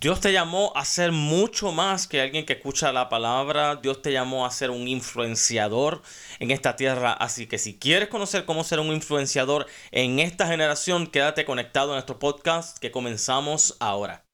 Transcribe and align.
Dios 0.00 0.18
te 0.20 0.32
llamó 0.32 0.72
a 0.76 0.86
ser 0.86 1.12
mucho 1.12 1.72
más 1.72 2.08
que 2.08 2.22
alguien 2.22 2.46
que 2.46 2.54
escucha 2.54 2.90
la 2.90 3.10
palabra. 3.10 3.76
Dios 3.76 4.00
te 4.00 4.12
llamó 4.12 4.46
a 4.46 4.50
ser 4.50 4.70
un 4.70 4.88
influenciador 4.88 6.00
en 6.38 6.50
esta 6.50 6.74
tierra. 6.74 7.12
Así 7.12 7.46
que 7.46 7.58
si 7.58 7.78
quieres 7.78 8.08
conocer 8.08 8.46
cómo 8.46 8.64
ser 8.64 8.80
un 8.80 8.94
influenciador 8.94 9.66
en 9.90 10.18
esta 10.18 10.46
generación, 10.46 11.06
quédate 11.06 11.44
conectado 11.44 11.90
a 11.90 11.96
nuestro 11.96 12.18
podcast 12.18 12.78
que 12.78 12.90
comenzamos 12.90 13.76
ahora. 13.78 14.29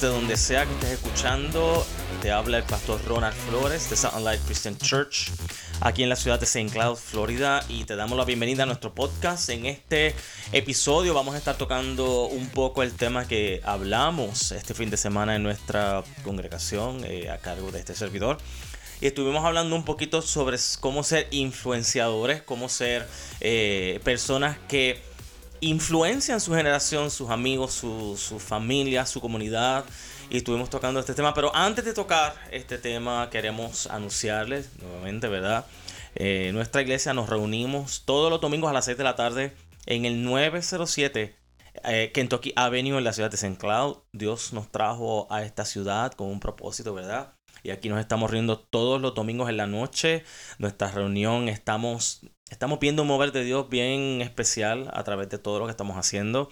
De 0.00 0.08
donde 0.08 0.36
sea 0.36 0.64
que 0.64 0.72
estés 0.72 0.90
escuchando. 0.92 1.84
Te 2.22 2.30
habla 2.30 2.58
el 2.58 2.64
pastor 2.64 3.00
Ronald 3.04 3.34
Flores 3.34 3.90
de 3.90 4.20
Light 4.20 4.40
Christian 4.46 4.78
Church 4.78 5.30
aquí 5.80 6.02
en 6.02 6.08
la 6.08 6.16
ciudad 6.16 6.38
de 6.38 6.44
St. 6.46 6.70
Cloud, 6.70 6.96
Florida. 6.96 7.64
Y 7.68 7.84
te 7.84 7.94
damos 7.96 8.16
la 8.16 8.24
bienvenida 8.24 8.62
a 8.62 8.66
nuestro 8.66 8.94
podcast. 8.94 9.48
En 9.50 9.66
este 9.66 10.14
episodio 10.52 11.14
vamos 11.14 11.34
a 11.34 11.38
estar 11.38 11.56
tocando 11.56 12.26
un 12.26 12.48
poco 12.48 12.82
el 12.82 12.92
tema 12.94 13.26
que 13.26 13.60
hablamos 13.64 14.52
este 14.52 14.72
fin 14.72 14.88
de 14.88 14.96
semana 14.96 15.36
en 15.36 15.42
nuestra 15.42 16.02
congregación 16.24 17.04
eh, 17.04 17.30
a 17.30 17.38
cargo 17.38 17.70
de 17.70 17.80
este 17.80 17.94
servidor. 17.94 18.38
Y 19.00 19.06
estuvimos 19.06 19.44
hablando 19.44 19.74
un 19.76 19.84
poquito 19.84 20.22
sobre 20.22 20.58
cómo 20.80 21.02
ser 21.02 21.26
influenciadores, 21.32 22.40
cómo 22.42 22.68
ser 22.68 23.06
eh, 23.40 24.00
personas 24.04 24.56
que 24.68 25.02
influencian 25.62 26.40
su 26.40 26.52
generación, 26.52 27.10
sus 27.10 27.30
amigos, 27.30 27.72
su, 27.72 28.16
su, 28.18 28.38
familia, 28.38 29.06
su 29.06 29.20
comunidad. 29.20 29.84
Y 30.28 30.38
estuvimos 30.38 30.68
tocando 30.68 31.00
este 31.00 31.14
tema. 31.14 31.32
Pero 31.32 31.54
antes 31.54 31.84
de 31.84 31.94
tocar 31.94 32.34
este 32.50 32.78
tema, 32.78 33.30
queremos 33.30 33.86
anunciarles 33.86 34.70
nuevamente, 34.80 35.28
¿verdad? 35.28 35.66
Eh, 36.14 36.50
nuestra 36.52 36.82
iglesia 36.82 37.14
nos 37.14 37.28
reunimos 37.28 38.02
todos 38.04 38.30
los 38.30 38.40
domingos 38.40 38.68
a 38.68 38.72
las 38.74 38.84
6 38.84 38.98
de 38.98 39.04
la 39.04 39.16
tarde 39.16 39.54
en 39.86 40.04
el 40.04 40.22
907 40.24 41.42
eh, 41.84 42.10
Kentucky 42.12 42.52
Avenue 42.54 42.98
en 42.98 43.04
la 43.04 43.12
ciudad 43.12 43.30
de 43.30 43.36
St. 43.36 43.56
Cloud. 43.56 43.98
Dios 44.12 44.52
nos 44.52 44.70
trajo 44.70 45.26
a 45.30 45.42
esta 45.42 45.64
ciudad 45.64 46.12
con 46.12 46.28
un 46.28 46.40
propósito, 46.40 46.92
¿verdad? 46.94 47.34
Y 47.62 47.70
aquí 47.70 47.88
nos 47.88 48.00
estamos 48.00 48.30
riendo 48.30 48.58
todos 48.58 49.00
los 49.00 49.14
domingos 49.14 49.48
en 49.48 49.56
la 49.56 49.66
noche. 49.66 50.24
Nuestra 50.58 50.90
reunión 50.90 51.48
estamos 51.48 52.20
Estamos 52.52 52.80
viendo 52.80 53.00
un 53.00 53.08
mover 53.08 53.32
de 53.32 53.44
Dios 53.44 53.70
bien 53.70 54.20
especial 54.20 54.90
a 54.92 55.02
través 55.04 55.30
de 55.30 55.38
todo 55.38 55.58
lo 55.58 55.64
que 55.64 55.70
estamos 55.70 55.96
haciendo. 55.96 56.50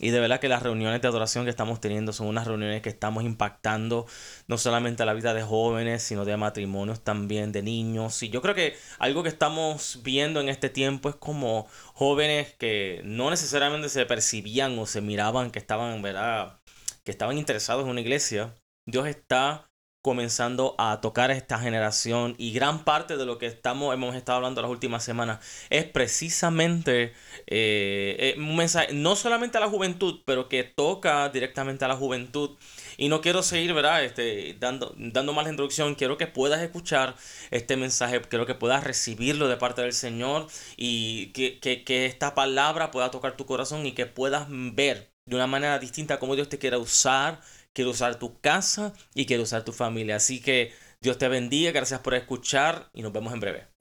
Y 0.00 0.08
de 0.08 0.18
verdad 0.18 0.40
que 0.40 0.48
las 0.48 0.62
reuniones 0.62 1.02
de 1.02 1.08
adoración 1.08 1.44
que 1.44 1.50
estamos 1.50 1.78
teniendo 1.78 2.14
son 2.14 2.26
unas 2.28 2.46
reuniones 2.46 2.80
que 2.80 2.88
estamos 2.88 3.22
impactando 3.22 4.06
no 4.48 4.56
solamente 4.56 5.02
a 5.02 5.06
la 5.06 5.12
vida 5.12 5.34
de 5.34 5.42
jóvenes, 5.42 6.02
sino 6.02 6.24
de 6.24 6.38
matrimonios 6.38 7.04
también, 7.04 7.52
de 7.52 7.62
niños. 7.62 8.22
Y 8.22 8.30
yo 8.30 8.40
creo 8.40 8.54
que 8.54 8.74
algo 8.98 9.22
que 9.22 9.28
estamos 9.28 10.00
viendo 10.02 10.40
en 10.40 10.48
este 10.48 10.70
tiempo 10.70 11.10
es 11.10 11.16
como 11.16 11.68
jóvenes 11.92 12.54
que 12.54 13.02
no 13.04 13.28
necesariamente 13.28 13.90
se 13.90 14.06
percibían 14.06 14.78
o 14.78 14.86
se 14.86 15.02
miraban 15.02 15.50
que 15.50 15.58
estaban, 15.58 16.00
¿verdad? 16.00 16.60
Que 17.04 17.10
estaban 17.10 17.36
interesados 17.36 17.84
en 17.84 17.90
una 17.90 18.00
iglesia. 18.00 18.54
Dios 18.86 19.06
está 19.06 19.70
comenzando 20.02 20.74
a 20.78 21.00
tocar 21.00 21.30
a 21.30 21.34
esta 21.34 21.60
generación 21.60 22.34
y 22.36 22.52
gran 22.52 22.84
parte 22.84 23.16
de 23.16 23.24
lo 23.24 23.38
que 23.38 23.46
estamos 23.46 23.94
hemos 23.94 24.16
estado 24.16 24.36
hablando 24.36 24.60
las 24.60 24.70
últimas 24.70 25.04
semanas 25.04 25.38
es 25.70 25.84
precisamente 25.84 27.12
eh, 27.46 28.16
eh, 28.18 28.34
un 28.36 28.56
mensaje 28.56 28.92
no 28.92 29.14
solamente 29.14 29.58
a 29.58 29.60
la 29.60 29.68
juventud 29.68 30.20
pero 30.24 30.48
que 30.48 30.64
toca 30.64 31.28
directamente 31.28 31.84
a 31.84 31.88
la 31.88 31.96
juventud. 31.96 32.50
Y 32.96 33.08
no 33.08 33.20
quiero 33.20 33.42
seguir 33.42 33.72
verdad 33.74 34.04
este 34.04 34.56
dando 34.60 34.94
dando 34.96 35.32
más 35.32 35.48
introducción. 35.48 35.94
Quiero 35.94 36.18
que 36.18 36.26
puedas 36.26 36.60
escuchar 36.60 37.14
este 37.50 37.76
mensaje 37.76 38.20
quiero 38.22 38.46
que 38.46 38.54
puedas 38.54 38.84
recibirlo 38.84 39.48
de 39.48 39.56
parte 39.56 39.82
del 39.82 39.92
Señor 39.92 40.46
y 40.76 41.26
que, 41.32 41.60
que, 41.60 41.84
que 41.84 42.06
esta 42.06 42.34
palabra 42.34 42.90
pueda 42.90 43.10
tocar 43.10 43.36
tu 43.36 43.46
corazón 43.46 43.86
y 43.86 43.92
que 43.92 44.06
puedas 44.06 44.46
ver 44.48 45.12
de 45.26 45.36
una 45.36 45.46
manera 45.46 45.78
distinta 45.78 46.18
cómo 46.18 46.34
Dios 46.34 46.48
te 46.48 46.58
quiere 46.58 46.76
usar 46.76 47.40
quiero 47.72 47.90
usar 47.90 48.18
tu 48.18 48.40
casa 48.40 48.92
y 49.14 49.26
quiero 49.26 49.42
usar 49.42 49.64
tu 49.64 49.72
familia. 49.72 50.16
Así 50.16 50.40
que 50.40 50.72
Dios 51.00 51.18
te 51.18 51.28
bendiga, 51.28 51.72
gracias 51.72 52.00
por 52.00 52.14
escuchar 52.14 52.90
y 52.94 53.02
nos 53.02 53.12
vemos 53.12 53.32
en 53.32 53.40
breve. 53.40 53.72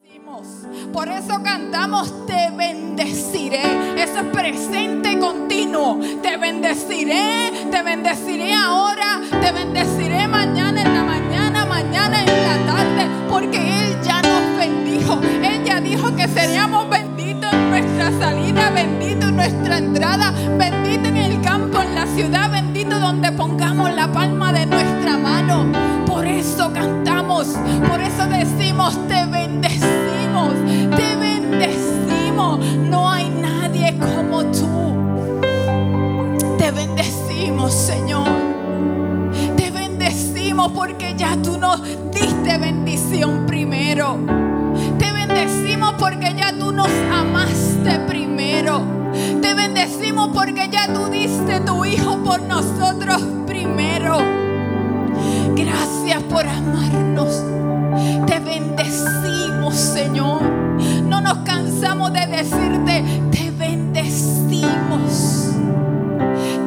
Por 0.93 1.09
eso 1.09 1.41
cantamos, 1.43 2.25
te 2.25 2.49
bendeciré. 2.51 3.61
Eso 4.01 4.19
es 4.19 4.25
presente 4.31 5.19
continuo. 5.19 5.99
Te 6.21 6.37
bendeciré, 6.37 7.51
te 7.69 7.83
bendeciré 7.83 8.53
ahora, 8.53 9.21
te 9.29 9.51
bendeciré 9.51 10.27
mañana 10.27 10.81
en 10.81 10.93
la 10.93 11.03
mañana, 11.03 11.65
mañana 11.65 12.23
en 12.23 12.27
la 12.27 12.73
tarde, 12.73 13.07
porque 13.29 13.57
Él 13.57 13.97
ya 14.03 14.21
nos 14.21 14.57
bendijo. 14.57 15.19
Él 15.43 15.63
ya 15.65 15.81
dijo 15.81 16.15
que 16.15 16.27
seríamos 16.27 16.89
benditos 16.89 17.51
en 17.51 17.69
nuestra 17.69 18.11
salida, 18.19 18.69
bendito 18.69 19.27
en 19.27 19.35
nuestra 19.35 19.77
entrada, 19.77 20.31
bendito 20.57 21.09
en 21.09 21.20
ciudad, 22.07 22.51
bendito 22.51 22.99
donde 22.99 23.31
pongamos 23.31 23.93
la 23.93 24.11
palma 24.11 24.51
de 24.51 24.65
nuestra 24.65 25.17
mano. 25.17 25.65
Por 26.05 26.25
eso 26.25 26.71
cantamos, 26.73 27.47
por 27.87 28.01
eso 28.01 28.27
decimos, 28.27 28.97
te 29.07 29.25
bendecimos, 29.25 30.53
te 30.95 31.15
bendecimos. 31.15 32.59
No 32.89 33.09
hay 33.09 33.29
nadie 33.29 33.97
como 33.97 34.43
tú. 34.45 34.95
Te 36.57 36.71
bendecimos, 36.71 37.73
Señor. 37.73 38.27
Te 39.55 39.71
bendecimos 39.71 40.71
porque 40.73 41.15
ya 41.17 41.35
tú 41.41 41.57
nos 41.57 41.81
diste 42.11 42.57
bendición 42.57 43.45
primero. 43.45 44.17
Te 44.97 45.11
bendecimos 45.11 45.93
porque 45.99 46.33
ya 46.35 46.53
tú 46.57 46.71
nos 46.71 46.89
amaste 47.11 47.99
primero. 48.07 49.00
Te 49.41 49.53
bendecimos 49.53 50.29
porque 50.33 50.69
ya 50.69 50.93
tú 50.93 51.07
diste 51.07 51.59
tu 51.61 51.85
Hijo 51.85 52.17
por 52.23 52.41
nosotros 52.41 53.21
primero. 53.45 54.19
Gracias 55.55 56.23
por 56.23 56.45
amarnos. 56.45 57.43
Te 58.25 58.39
bendecimos, 58.39 59.75
Señor. 59.75 60.41
No 61.05 61.21
nos 61.21 61.39
cansamos 61.39 62.13
de 62.13 62.25
decirte, 62.27 63.03
te 63.31 63.51
bendecimos. 63.51 65.49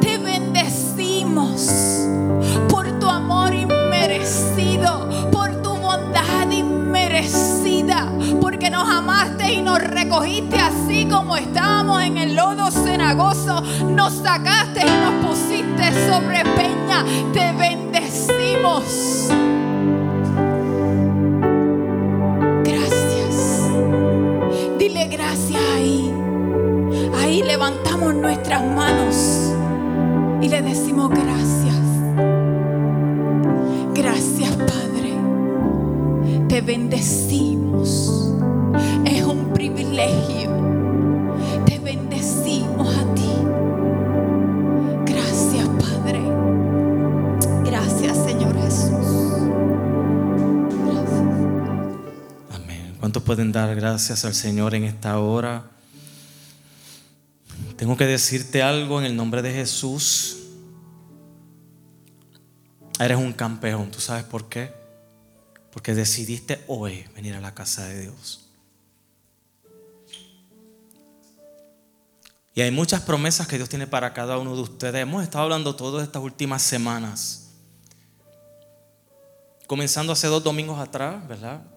Te 0.01 0.17
bendecimos 0.17 1.67
por 2.69 2.99
tu 2.99 3.07
amor 3.09 3.53
inmerecido, 3.53 5.09
por 5.31 5.61
tu 5.61 5.75
bondad 5.75 6.49
inmerecida, 6.51 8.11
porque 8.39 8.69
nos 8.69 8.87
amaste 8.89 9.53
y 9.53 9.61
nos 9.61 9.79
recogiste 9.79 10.57
así 10.59 11.05
como 11.05 11.35
en 11.93 12.17
el 12.17 12.35
lodo 12.35 12.71
cenagoso, 12.71 13.61
nos 13.89 14.13
sacaste 14.13 14.81
y 14.81 14.89
nos 14.89 15.25
pusiste 15.25 16.09
sobre 16.09 16.43
peña. 16.55 17.05
Te 17.31 17.51
bendecimos. 17.51 19.29
Gracias. 22.63 23.69
Dile 24.79 25.07
gracias 25.07 25.61
ahí. 25.75 26.11
Ahí 27.21 27.43
levantamos 27.43 28.15
nuestras 28.15 28.63
manos 28.63 29.53
y 30.41 30.49
le 30.49 30.61
decimos 30.63 31.11
gracias. 31.11 31.75
Gracias, 33.93 34.55
Padre. 34.55 35.13
Te 36.47 36.61
bendecimos. 36.61 38.31
Es 39.05 39.23
un 39.23 39.51
privilegio 39.53 40.64
pueden 53.25 53.51
dar 53.51 53.75
gracias 53.75 54.23
al 54.23 54.35
Señor 54.35 54.75
en 54.75 54.83
esta 54.83 55.19
hora? 55.19 55.71
Tengo 57.75 57.97
que 57.97 58.05
decirte 58.05 58.61
algo 58.61 58.99
en 58.99 59.05
el 59.05 59.15
nombre 59.15 59.41
de 59.41 59.51
Jesús. 59.51 60.37
Eres 62.99 63.17
un 63.17 63.33
campeón, 63.33 63.91
¿tú 63.91 63.99
sabes 63.99 64.23
por 64.23 64.47
qué? 64.47 64.71
Porque 65.71 65.93
decidiste 65.93 66.63
hoy 66.67 67.03
venir 67.15 67.33
a 67.33 67.41
la 67.41 67.53
casa 67.53 67.85
de 67.87 68.03
Dios. 68.03 68.47
Y 72.53 72.61
hay 72.61 72.71
muchas 72.71 73.01
promesas 73.01 73.47
que 73.47 73.57
Dios 73.57 73.67
tiene 73.67 73.87
para 73.87 74.13
cada 74.13 74.37
uno 74.37 74.55
de 74.55 74.61
ustedes. 74.61 75.01
Hemos 75.01 75.23
estado 75.23 75.43
hablando 75.43 75.75
todas 75.75 76.03
estas 76.03 76.21
últimas 76.21 76.61
semanas. 76.61 77.49
Comenzando 79.67 80.13
hace 80.13 80.27
dos 80.27 80.43
domingos 80.43 80.79
atrás, 80.79 81.27
¿verdad? 81.27 81.74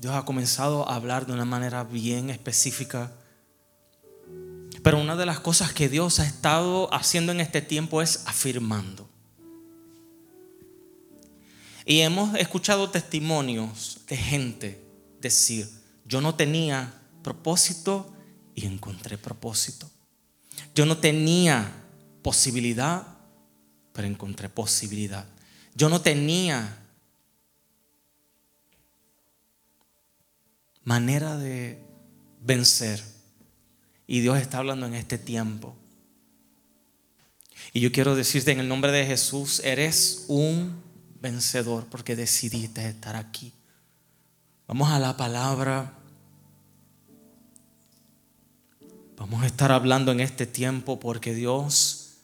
Dios 0.00 0.14
ha 0.14 0.24
comenzado 0.24 0.88
a 0.88 0.94
hablar 0.94 1.26
de 1.26 1.34
una 1.34 1.44
manera 1.44 1.84
bien 1.84 2.30
específica. 2.30 3.12
Pero 4.82 4.98
una 4.98 5.14
de 5.14 5.26
las 5.26 5.40
cosas 5.40 5.74
que 5.74 5.90
Dios 5.90 6.20
ha 6.20 6.26
estado 6.26 6.92
haciendo 6.94 7.32
en 7.32 7.40
este 7.40 7.60
tiempo 7.60 8.00
es 8.00 8.26
afirmando. 8.26 9.10
Y 11.84 12.00
hemos 12.00 12.34
escuchado 12.36 12.88
testimonios 12.88 13.98
de 14.08 14.16
gente 14.16 14.82
decir, 15.20 15.68
yo 16.06 16.22
no 16.22 16.34
tenía 16.34 16.94
propósito 17.22 18.10
y 18.54 18.64
encontré 18.64 19.18
propósito. 19.18 19.90
Yo 20.74 20.86
no 20.86 20.96
tenía 20.96 21.70
posibilidad, 22.22 23.06
pero 23.92 24.08
encontré 24.08 24.48
posibilidad. 24.48 25.26
Yo 25.74 25.90
no 25.90 26.00
tenía 26.00 26.78
manera 30.84 31.36
de 31.36 31.82
vencer. 32.40 33.02
Y 34.06 34.20
Dios 34.20 34.38
está 34.38 34.58
hablando 34.58 34.86
en 34.86 34.94
este 34.94 35.18
tiempo. 35.18 35.76
Y 37.72 37.80
yo 37.80 37.92
quiero 37.92 38.16
decirte 38.16 38.52
en 38.52 38.60
el 38.60 38.68
nombre 38.68 38.90
de 38.90 39.06
Jesús, 39.06 39.60
eres 39.64 40.24
un 40.28 40.82
vencedor 41.20 41.86
porque 41.86 42.16
decidiste 42.16 42.88
estar 42.88 43.16
aquí. 43.16 43.52
Vamos 44.66 44.90
a 44.90 44.98
la 44.98 45.16
palabra. 45.16 45.94
Vamos 49.16 49.42
a 49.42 49.46
estar 49.46 49.70
hablando 49.70 50.12
en 50.12 50.20
este 50.20 50.46
tiempo 50.46 50.98
porque 50.98 51.34
Dios, 51.34 52.14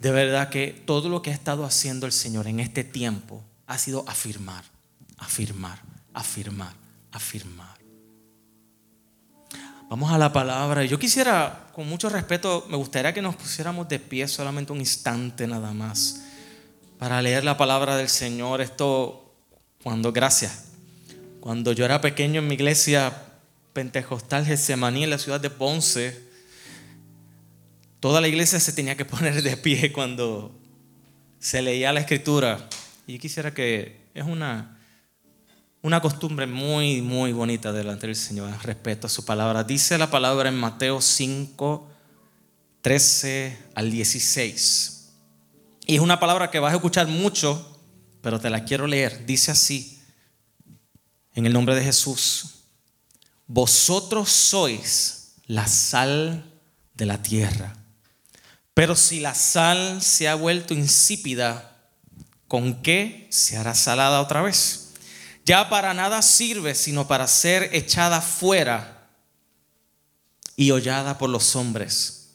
de 0.00 0.10
verdad 0.10 0.50
que 0.50 0.82
todo 0.84 1.08
lo 1.08 1.22
que 1.22 1.30
ha 1.30 1.34
estado 1.34 1.64
haciendo 1.64 2.06
el 2.06 2.12
Señor 2.12 2.48
en 2.48 2.58
este 2.58 2.82
tiempo 2.82 3.44
ha 3.66 3.78
sido 3.78 4.04
afirmar, 4.08 4.64
afirmar, 5.16 5.80
afirmar, 6.12 6.74
afirmar. 7.12 7.78
Vamos 9.88 10.12
a 10.12 10.18
la 10.18 10.32
palabra. 10.32 10.84
Yo 10.84 10.98
quisiera, 10.98 11.68
con 11.72 11.88
mucho 11.88 12.10
respeto, 12.10 12.66
me 12.68 12.76
gustaría 12.76 13.14
que 13.14 13.22
nos 13.22 13.36
pusiéramos 13.36 13.88
de 13.88 13.98
pie 13.98 14.28
solamente 14.28 14.72
un 14.72 14.80
instante 14.80 15.46
nada 15.46 15.72
más 15.72 16.22
para 16.98 17.22
leer 17.22 17.44
la 17.44 17.56
palabra 17.56 17.96
del 17.96 18.10
Señor. 18.10 18.60
Esto, 18.60 19.34
cuando, 19.82 20.12
gracias, 20.12 20.66
cuando 21.40 21.72
yo 21.72 21.86
era 21.86 22.00
pequeño 22.02 22.40
en 22.40 22.48
mi 22.48 22.54
iglesia 22.54 23.12
pentecostal 23.72 24.44
Getsemaní 24.44 25.04
en 25.04 25.10
la 25.10 25.18
ciudad 25.18 25.40
de 25.40 25.50
Ponce, 25.50 26.28
toda 28.00 28.20
la 28.20 28.28
iglesia 28.28 28.60
se 28.60 28.72
tenía 28.72 28.96
que 28.96 29.04
poner 29.06 29.42
de 29.42 29.56
pie 29.56 29.92
cuando 29.92 30.54
se 31.38 31.62
leía 31.62 31.92
la 31.92 32.00
escritura. 32.00 32.68
Y 33.06 33.18
quisiera 33.18 33.54
que, 33.54 34.10
es 34.12 34.24
una, 34.24 34.77
una 35.82 36.00
costumbre 36.00 36.46
muy, 36.46 37.02
muy 37.02 37.32
bonita 37.32 37.72
delante 37.72 38.06
del 38.06 38.16
Señor, 38.16 38.50
respeto 38.62 39.06
a 39.06 39.10
su 39.10 39.24
palabra. 39.24 39.64
Dice 39.64 39.96
la 39.96 40.10
palabra 40.10 40.48
en 40.48 40.56
Mateo 40.56 41.00
5, 41.00 41.88
13 42.82 43.58
al 43.74 43.90
16. 43.90 45.10
Y 45.86 45.94
es 45.94 46.00
una 46.00 46.20
palabra 46.20 46.50
que 46.50 46.58
vas 46.58 46.72
a 46.72 46.76
escuchar 46.76 47.06
mucho, 47.06 47.80
pero 48.20 48.40
te 48.40 48.50
la 48.50 48.64
quiero 48.64 48.86
leer. 48.86 49.24
Dice 49.24 49.52
así, 49.52 50.00
en 51.34 51.46
el 51.46 51.52
nombre 51.52 51.74
de 51.74 51.84
Jesús, 51.84 52.64
vosotros 53.46 54.30
sois 54.30 55.34
la 55.46 55.66
sal 55.66 56.44
de 56.94 57.06
la 57.06 57.22
tierra. 57.22 57.76
Pero 58.74 58.96
si 58.96 59.20
la 59.20 59.34
sal 59.34 60.02
se 60.02 60.28
ha 60.28 60.34
vuelto 60.34 60.74
insípida, 60.74 61.76
¿con 62.48 62.82
qué 62.82 63.28
se 63.30 63.56
hará 63.56 63.74
salada 63.74 64.20
otra 64.20 64.42
vez? 64.42 64.87
Ya 65.48 65.70
para 65.70 65.94
nada 65.94 66.20
sirve 66.20 66.74
sino 66.74 67.08
para 67.08 67.26
ser 67.26 67.70
echada 67.72 68.20
fuera 68.20 69.08
y 70.56 70.72
hollada 70.72 71.16
por 71.16 71.30
los 71.30 71.56
hombres. 71.56 72.34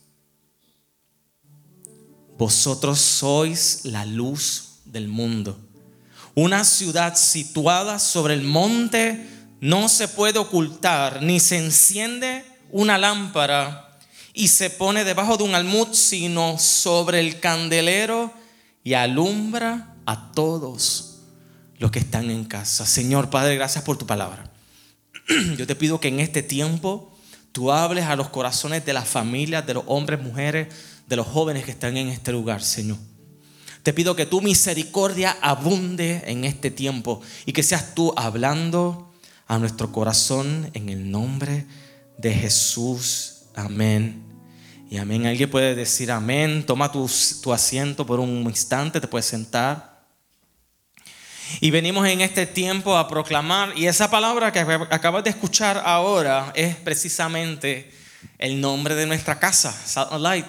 Vosotros 2.40 3.00
sois 3.00 3.82
la 3.84 4.04
luz 4.06 4.80
del 4.86 5.10
mundo. 5.10 5.60
Una 6.34 6.64
ciudad 6.64 7.16
situada 7.16 8.00
sobre 8.00 8.34
el 8.34 8.42
monte 8.42 9.30
no 9.62 9.90
se 9.90 10.08
puede 10.08 10.40
ocultar, 10.40 11.22
ni 11.22 11.40
se 11.40 11.60
enciende 11.60 12.44
una 12.72 12.98
lámpara 12.98 13.96
y 14.34 14.48
se 14.48 14.72
pone 14.72 15.04
debajo 15.04 15.38
de 15.38 15.44
un 15.44 15.54
almud, 15.54 15.90
sino 15.94 16.58
sobre 16.58 17.20
el 17.20 17.40
candelero 17.40 18.34
y 18.84 18.96
alumbra 18.96 19.98
a 20.08 20.32
todos 20.32 21.13
los 21.80 21.92
que 21.92 22.00
están 22.00 22.30
en 22.30 22.46
casa. 22.46 22.86
Señor 22.86 23.30
Padre, 23.30 23.56
gracias 23.56 23.84
por 23.84 23.98
tu 23.98 24.06
palabra. 24.06 24.52
Yo 25.58 25.68
te 25.68 25.76
pido 25.76 26.00
que 26.00 26.08
en 26.08 26.20
este 26.20 26.44
tiempo 26.44 27.18
tú 27.52 27.72
hables 27.72 28.06
a 28.06 28.16
los 28.16 28.30
corazones 28.30 28.86
de 28.86 28.94
las 28.94 29.08
familias, 29.08 29.66
de 29.66 29.76
los 29.76 29.84
hombres, 29.88 30.22
mujeres, 30.22 30.68
de 31.08 31.16
los 31.16 31.28
jóvenes 31.28 31.66
que 31.66 31.72
están 31.72 31.98
en 31.98 32.10
este 32.10 32.32
lugar, 32.32 32.62
Señor. 32.64 32.98
Te 33.84 33.94
pido 33.94 34.16
que 34.16 34.26
tu 34.26 34.42
misericordia 34.42 35.38
abunde 35.42 36.24
en 36.26 36.46
este 36.46 36.72
tiempo 36.72 37.22
y 37.46 37.52
que 37.52 37.64
seas 37.64 37.94
tú 37.94 38.14
hablando 38.16 39.14
a 39.46 39.60
nuestro 39.60 39.92
corazón 39.92 40.72
en 40.74 40.88
el 40.88 41.12
nombre 41.12 41.66
de 42.18 42.34
Jesús. 42.34 43.44
Amén. 43.56 44.24
Y 44.90 44.98
amén. 44.98 45.26
Alguien 45.26 45.50
puede 45.50 45.76
decir 45.76 46.12
amén. 46.12 46.66
Toma 46.66 46.92
tu, 46.92 47.10
tu 47.42 47.52
asiento 47.52 48.06
por 48.06 48.22
un 48.22 48.44
instante, 48.44 49.02
te 49.02 49.08
puedes 49.08 49.26
sentar. 49.26 49.93
Y 51.62 51.72
venimos 51.72 52.08
en 52.08 52.22
este 52.22 52.46
tiempo 52.46 52.98
a 52.98 53.08
proclamar, 53.08 53.78
y 53.78 53.88
esa 53.88 54.10
palabra 54.10 54.52
que 54.52 54.60
acabas 54.60 55.24
de 55.24 55.30
escuchar 55.30 55.82
ahora 55.86 56.52
es 56.56 56.76
precisamente 56.76 57.92
el 58.38 58.60
nombre 58.60 58.96
de 58.96 59.06
nuestra 59.06 59.40
casa, 59.40 59.76
Light. 60.18 60.46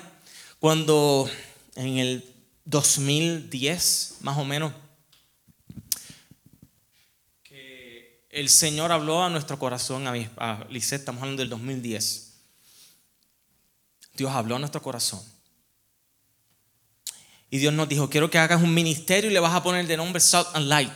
Cuando 0.58 1.28
en 1.76 1.98
el 1.98 2.34
2010, 2.64 4.18
más 4.20 4.38
o 4.38 4.44
menos, 4.44 4.72
que 7.42 8.26
el 8.30 8.48
Señor 8.48 8.92
habló 8.92 9.22
a 9.22 9.30
nuestro 9.30 9.58
corazón, 9.58 10.06
a, 10.06 10.12
a 10.38 10.66
estamos 10.70 11.22
hablando 11.22 11.42
del 11.42 11.50
2010. 11.50 12.32
Dios 14.16 14.30
habló 14.32 14.56
a 14.56 14.58
nuestro 14.58 14.80
corazón. 14.80 15.33
Y 17.54 17.58
Dios 17.58 17.72
nos 17.72 17.88
dijo, 17.88 18.10
quiero 18.10 18.28
que 18.30 18.38
hagas 18.38 18.60
un 18.60 18.74
ministerio 18.74 19.30
y 19.30 19.32
le 19.32 19.38
vas 19.38 19.54
a 19.54 19.62
poner 19.62 19.86
de 19.86 19.96
nombre 19.96 20.18
Salt 20.18 20.48
and 20.54 20.66
Light 20.66 20.90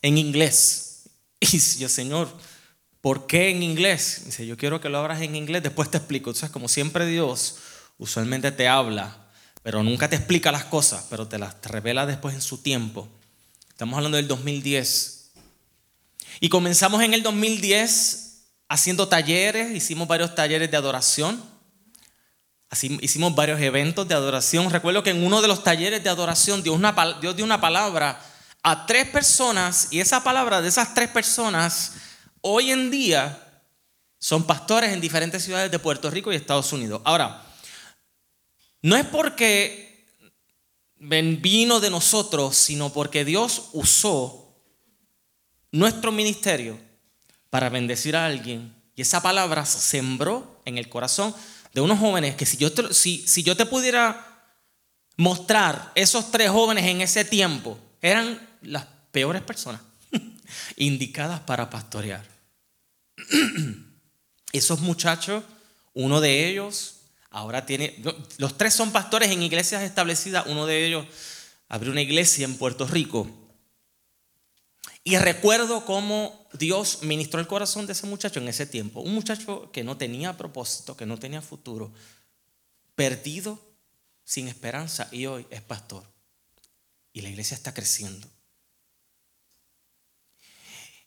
en 0.00 0.16
inglés. 0.16 1.08
Y 1.40 1.58
yo, 1.76 1.88
Señor, 1.88 2.32
¿por 3.00 3.26
qué 3.26 3.50
en 3.50 3.64
inglés? 3.64 4.22
Dice, 4.26 4.46
yo 4.46 4.56
quiero 4.56 4.80
que 4.80 4.88
lo 4.88 4.98
abras 4.98 5.22
en 5.22 5.34
inglés, 5.34 5.64
después 5.64 5.90
te 5.90 5.96
explico. 5.96 6.30
Entonces, 6.30 6.50
como 6.50 6.68
siempre 6.68 7.04
Dios 7.04 7.56
usualmente 7.98 8.52
te 8.52 8.68
habla, 8.68 9.26
pero 9.64 9.82
nunca 9.82 10.08
te 10.08 10.14
explica 10.14 10.52
las 10.52 10.66
cosas, 10.66 11.06
pero 11.10 11.26
te 11.26 11.36
las 11.36 11.60
revela 11.64 12.06
después 12.06 12.32
en 12.36 12.42
su 12.42 12.58
tiempo. 12.58 13.08
Estamos 13.70 13.96
hablando 13.96 14.18
del 14.18 14.28
2010. 14.28 15.32
Y 16.38 16.48
comenzamos 16.48 17.02
en 17.02 17.12
el 17.12 17.24
2010 17.24 18.44
haciendo 18.68 19.08
talleres, 19.08 19.74
hicimos 19.74 20.06
varios 20.06 20.32
talleres 20.36 20.70
de 20.70 20.76
adoración. 20.76 21.42
Hicimos 22.72 23.34
varios 23.34 23.60
eventos 23.60 24.06
de 24.06 24.14
adoración. 24.14 24.70
Recuerdo 24.70 25.02
que 25.02 25.10
en 25.10 25.24
uno 25.24 25.42
de 25.42 25.48
los 25.48 25.64
talleres 25.64 26.04
de 26.04 26.08
adoración 26.08 26.62
Dios, 26.62 26.80
Dios 27.20 27.34
dio 27.34 27.44
una 27.44 27.60
palabra 27.60 28.22
a 28.62 28.86
tres 28.86 29.08
personas 29.08 29.88
y 29.90 30.00
esa 30.00 30.22
palabra 30.22 30.60
de 30.60 30.68
esas 30.68 30.94
tres 30.94 31.08
personas 31.08 31.94
hoy 32.42 32.70
en 32.70 32.90
día 32.90 33.46
son 34.18 34.44
pastores 34.44 34.92
en 34.92 35.00
diferentes 35.00 35.42
ciudades 35.42 35.70
de 35.70 35.78
Puerto 35.78 36.10
Rico 36.10 36.32
y 36.32 36.36
Estados 36.36 36.72
Unidos. 36.72 37.00
Ahora, 37.04 37.42
no 38.82 38.96
es 38.96 39.06
porque 39.06 40.06
vino 40.98 41.80
de 41.80 41.90
nosotros, 41.90 42.56
sino 42.56 42.92
porque 42.92 43.24
Dios 43.24 43.70
usó 43.72 44.54
nuestro 45.72 46.12
ministerio 46.12 46.78
para 47.48 47.68
bendecir 47.68 48.14
a 48.14 48.26
alguien. 48.26 48.74
Y 48.94 49.02
esa 49.02 49.22
palabra 49.22 49.64
sembró 49.64 50.60
en 50.66 50.78
el 50.78 50.88
corazón 50.88 51.34
de 51.72 51.80
unos 51.80 51.98
jóvenes 51.98 52.34
que 52.36 52.46
si 52.46 52.56
yo 52.56 52.72
te, 53.56 53.66
pudiera 53.66 54.26
mostrar 55.16 55.92
esos 55.94 56.30
tres 56.30 56.50
jóvenes 56.50 56.86
en 56.86 57.00
ese 57.00 57.24
tiempo, 57.24 57.78
eran 58.00 58.48
las 58.62 58.86
peores 59.10 59.42
personas 59.42 59.80
indicadas 60.76 61.40
para 61.40 61.70
pastorear. 61.70 62.26
Esos 64.52 64.80
muchachos, 64.80 65.44
uno 65.94 66.20
de 66.20 66.48
ellos 66.48 67.00
Ahora 67.30 67.64
tiene, 67.64 68.02
los 68.38 68.58
tres 68.58 68.74
son 68.74 68.90
pastores 68.90 69.30
en 69.30 69.42
iglesias 69.42 69.82
establecidas, 69.82 70.46
uno 70.46 70.66
de 70.66 70.84
ellos 70.84 71.06
abrió 71.68 71.92
una 71.92 72.02
iglesia 72.02 72.44
en 72.44 72.56
Puerto 72.56 72.88
Rico. 72.88 73.30
Y 75.02 75.16
recuerdo 75.16 75.84
cómo 75.86 76.48
Dios 76.52 77.02
ministró 77.02 77.40
el 77.40 77.46
corazón 77.46 77.86
de 77.86 77.92
ese 77.92 78.06
muchacho 78.06 78.38
en 78.38 78.48
ese 78.48 78.66
tiempo. 78.66 79.00
Un 79.00 79.14
muchacho 79.14 79.70
que 79.72 79.82
no 79.82 79.96
tenía 79.96 80.36
propósito, 80.36 80.96
que 80.96 81.06
no 81.06 81.18
tenía 81.18 81.40
futuro, 81.40 81.92
perdido, 82.94 83.58
sin 84.24 84.46
esperanza, 84.48 85.08
y 85.10 85.26
hoy 85.26 85.46
es 85.50 85.62
pastor. 85.62 86.04
Y 87.12 87.22
la 87.22 87.30
iglesia 87.30 87.54
está 87.54 87.72
creciendo. 87.72 88.28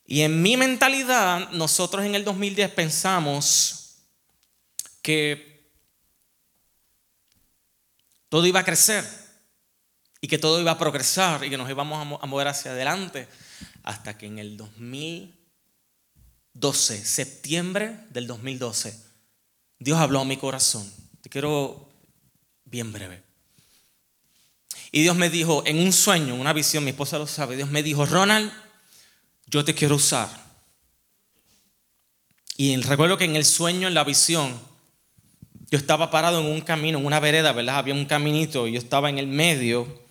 Y 0.05 0.21
en 0.21 0.41
mi 0.41 0.57
mentalidad, 0.57 1.51
nosotros 1.51 2.03
en 2.03 2.15
el 2.15 2.25
2010 2.25 2.71
pensamos 2.71 3.99
que 5.01 5.71
todo 8.27 8.45
iba 8.47 8.61
a 8.61 8.65
crecer 8.65 9.05
y 10.19 10.27
que 10.27 10.39
todo 10.39 10.59
iba 10.59 10.71
a 10.71 10.77
progresar 10.77 11.43
y 11.45 11.49
que 11.49 11.57
nos 11.57 11.69
íbamos 11.69 12.19
a 12.21 12.25
mover 12.25 12.47
hacia 12.47 12.71
adelante 12.71 13.27
hasta 13.83 14.17
que 14.17 14.25
en 14.25 14.39
el 14.39 14.57
2012, 14.57 17.05
septiembre 17.05 17.99
del 18.09 18.27
2012, 18.27 18.99
Dios 19.79 19.99
habló 19.99 20.21
a 20.21 20.25
mi 20.25 20.37
corazón. 20.37 20.91
Te 21.21 21.29
quiero 21.29 21.89
bien 22.65 22.91
breve. 22.91 23.21
Y 24.91 25.01
Dios 25.01 25.15
me 25.15 25.29
dijo, 25.29 25.63
en 25.65 25.79
un 25.79 25.91
sueño, 25.91 26.35
una 26.35 26.53
visión, 26.53 26.83
mi 26.83 26.91
esposa 26.91 27.17
lo 27.17 27.27
sabe, 27.27 27.55
Dios 27.55 27.69
me 27.69 27.83
dijo, 27.83 28.05
Ronald, 28.05 28.51
yo 29.47 29.65
te 29.65 29.73
quiero 29.73 29.95
usar. 29.95 30.29
Y 32.55 32.75
recuerdo 32.77 33.17
que 33.17 33.25
en 33.25 33.35
el 33.35 33.45
sueño, 33.45 33.87
en 33.87 33.95
la 33.95 34.03
visión, 34.03 34.59
yo 35.71 35.77
estaba 35.77 36.11
parado 36.11 36.39
en 36.39 36.45
un 36.45 36.61
camino, 36.61 36.99
en 36.99 37.05
una 37.05 37.19
vereda, 37.19 37.51
¿verdad? 37.51 37.77
Había 37.77 37.95
un 37.95 38.05
caminito 38.05 38.67
y 38.67 38.73
yo 38.73 38.79
estaba 38.79 39.09
en 39.09 39.17
el 39.17 39.25
medio. 39.25 40.02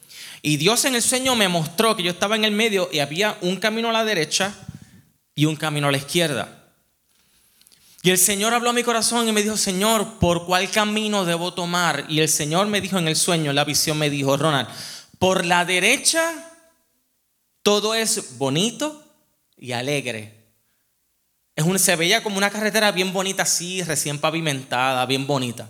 Y 0.43 0.57
Dios 0.57 0.85
en 0.85 0.97
el 0.97 1.03
sueño 1.03 1.37
me 1.37 1.47
mostró 1.47 1.97
que 1.97 2.03
yo 2.03 2.11
estaba 2.11 2.35
en 2.35 2.45
el 2.45 2.51
medio 2.51 2.89
y 2.93 2.99
había 2.99 3.39
un 3.43 3.57
camino 3.57 3.91
a 3.91 3.93
la 3.93 4.05
derecha 4.05 4.53
y 5.37 5.45
un 5.45 5.55
camino 5.55 5.87
a 5.87 5.93
la 5.93 5.99
izquierda. 5.99 6.59
Y 8.03 8.11
el 8.11 8.19
Señor 8.19 8.53
habló 8.53 8.71
a 8.71 8.73
mi 8.73 8.83
corazón 8.83 9.29
y 9.29 9.33
me 9.33 9.45
dijo, 9.45 9.57
Señor, 9.57 10.19
¿por 10.19 10.45
cuál 10.45 10.69
camino 10.69 11.25
debo 11.25 11.55
tomar? 11.55 12.05
Y 12.09 12.19
el 12.19 12.29
Señor 12.29 12.67
me 12.67 12.81
dijo 12.81 12.99
en 12.99 13.07
el 13.07 13.15
sueño, 13.15 13.51
en 13.51 13.57
la 13.57 13.65
visión 13.65 13.97
me 13.97 14.11
dijo, 14.11 14.37
Ronald, 14.37 14.69
por 15.21 15.47
la 15.47 15.65
derecha 15.65 16.49
todo 17.63 17.95
es 17.95 18.37
bonito 18.39 19.05
y 19.57 19.71
alegre. 19.71 20.43
Es 21.55 21.83
se 21.83 21.95
veía 21.95 22.25
como 22.25 22.39
una 22.39 22.51
carretera 22.51 22.91
bien 22.91 23.13
bonita 23.13 23.45
así, 23.45 23.85
recién 23.85 24.19
pavimentada, 24.19 25.07
bien 25.07 25.27
bonita. 25.27 25.69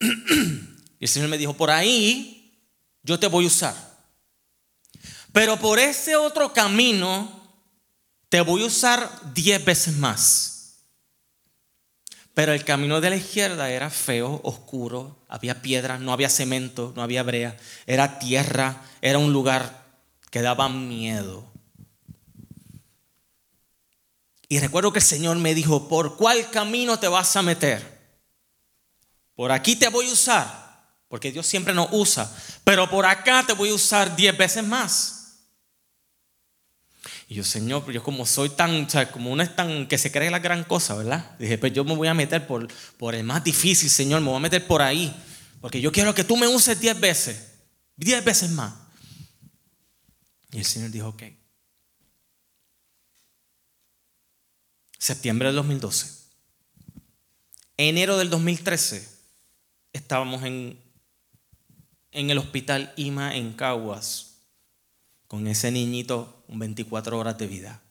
Y 0.98 1.06
el 1.06 1.08
Señor 1.08 1.30
me 1.30 1.36
dijo, 1.36 1.52
por 1.54 1.68
ahí 1.68 2.41
yo 3.02 3.18
te 3.18 3.26
voy 3.26 3.44
a 3.44 3.48
usar. 3.48 3.74
Pero 5.32 5.58
por 5.58 5.78
ese 5.78 6.16
otro 6.16 6.52
camino 6.52 7.42
te 8.28 8.40
voy 8.40 8.62
a 8.62 8.66
usar 8.66 9.10
diez 9.34 9.64
veces 9.64 9.96
más. 9.96 10.52
Pero 12.34 12.52
el 12.52 12.64
camino 12.64 13.00
de 13.00 13.10
la 13.10 13.16
izquierda 13.16 13.70
era 13.70 13.90
feo, 13.90 14.40
oscuro, 14.42 15.18
había 15.28 15.60
piedras, 15.60 16.00
no 16.00 16.12
había 16.12 16.30
cemento, 16.30 16.92
no 16.96 17.02
había 17.02 17.22
brea, 17.22 17.58
era 17.86 18.18
tierra, 18.18 18.82
era 19.02 19.18
un 19.18 19.32
lugar 19.32 19.84
que 20.30 20.40
daba 20.40 20.70
miedo. 20.70 21.52
Y 24.48 24.60
recuerdo 24.60 24.92
que 24.92 24.98
el 25.00 25.04
Señor 25.04 25.36
me 25.36 25.54
dijo, 25.54 25.88
¿por 25.88 26.16
cuál 26.16 26.50
camino 26.50 26.98
te 26.98 27.08
vas 27.08 27.36
a 27.36 27.42
meter? 27.42 28.00
Por 29.34 29.52
aquí 29.52 29.76
te 29.76 29.88
voy 29.88 30.08
a 30.08 30.12
usar, 30.12 30.71
porque 31.12 31.30
Dios 31.30 31.46
siempre 31.46 31.74
nos 31.74 31.88
usa, 31.92 32.34
pero 32.64 32.88
por 32.88 33.04
acá 33.04 33.44
te 33.46 33.52
voy 33.52 33.68
a 33.68 33.74
usar 33.74 34.16
diez 34.16 34.34
veces 34.34 34.64
más. 34.64 35.40
Y 37.28 37.34
yo, 37.34 37.44
Señor, 37.44 37.92
yo 37.92 38.02
como 38.02 38.24
soy 38.24 38.48
tan, 38.48 38.86
o 38.86 38.88
sea, 38.88 39.12
como 39.12 39.30
uno 39.30 39.42
es 39.42 39.54
tan, 39.54 39.86
que 39.88 39.98
se 39.98 40.10
cree 40.10 40.30
la 40.30 40.38
gran 40.38 40.64
cosa, 40.64 40.94
¿verdad? 40.94 41.36
Dije, 41.38 41.58
pues 41.58 41.74
yo 41.74 41.84
me 41.84 41.94
voy 41.94 42.08
a 42.08 42.14
meter 42.14 42.46
por, 42.46 42.66
por 42.96 43.14
el 43.14 43.24
más 43.24 43.44
difícil, 43.44 43.90
Señor, 43.90 44.22
me 44.22 44.28
voy 44.28 44.36
a 44.36 44.40
meter 44.40 44.66
por 44.66 44.80
ahí. 44.80 45.14
Porque 45.60 45.82
yo 45.82 45.92
quiero 45.92 46.14
que 46.14 46.24
tú 46.24 46.38
me 46.38 46.48
uses 46.48 46.80
diez 46.80 46.98
veces, 46.98 47.58
diez 47.94 48.24
veces 48.24 48.48
más. 48.48 48.72
Y 50.50 50.60
el 50.60 50.64
Señor 50.64 50.90
dijo, 50.90 51.08
ok. 51.08 51.24
Septiembre 54.96 55.48
del 55.48 55.56
2012. 55.56 56.06
Enero 57.76 58.16
del 58.16 58.30
2013 58.30 59.06
estábamos 59.92 60.42
en, 60.44 60.81
en 62.12 62.30
el 62.30 62.38
hospital 62.38 62.92
IMA 62.96 63.34
en 63.34 63.52
Caguas 63.54 64.44
con 65.26 65.46
ese 65.46 65.70
niñito 65.70 66.44
24 66.48 67.18
horas 67.18 67.38
de 67.38 67.46
vida. 67.46 67.82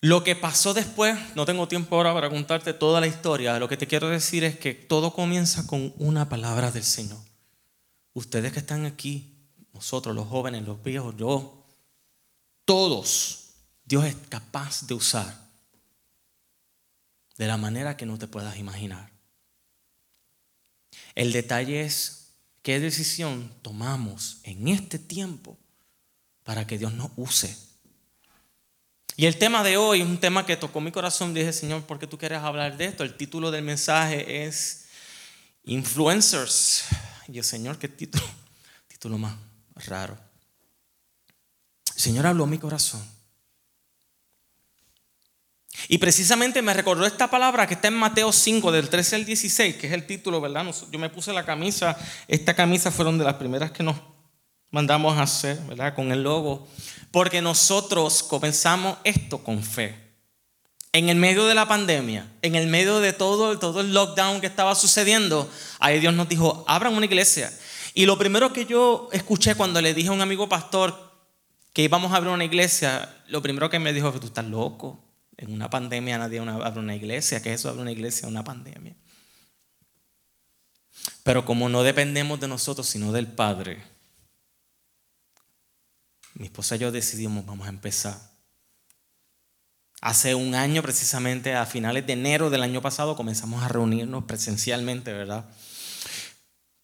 Lo 0.00 0.24
que 0.24 0.34
pasó 0.34 0.72
después, 0.72 1.18
no 1.34 1.44
tengo 1.44 1.68
tiempo 1.68 1.96
ahora 1.96 2.14
para 2.14 2.30
contarte 2.30 2.72
toda 2.72 3.00
la 3.00 3.06
historia, 3.06 3.58
lo 3.58 3.68
que 3.68 3.76
te 3.76 3.86
quiero 3.86 4.08
decir 4.08 4.44
es 4.44 4.58
que 4.58 4.72
todo 4.72 5.12
comienza 5.12 5.66
con 5.66 5.92
una 5.98 6.28
palabra 6.28 6.70
del 6.70 6.84
Señor. 6.84 7.18
Ustedes 8.14 8.52
que 8.52 8.60
están 8.60 8.86
aquí, 8.86 9.36
nosotros 9.74 10.14
los 10.14 10.26
jóvenes, 10.26 10.62
los 10.62 10.82
viejos, 10.82 11.16
yo, 11.18 11.66
todos, 12.64 13.50
Dios 13.84 14.04
es 14.04 14.16
capaz 14.28 14.86
de 14.86 14.94
usar 14.94 15.34
de 17.36 17.46
la 17.46 17.56
manera 17.56 17.96
que 17.96 18.06
no 18.06 18.18
te 18.18 18.26
puedas 18.26 18.56
imaginar. 18.56 19.10
El 21.14 21.32
detalle 21.32 21.82
es 21.82 22.20
¿Qué 22.62 22.78
decisión 22.78 23.52
tomamos 23.62 24.40
en 24.42 24.68
este 24.68 24.98
tiempo 24.98 25.58
para 26.44 26.66
que 26.66 26.76
Dios 26.76 26.92
nos 26.92 27.10
use? 27.16 27.56
Y 29.16 29.26
el 29.26 29.38
tema 29.38 29.62
de 29.62 29.76
hoy 29.76 30.02
es 30.02 30.06
un 30.06 30.18
tema 30.18 30.44
que 30.44 30.56
tocó 30.56 30.80
mi 30.80 30.92
corazón. 30.92 31.32
Dije, 31.32 31.52
Señor, 31.52 31.84
¿por 31.84 31.98
qué 31.98 32.06
tú 32.06 32.18
quieres 32.18 32.38
hablar 32.38 32.76
de 32.76 32.86
esto? 32.86 33.02
El 33.02 33.16
título 33.16 33.50
del 33.50 33.64
mensaje 33.64 34.46
es 34.46 34.86
Influencers. 35.64 36.84
Y 37.28 37.32
yo, 37.32 37.42
Señor, 37.42 37.78
¿qué 37.78 37.88
título? 37.88 38.24
Título 38.88 39.16
más 39.16 39.36
raro. 39.86 40.18
El 41.96 42.00
Señor 42.00 42.26
habló 42.26 42.46
mi 42.46 42.58
corazón. 42.58 43.02
Y 45.88 45.98
precisamente 45.98 46.62
me 46.62 46.74
recordó 46.74 47.06
esta 47.06 47.30
palabra 47.30 47.66
que 47.66 47.74
está 47.74 47.88
en 47.88 47.94
Mateo 47.94 48.32
5, 48.32 48.72
del 48.72 48.88
13 48.88 49.16
al 49.16 49.24
16, 49.24 49.76
que 49.76 49.86
es 49.86 49.92
el 49.92 50.06
título, 50.06 50.40
¿verdad? 50.40 50.66
Yo 50.90 50.98
me 50.98 51.10
puse 51.10 51.32
la 51.32 51.44
camisa, 51.44 51.96
esta 52.28 52.54
camisa 52.54 52.90
fueron 52.90 53.18
de 53.18 53.24
las 53.24 53.34
primeras 53.34 53.70
que 53.70 53.82
nos 53.82 53.96
mandamos 54.70 55.18
a 55.18 55.22
hacer, 55.22 55.58
¿verdad? 55.68 55.94
Con 55.94 56.12
el 56.12 56.22
logo, 56.22 56.68
porque 57.10 57.42
nosotros 57.42 58.22
comenzamos 58.22 58.98
esto 59.04 59.42
con 59.42 59.62
fe. 59.62 60.10
En 60.92 61.08
el 61.08 61.16
medio 61.16 61.46
de 61.46 61.54
la 61.54 61.68
pandemia, 61.68 62.26
en 62.42 62.56
el 62.56 62.66
medio 62.66 62.98
de 62.98 63.12
todo, 63.12 63.58
todo 63.58 63.80
el 63.80 63.94
lockdown 63.94 64.40
que 64.40 64.48
estaba 64.48 64.74
sucediendo, 64.74 65.48
ahí 65.78 66.00
Dios 66.00 66.14
nos 66.14 66.28
dijo, 66.28 66.64
abran 66.66 66.94
una 66.94 67.06
iglesia. 67.06 67.52
Y 67.94 68.06
lo 68.06 68.18
primero 68.18 68.52
que 68.52 68.66
yo 68.66 69.08
escuché 69.12 69.54
cuando 69.54 69.80
le 69.80 69.94
dije 69.94 70.08
a 70.08 70.12
un 70.12 70.20
amigo 70.20 70.48
pastor 70.48 71.10
que 71.72 71.82
íbamos 71.82 72.12
a 72.12 72.16
abrir 72.16 72.32
una 72.32 72.44
iglesia, 72.44 73.08
lo 73.28 73.40
primero 73.40 73.70
que 73.70 73.78
me 73.78 73.92
dijo, 73.92 74.12
tú 74.12 74.26
estás 74.26 74.44
loco. 74.44 75.09
En 75.40 75.54
una 75.54 75.70
pandemia 75.70 76.18
nadie 76.18 76.38
abre 76.38 76.80
una 76.80 76.94
iglesia. 76.94 77.40
¿Qué 77.40 77.54
es 77.54 77.60
eso 77.60 77.70
abre 77.70 77.80
una 77.80 77.92
iglesia 77.92 78.28
una 78.28 78.44
pandemia? 78.44 78.94
Pero 81.22 81.46
como 81.46 81.70
no 81.70 81.82
dependemos 81.82 82.38
de 82.40 82.46
nosotros, 82.46 82.86
sino 82.86 83.10
del 83.10 83.26
Padre, 83.26 83.82
mi 86.34 86.44
esposa 86.44 86.76
y 86.76 86.80
yo 86.80 86.92
decidimos, 86.92 87.46
vamos 87.46 87.66
a 87.66 87.70
empezar. 87.70 88.20
Hace 90.02 90.34
un 90.34 90.54
año, 90.54 90.82
precisamente 90.82 91.54
a 91.54 91.64
finales 91.64 92.06
de 92.06 92.12
enero 92.12 92.50
del 92.50 92.62
año 92.62 92.82
pasado, 92.82 93.16
comenzamos 93.16 93.62
a 93.62 93.68
reunirnos 93.68 94.24
presencialmente, 94.24 95.14
¿verdad? 95.14 95.46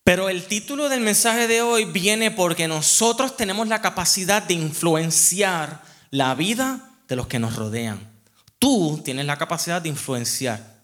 Pero 0.03 0.31
el 0.31 0.47
título 0.47 0.89
del 0.89 1.03
mensaje 1.03 1.47
de 1.47 1.61
hoy 1.61 1.85
viene 1.85 2.31
porque 2.31 2.69
nosotros 2.69 3.37
tenemos 3.37 3.69
la 3.69 3.83
capacidad 3.83 4.43
de 4.43 4.55
influenciar 4.55 5.83
la 6.11 6.35
vida 6.35 6.91
de 7.07 7.17
los 7.17 7.27
que 7.27 7.39
nos 7.39 7.55
rodean. 7.57 8.16
Tú 8.59 9.01
tienes 9.05 9.27
la 9.27 9.37
capacidad 9.37 9.83
de 9.83 9.89
influenciar. 9.89 10.77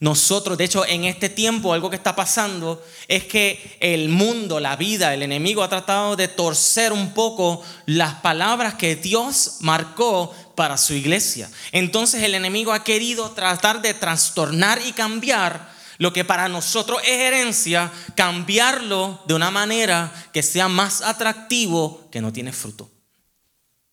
Nosotros, 0.00 0.58
de 0.58 0.64
hecho, 0.64 0.84
en 0.84 1.04
este 1.04 1.28
tiempo 1.28 1.72
algo 1.72 1.88
que 1.88 1.96
está 1.96 2.16
pasando 2.16 2.84
es 3.08 3.24
que 3.24 3.78
el 3.80 4.08
mundo, 4.08 4.60
la 4.60 4.76
vida, 4.76 5.14
el 5.14 5.22
enemigo 5.22 5.62
ha 5.62 5.68
tratado 5.68 6.16
de 6.16 6.28
torcer 6.28 6.92
un 6.92 7.14
poco 7.14 7.62
las 7.86 8.16
palabras 8.16 8.74
que 8.74 8.96
Dios 8.96 9.58
marcó 9.60 10.34
para 10.56 10.76
su 10.76 10.94
iglesia. 10.94 11.50
Entonces 11.72 12.22
el 12.22 12.34
enemigo 12.34 12.72
ha 12.72 12.84
querido 12.84 13.30
tratar 13.30 13.82
de 13.82 13.94
trastornar 13.94 14.80
y 14.84 14.92
cambiar 14.92 15.72
lo 15.98 16.12
que 16.12 16.24
para 16.24 16.48
nosotros 16.48 17.00
es 17.04 17.20
herencia, 17.20 17.90
cambiarlo 18.16 19.22
de 19.26 19.34
una 19.34 19.50
manera 19.50 20.12
que 20.32 20.42
sea 20.42 20.68
más 20.68 21.02
atractivo 21.02 22.08
que 22.10 22.20
no 22.20 22.32
tiene 22.32 22.52
fruto. 22.52 22.90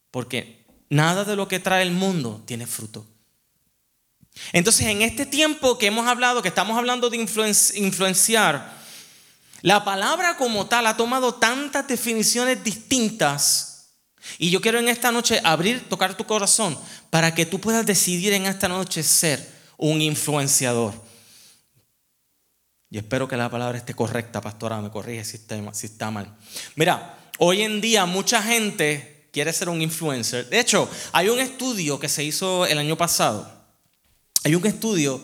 Porque 0.10 0.61
Nada 0.92 1.24
de 1.24 1.38
lo 1.38 1.48
que 1.48 1.62
trae 1.62 1.84
el 1.84 1.92
mundo 1.92 2.44
tiene 2.46 2.68
fruto. 2.68 3.08
Entonces, 4.52 4.88
en 4.88 5.02
este 5.02 5.26
tiempo 5.26 5.78
que 5.78 5.88
hemos 5.88 6.06
hablado, 6.06 6.42
que 6.42 6.50
estamos 6.50 6.78
hablando 6.78 7.10
de 7.10 7.16
influenciar, 7.16 8.74
la 9.62 9.86
palabra 9.86 10.36
como 10.36 10.68
tal 10.68 10.86
ha 10.88 10.98
tomado 10.98 11.36
tantas 11.36 11.88
definiciones 11.88 12.62
distintas. 12.62 13.94
Y 14.38 14.50
yo 14.50 14.60
quiero 14.60 14.80
en 14.80 14.90
esta 14.90 15.14
noche 15.14 15.40
abrir, 15.46 15.88
tocar 15.88 16.18
tu 16.18 16.26
corazón 16.26 16.78
para 17.10 17.34
que 17.34 17.46
tú 17.46 17.62
puedas 17.62 17.86
decidir 17.86 18.34
en 18.34 18.46
esta 18.46 18.68
noche 18.68 19.02
ser 19.02 19.50
un 19.78 20.02
influenciador. 20.02 20.94
Y 22.90 22.98
espero 22.98 23.30
que 23.30 23.38
la 23.38 23.50
palabra 23.50 23.78
esté 23.78 23.94
correcta, 23.94 24.42
pastora, 24.42 24.82
me 24.82 24.92
corrige 24.92 25.24
si 25.24 25.38
está, 25.86 26.12
mal. 26.12 26.36
Mira, 26.76 27.18
hoy 27.38 27.62
en 27.62 27.80
día 27.80 28.06
mucha 28.06 28.44
gente 28.44 29.21
quiere 29.32 29.54
ser 29.54 29.70
un 29.70 29.82
influencer. 29.82 30.48
De 30.50 30.60
hecho, 30.60 30.90
hay 31.12 31.30
un 31.30 31.40
estudio 31.40 32.00
que 32.00 32.10
se 32.10 32.24
hizo 32.24 32.66
el 32.66 32.78
año 32.78 32.98
pasado. 32.98 33.52
Hay 34.44 34.56
un 34.56 34.66
estudio 34.66 35.22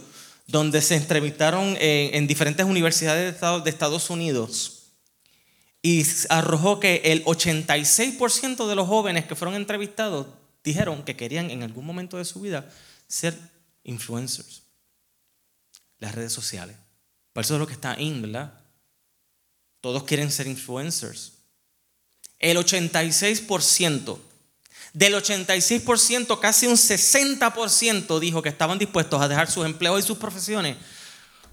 donde 0.48 0.82
se 0.82 0.96
entrevistaron 0.96 1.76
en, 1.80 2.26
diferentes 2.26 2.66
universidades 2.66 3.40
de 3.40 3.70
Estados 3.70 4.10
Unidos 4.10 4.78
y 5.82 6.06
arrojó 6.30 6.80
que 6.80 7.02
el 7.06 7.24
86% 7.26 8.68
de 8.68 8.76
los 8.76 8.88
jóvenes 8.88 9.26
que 9.26 9.36
fueron 9.36 9.56
entrevistados 9.56 10.28
dijeron 10.64 11.04
que 11.04 11.16
querían 11.16 11.52
en 11.52 11.64
algún 11.64 11.86
momento 11.86 12.18
de 12.18 12.26
su 12.26 12.42
vida 12.42 12.70
ser 13.08 13.38
influencers. 13.84 14.64
Las 16.00 16.16
redes 16.16 16.32
sociales. 16.32 16.76
Por 17.34 17.44
eso 17.44 17.56
es 17.56 17.60
lo 17.60 17.68
que 17.68 17.74
está 17.74 18.00
in, 18.00 18.22
¿verdad? 18.22 18.54
Todos 19.82 20.04
quieren 20.04 20.32
ser 20.32 20.48
influencers. 20.48 21.34
El 22.40 22.58
86%, 22.58 24.20
del 24.94 25.14
86%, 25.16 26.40
casi 26.40 26.68
un 26.68 26.76
60% 26.76 28.20
dijo 28.20 28.42
que 28.42 28.50
estaban 28.50 28.78
dispuestos 28.78 29.22
a 29.22 29.28
dejar 29.28 29.50
sus 29.50 29.66
empleos 29.66 30.00
y 30.04 30.08
sus 30.08 30.18
profesiones 30.18 30.78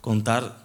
con 0.00 0.22
tal, 0.24 0.56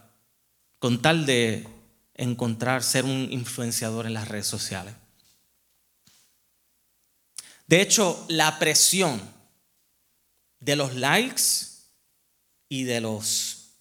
con 0.80 1.02
tal 1.02 1.26
de 1.26 1.68
encontrar 2.16 2.84
ser 2.84 3.06
un 3.06 3.28
influenciador 3.32 4.06
en 4.06 4.14
las 4.14 4.28
redes 4.28 4.48
sociales. 4.48 4.94
De 7.68 7.82
hecho, 7.82 8.26
la 8.28 8.60
presión 8.60 9.22
de 10.60 10.76
los 10.76 10.96
likes 10.96 11.44
y 12.68 12.84
de 12.84 13.00
los 13.00 13.76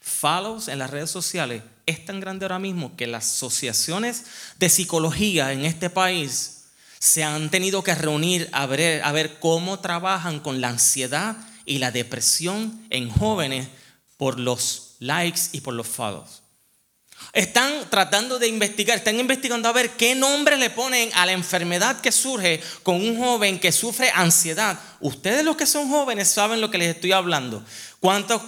follows 0.00 0.68
en 0.68 0.78
las 0.78 0.90
redes 0.90 1.10
sociales 1.10 1.62
es 1.86 2.04
tan 2.04 2.20
grande 2.20 2.44
ahora 2.44 2.58
mismo 2.58 2.96
que 2.96 3.06
las 3.06 3.24
asociaciones 3.24 4.24
de 4.58 4.68
psicología 4.68 5.52
en 5.52 5.64
este 5.64 5.90
país 5.90 6.64
se 6.98 7.24
han 7.24 7.50
tenido 7.50 7.82
que 7.82 7.94
reunir 7.94 8.48
a 8.52 8.66
ver, 8.66 9.38
cómo 9.40 9.80
trabajan 9.80 10.38
con 10.38 10.60
la 10.60 10.68
ansiedad 10.68 11.36
y 11.64 11.78
la 11.78 11.90
depresión 11.90 12.86
en 12.90 13.10
jóvenes 13.10 13.68
por 14.16 14.38
los 14.38 14.94
likes 15.00 15.40
y 15.52 15.62
por 15.62 15.74
los 15.74 15.88
follows. 15.88 16.41
Están 17.32 17.88
tratando 17.88 18.38
de 18.38 18.46
investigar, 18.46 18.98
están 18.98 19.18
investigando 19.18 19.66
a 19.66 19.72
ver 19.72 19.92
qué 19.92 20.14
nombre 20.14 20.58
le 20.58 20.68
ponen 20.68 21.08
a 21.14 21.24
la 21.24 21.32
enfermedad 21.32 21.98
que 22.02 22.12
surge 22.12 22.60
con 22.82 22.96
un 22.96 23.16
joven 23.18 23.58
que 23.58 23.72
sufre 23.72 24.10
ansiedad. 24.10 24.78
Ustedes 25.00 25.42
los 25.42 25.56
que 25.56 25.64
son 25.64 25.88
jóvenes 25.88 26.28
saben 26.28 26.60
lo 26.60 26.70
que 26.70 26.76
les 26.76 26.94
estoy 26.94 27.12
hablando. 27.12 27.64
¿Cuántos, 28.00 28.42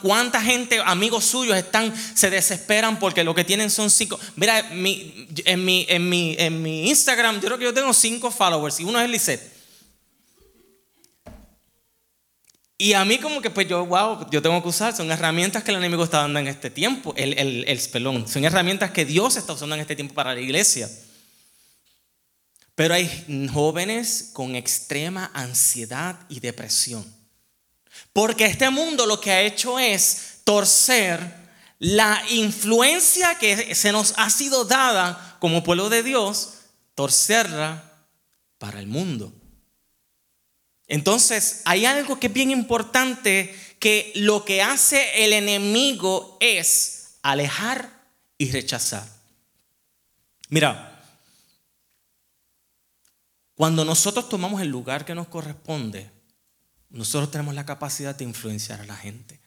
cuánta 0.00 0.40
gente, 0.40 0.80
amigos 0.82 1.26
suyos, 1.26 1.58
están, 1.58 1.92
se 2.14 2.30
desesperan 2.30 2.98
porque 2.98 3.22
lo 3.22 3.34
que 3.34 3.44
tienen 3.44 3.70
son 3.70 3.90
cinco? 3.90 4.18
Mira, 4.36 4.60
en, 4.60 4.82
mi, 4.82 5.26
en, 5.44 5.64
mi, 6.08 6.36
en 6.38 6.62
mi 6.62 6.88
Instagram 6.88 7.34
yo 7.34 7.48
creo 7.48 7.58
que 7.58 7.64
yo 7.64 7.74
tengo 7.74 7.92
cinco 7.92 8.30
followers 8.30 8.80
y 8.80 8.84
uno 8.84 8.98
es 8.98 9.10
Lisette. 9.10 9.55
Y 12.78 12.92
a 12.92 13.04
mí 13.04 13.18
como 13.18 13.40
que 13.40 13.50
pues 13.50 13.66
yo, 13.68 13.86
wow, 13.86 14.28
yo 14.30 14.42
tengo 14.42 14.62
que 14.62 14.68
usar, 14.68 14.94
son 14.94 15.10
herramientas 15.10 15.64
que 15.64 15.70
el 15.70 15.78
enemigo 15.78 16.04
está 16.04 16.18
dando 16.18 16.38
en 16.38 16.48
este 16.48 16.68
tiempo, 16.68 17.14
el, 17.16 17.38
el, 17.38 17.64
el 17.66 17.80
son 18.28 18.44
herramientas 18.44 18.90
que 18.90 19.06
Dios 19.06 19.36
está 19.36 19.54
usando 19.54 19.74
en 19.74 19.80
este 19.80 19.96
tiempo 19.96 20.14
para 20.14 20.34
la 20.34 20.40
iglesia. 20.40 20.90
Pero 22.74 22.92
hay 22.92 23.48
jóvenes 23.52 24.30
con 24.34 24.54
extrema 24.54 25.30
ansiedad 25.32 26.18
y 26.28 26.40
depresión. 26.40 27.06
Porque 28.12 28.44
este 28.44 28.68
mundo 28.68 29.06
lo 29.06 29.18
que 29.18 29.30
ha 29.30 29.40
hecho 29.40 29.78
es 29.78 30.40
torcer 30.44 31.46
la 31.78 32.22
influencia 32.30 33.38
que 33.38 33.74
se 33.74 33.92
nos 33.92 34.12
ha 34.18 34.28
sido 34.28 34.66
dada 34.66 35.36
como 35.40 35.64
pueblo 35.64 35.88
de 35.88 36.02
Dios, 36.02 36.52
torcerla 36.94 37.90
para 38.58 38.78
el 38.80 38.86
mundo. 38.86 39.32
Entonces, 40.86 41.62
hay 41.64 41.84
algo 41.84 42.20
que 42.20 42.28
es 42.28 42.32
bien 42.32 42.50
importante, 42.50 43.54
que 43.78 44.12
lo 44.16 44.44
que 44.44 44.62
hace 44.62 45.24
el 45.24 45.32
enemigo 45.32 46.36
es 46.40 47.18
alejar 47.22 47.90
y 48.38 48.50
rechazar. 48.50 49.08
Mira, 50.48 50.92
cuando 53.54 53.84
nosotros 53.84 54.28
tomamos 54.28 54.60
el 54.60 54.68
lugar 54.68 55.04
que 55.04 55.14
nos 55.14 55.28
corresponde, 55.28 56.10
nosotros 56.90 57.30
tenemos 57.30 57.54
la 57.54 57.66
capacidad 57.66 58.14
de 58.14 58.24
influenciar 58.24 58.80
a 58.80 58.86
la 58.86 58.96
gente. 58.96 59.40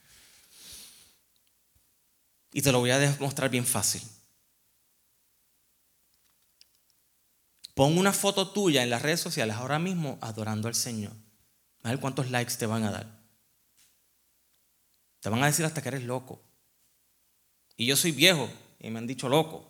Y 2.52 2.62
te 2.62 2.72
lo 2.72 2.80
voy 2.80 2.90
a 2.90 3.00
demostrar 3.00 3.50
bien 3.50 3.66
fácil. 3.66 4.02
Pon 7.76 7.98
una 7.98 8.12
foto 8.12 8.52
tuya 8.52 8.84
en 8.84 8.90
las 8.90 9.02
redes 9.02 9.22
sociales 9.22 9.56
ahora 9.56 9.80
mismo 9.80 10.18
adorando 10.22 10.68
al 10.68 10.76
Señor. 10.76 11.14
A 11.84 11.90
ver 11.90 12.00
cuántos 12.00 12.30
likes 12.30 12.56
te 12.56 12.66
van 12.66 12.84
a 12.84 12.92
dar. 12.92 13.08
Te 15.22 15.30
van 15.30 15.44
a 15.44 15.48
decir 15.48 15.66
hasta 15.66 15.82
que 15.82 15.90
eres 15.90 16.04
loco. 16.04 16.42
Y 17.76 17.86
yo 17.86 17.96
soy 17.96 18.12
viejo 18.12 18.50
y 18.80 18.90
me 18.90 19.00
han 19.00 19.08
dicho 19.08 19.30
loco. 19.30 19.66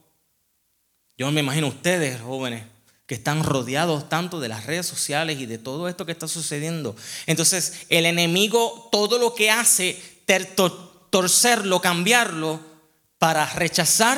Yo 1.17 1.31
me 1.31 1.41
imagino 1.41 1.67
ustedes, 1.67 2.21
jóvenes, 2.21 2.63
que 3.05 3.15
están 3.15 3.43
rodeados 3.43 4.07
tanto 4.07 4.39
de 4.39 4.47
las 4.47 4.65
redes 4.65 4.85
sociales 4.85 5.39
y 5.39 5.45
de 5.45 5.57
todo 5.57 5.89
esto 5.89 6.05
que 6.05 6.11
está 6.11 6.27
sucediendo. 6.27 6.95
Entonces, 7.25 7.85
el 7.89 8.05
enemigo 8.05 8.87
todo 8.91 9.17
lo 9.17 9.33
que 9.33 9.51
hace, 9.51 10.01
torcerlo, 11.09 11.81
cambiarlo, 11.81 12.59
para 13.17 13.45
rechazar 13.45 14.17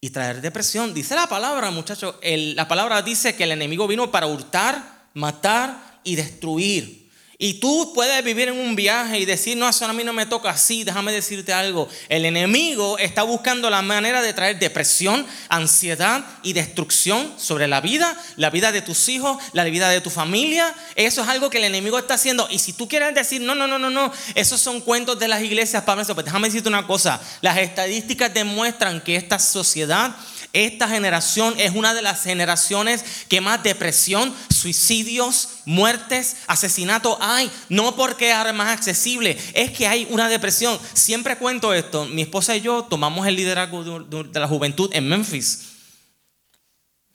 y 0.00 0.10
traer 0.10 0.40
depresión. 0.40 0.94
Dice 0.94 1.14
la 1.14 1.26
palabra, 1.26 1.70
muchachos, 1.70 2.16
la 2.22 2.68
palabra 2.68 3.02
dice 3.02 3.34
que 3.34 3.44
el 3.44 3.52
enemigo 3.52 3.88
vino 3.88 4.10
para 4.10 4.26
hurtar, 4.26 5.08
matar 5.14 5.89
y 6.04 6.16
destruir. 6.16 7.00
Y 7.42 7.54
tú 7.54 7.92
puedes 7.94 8.22
vivir 8.22 8.48
en 8.48 8.58
un 8.58 8.76
viaje 8.76 9.18
y 9.18 9.24
decir, 9.24 9.56
no, 9.56 9.66
eso 9.66 9.86
a 9.86 9.94
mí 9.94 10.04
no 10.04 10.12
me 10.12 10.26
toca 10.26 10.50
así, 10.50 10.84
déjame 10.84 11.10
decirte 11.10 11.54
algo. 11.54 11.88
El 12.10 12.26
enemigo 12.26 12.98
está 12.98 13.22
buscando 13.22 13.70
la 13.70 13.80
manera 13.80 14.20
de 14.20 14.34
traer 14.34 14.58
depresión, 14.58 15.26
ansiedad 15.48 16.22
y 16.42 16.52
destrucción 16.52 17.32
sobre 17.38 17.66
la 17.66 17.80
vida, 17.80 18.14
la 18.36 18.50
vida 18.50 18.72
de 18.72 18.82
tus 18.82 19.08
hijos, 19.08 19.42
la 19.54 19.64
vida 19.64 19.88
de 19.88 20.02
tu 20.02 20.10
familia. 20.10 20.74
Eso 20.96 21.22
es 21.22 21.28
algo 21.28 21.48
que 21.48 21.56
el 21.56 21.64
enemigo 21.64 21.98
está 21.98 22.12
haciendo. 22.12 22.46
Y 22.50 22.58
si 22.58 22.74
tú 22.74 22.86
quieres 22.86 23.14
decir, 23.14 23.40
no, 23.40 23.54
no, 23.54 23.66
no, 23.66 23.78
no, 23.78 23.88
no, 23.88 24.12
esos 24.34 24.60
son 24.60 24.82
cuentos 24.82 25.18
de 25.18 25.28
las 25.28 25.42
iglesias, 25.42 25.82
Pablo, 25.84 26.04
pues 26.04 26.26
déjame 26.26 26.48
decirte 26.48 26.68
una 26.68 26.86
cosa. 26.86 27.22
Las 27.40 27.56
estadísticas 27.56 28.34
demuestran 28.34 29.00
que 29.00 29.16
esta 29.16 29.38
sociedad 29.38 30.14
esta 30.52 30.88
generación 30.88 31.54
es 31.58 31.72
una 31.74 31.94
de 31.94 32.02
las 32.02 32.24
generaciones 32.24 33.04
que 33.28 33.40
más 33.40 33.62
depresión, 33.62 34.34
suicidios, 34.48 35.60
muertes, 35.64 36.38
asesinatos 36.48 37.16
hay. 37.20 37.50
No 37.68 37.94
porque 37.94 38.30
es 38.30 38.54
más 38.54 38.76
accesible, 38.76 39.38
es 39.54 39.70
que 39.70 39.86
hay 39.86 40.08
una 40.10 40.28
depresión. 40.28 40.78
Siempre 40.92 41.38
cuento 41.38 41.72
esto. 41.72 42.04
Mi 42.06 42.22
esposa 42.22 42.56
y 42.56 42.62
yo 42.62 42.84
tomamos 42.84 43.26
el 43.26 43.36
liderazgo 43.36 43.84
de 43.84 44.40
la 44.40 44.48
juventud 44.48 44.90
en 44.92 45.08
Memphis. 45.08 45.68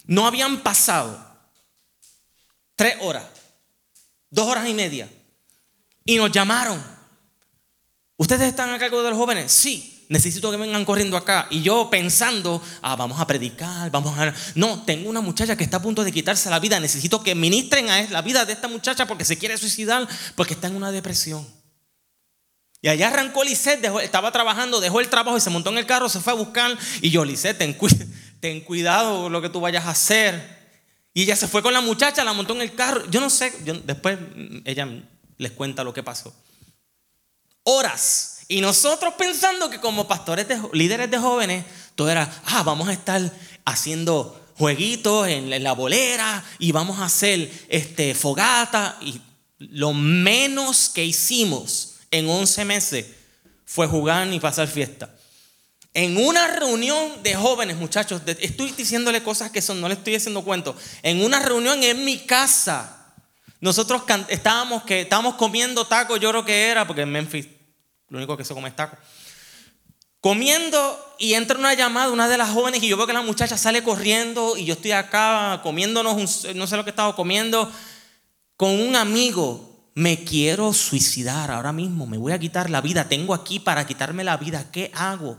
No 0.05 0.27
habían 0.27 0.61
pasado 0.61 1.19
tres 2.75 2.95
horas, 3.01 3.25
dos 4.29 4.47
horas 4.47 4.67
y 4.69 4.73
media. 4.73 5.09
Y 6.05 6.15
nos 6.17 6.31
llamaron. 6.31 6.81
¿Ustedes 8.15 8.47
están 8.47 8.69
a 8.69 8.79
cargo 8.79 9.03
de 9.03 9.09
los 9.09 9.17
jóvenes? 9.17 9.51
Sí 9.51 9.94
necesito 10.09 10.51
que 10.51 10.57
vengan 10.57 10.85
corriendo 10.85 11.17
acá. 11.17 11.47
Y 11.49 11.61
yo 11.61 11.89
pensando, 11.89 12.61
ah, 12.81 12.95
vamos 12.95 13.19
a 13.19 13.27
predicar, 13.27 13.89
vamos 13.91 14.17
a... 14.17 14.33
No, 14.55 14.83
tengo 14.83 15.09
una 15.09 15.21
muchacha 15.21 15.55
que 15.55 15.63
está 15.63 15.77
a 15.77 15.81
punto 15.81 16.03
de 16.03 16.11
quitarse 16.11 16.49
la 16.49 16.59
vida, 16.59 16.79
necesito 16.79 17.23
que 17.23 17.35
ministren 17.35 17.89
a 17.89 18.09
la 18.09 18.21
vida 18.21 18.45
de 18.45 18.53
esta 18.53 18.67
muchacha 18.67 19.07
porque 19.07 19.25
se 19.25 19.37
quiere 19.37 19.57
suicidar, 19.57 20.07
porque 20.35 20.53
está 20.53 20.67
en 20.67 20.75
una 20.75 20.91
depresión. 20.91 21.47
Y 22.81 22.87
allá 22.87 23.07
arrancó 23.07 23.43
Lisette, 23.43 23.85
estaba 24.03 24.31
trabajando, 24.31 24.79
dejó 24.79 24.99
el 24.99 25.09
trabajo 25.09 25.37
y 25.37 25.41
se 25.41 25.49
montó 25.49 25.71
en 25.71 25.79
el 25.79 25.87
carro, 25.87 26.07
se 26.07 26.19
fue 26.19 26.33
a 26.33 26.35
buscar. 26.35 26.77
Y 27.01 27.09
yo, 27.09 27.25
Lisette, 27.25 27.57
ten, 27.57 27.75
ten 28.39 28.61
cuidado 28.61 29.29
lo 29.29 29.41
que 29.41 29.49
tú 29.49 29.59
vayas 29.59 29.85
a 29.85 29.89
hacer. 29.89 30.55
Y 31.11 31.23
ella 31.23 31.35
se 31.35 31.47
fue 31.47 31.63
con 31.63 31.73
la 31.73 31.81
muchacha, 31.81 32.23
la 32.23 32.33
montó 32.33 32.53
en 32.53 32.61
el 32.61 32.75
carro. 32.75 33.09
Yo 33.09 33.21
no 33.21 33.29
sé, 33.29 33.51
después 33.85 34.19
ella 34.65 34.87
les 35.37 35.51
cuenta 35.53 35.83
lo 35.83 35.93
que 35.93 36.03
pasó. 36.03 36.35
Horas 37.63 38.34
y 38.47 38.61
nosotros 38.61 39.15
pensando 39.15 39.69
que 39.69 39.79
como 39.79 40.07
pastores, 40.07 40.47
de, 40.47 40.59
líderes 40.73 41.09
de 41.09 41.17
jóvenes, 41.17 41.65
todo 41.95 42.09
era, 42.09 42.31
ah, 42.45 42.63
vamos 42.63 42.87
a 42.87 42.93
estar 42.93 43.31
haciendo 43.65 44.39
jueguitos 44.57 45.27
en, 45.27 45.63
la 45.63 45.73
bolera 45.73 46.43
y 46.59 46.71
vamos 46.71 46.99
a 46.99 47.05
hacer 47.05 47.51
este, 47.69 48.13
fogata. 48.13 48.97
Y 49.01 49.19
lo 49.57 49.93
menos 49.93 50.89
que 50.89 51.03
hicimos 51.03 51.95
en 52.11 52.29
11 52.29 52.65
meses 52.65 53.05
fue 53.65 53.87
jugar 53.87 54.31
y 54.31 54.39
pasar 54.39 54.67
fiesta. 54.67 55.09
En 55.95 56.17
una 56.17 56.47
reunión 56.47 57.23
de 57.23 57.35
jóvenes, 57.35 57.77
muchachos, 57.77 58.21
estoy 58.25 58.71
diciéndole 58.71 59.23
cosas 59.23 59.49
que 59.49 59.61
son, 59.61 59.79
no 59.81 59.87
le 59.87 59.95
estoy 59.95 60.15
haciendo 60.15 60.43
cuento. 60.43 60.75
En 61.01 61.23
una 61.23 61.39
reunión 61.39 61.81
en 61.83 62.03
mi 62.03 62.19
casa, 62.19 63.13
nosotros 63.61 64.03
estábamos, 64.27 64.83
que, 64.83 65.01
estábamos 65.01 65.35
comiendo 65.35 65.87
tacos, 65.87 66.19
yo 66.19 66.29
creo 66.29 66.45
que 66.45 66.67
era, 66.67 66.85
porque 66.85 67.03
en 67.03 67.11
Memphis 67.11 67.47
lo 68.09 68.17
único 68.17 68.37
que 68.37 68.45
se 68.45 68.53
come 68.53 68.69
es 68.69 68.75
taco. 68.75 68.97
comiendo 70.21 71.15
y 71.19 71.35
entra 71.35 71.57
una 71.57 71.75
llamada, 71.75 72.11
una 72.11 72.27
de 72.27 72.37
las 72.37 72.49
jóvenes, 72.49 72.81
y 72.81 72.87
yo 72.87 72.97
veo 72.97 73.05
que 73.05 73.13
la 73.13 73.21
muchacha 73.21 73.57
sale 73.57 73.83
corriendo 73.83 74.57
y 74.57 74.65
yo 74.65 74.73
estoy 74.73 74.91
acá 74.91 75.59
comiéndonos, 75.61 76.45
no 76.55 76.67
sé 76.67 76.77
lo 76.77 76.83
que 76.83 76.89
estaba 76.89 77.15
comiendo, 77.15 77.71
con 78.57 78.71
un 78.71 78.95
amigo. 78.95 79.71
Me 79.93 80.23
quiero 80.23 80.73
suicidar 80.73 81.51
ahora 81.51 81.71
mismo, 81.71 82.05
me 82.05 82.17
voy 82.17 82.33
a 82.33 82.39
quitar 82.39 82.69
la 82.69 82.81
vida, 82.81 83.07
tengo 83.07 83.33
aquí 83.33 83.59
para 83.59 83.87
quitarme 83.87 84.23
la 84.23 84.35
vida, 84.35 84.69
¿qué 84.71 84.91
hago? 84.93 85.37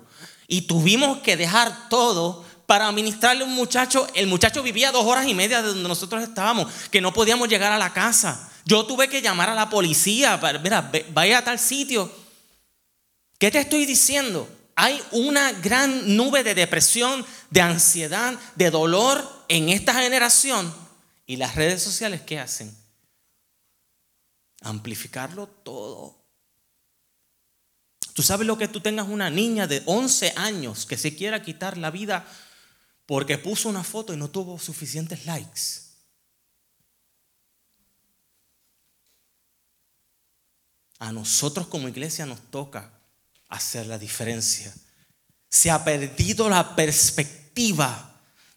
Y 0.48 0.62
tuvimos 0.62 1.18
que 1.18 1.37
dejar 1.37 1.88
todo 1.90 2.44
para 2.66 2.90
ministrarle 2.92 3.42
a 3.42 3.46
un 3.46 3.55
muchacho. 3.55 4.07
El 4.14 4.29
muchacho 4.29 4.62
vivía 4.62 4.92
dos 4.92 5.05
horas 5.05 5.26
y 5.26 5.35
media 5.35 5.62
de 5.62 5.68
donde 5.68 5.88
nosotros 5.88 6.22
estábamos, 6.22 6.72
que 6.90 7.00
no 7.00 7.12
podíamos 7.12 7.48
llegar 7.48 7.72
a 7.72 7.79
la 7.79 7.92
casa. 7.92 8.50
Yo 8.64 8.87
tuve 8.87 9.09
que 9.09 9.20
llamar 9.20 9.50
a 9.50 9.55
la 9.55 9.68
policía, 9.68 10.40
para, 10.40 10.59
mira, 10.59 10.90
vaya 11.12 11.38
a 11.38 11.44
tal 11.44 11.59
sitio. 11.59 12.11
¿Qué 13.38 13.51
te 13.51 13.59
estoy 13.59 13.85
diciendo? 13.85 14.49
Hay 14.75 15.03
una 15.12 15.53
gran 15.53 16.16
nube 16.16 16.42
de 16.42 16.55
depresión, 16.55 17.25
de 17.51 17.61
ansiedad, 17.61 18.38
de 18.55 18.70
dolor 18.70 19.44
en 19.49 19.68
esta 19.68 19.94
generación. 19.94 20.72
¿Y 21.27 21.37
las 21.37 21.55
redes 21.55 21.83
sociales 21.83 22.22
qué 22.22 22.38
hacen? 22.38 22.75
Amplificarlo 24.61 25.46
todo. 25.46 26.27
Tú 28.14 28.22
sabes 28.22 28.46
lo 28.46 28.57
que 28.57 28.68
tú 28.68 28.81
tengas 28.81 29.09
una 29.09 29.29
niña 29.29 29.66
de 29.66 29.83
11 29.85 30.33
años 30.37 30.87
que 30.87 30.96
se 30.96 31.14
quiera 31.14 31.42
quitar 31.42 31.77
la 31.77 31.90
vida 31.90 32.27
porque 33.05 33.38
puso 33.38 33.68
una 33.68 33.85
foto 33.85 34.14
y 34.14 34.16
no 34.16 34.31
tuvo 34.31 34.59
suficientes 34.59 35.27
likes. 35.27 35.87
A 40.99 41.12
nosotros 41.12 41.66
como 41.66 41.88
iglesia 41.88 42.25
nos 42.25 42.40
toca 42.51 42.95
hacer 43.48 43.87
la 43.87 43.98
diferencia. 43.98 44.72
Se 45.48 45.70
ha 45.70 45.85
perdido 45.85 46.48
la 46.48 46.74
perspectiva 46.76 48.12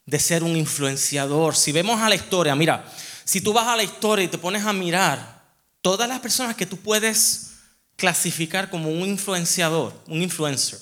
de 0.05 0.19
ser 0.19 0.43
un 0.43 0.55
influenciador. 0.55 1.55
Si 1.55 1.71
vemos 1.71 2.01
a 2.01 2.09
la 2.09 2.15
historia, 2.15 2.55
mira, 2.55 2.91
si 3.23 3.41
tú 3.41 3.53
vas 3.53 3.67
a 3.67 3.75
la 3.75 3.83
historia 3.83 4.25
y 4.25 4.27
te 4.27 4.37
pones 4.37 4.65
a 4.65 4.73
mirar 4.73 5.43
todas 5.81 6.09
las 6.09 6.19
personas 6.19 6.55
que 6.55 6.65
tú 6.65 6.77
puedes 6.77 7.51
clasificar 7.95 8.69
como 8.69 8.89
un 8.89 9.07
influenciador, 9.07 9.93
un 10.07 10.21
influencer, 10.21 10.79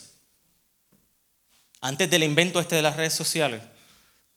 antes 1.82 2.10
del 2.10 2.24
invento 2.24 2.60
este 2.60 2.76
de 2.76 2.82
las 2.82 2.96
redes 2.96 3.14
sociales, 3.14 3.62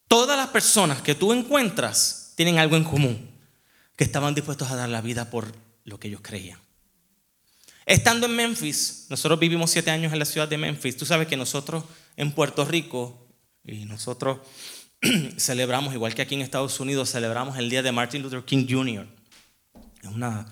todas 0.08 0.36
las 0.36 0.48
personas 0.48 1.02
que 1.02 1.14
tú 1.14 1.32
encuentras 1.32 2.32
tienen 2.34 2.58
algo 2.58 2.76
en 2.76 2.84
común, 2.84 3.30
que 3.96 4.04
estaban 4.04 4.34
dispuestos 4.34 4.70
a 4.70 4.76
dar 4.76 4.88
la 4.88 5.00
vida 5.00 5.30
por 5.30 5.54
lo 5.84 6.00
que 6.00 6.08
ellos 6.08 6.20
creían. 6.22 6.58
Estando 7.90 8.26
en 8.26 8.36
Memphis, 8.36 9.06
nosotros 9.08 9.40
vivimos 9.40 9.68
siete 9.68 9.90
años 9.90 10.12
en 10.12 10.20
la 10.20 10.24
ciudad 10.24 10.46
de 10.46 10.56
Memphis, 10.56 10.96
tú 10.96 11.04
sabes 11.04 11.26
que 11.26 11.36
nosotros 11.36 11.82
en 12.16 12.30
Puerto 12.30 12.64
Rico, 12.64 13.26
y 13.64 13.84
nosotros 13.84 14.38
celebramos, 15.38 15.92
igual 15.92 16.14
que 16.14 16.22
aquí 16.22 16.36
en 16.36 16.40
Estados 16.40 16.78
Unidos, 16.78 17.10
celebramos 17.10 17.58
el 17.58 17.68
día 17.68 17.82
de 17.82 17.90
Martin 17.90 18.22
Luther 18.22 18.44
King 18.44 18.68
Jr. 18.70 19.08
Es 20.04 20.08
una 20.08 20.46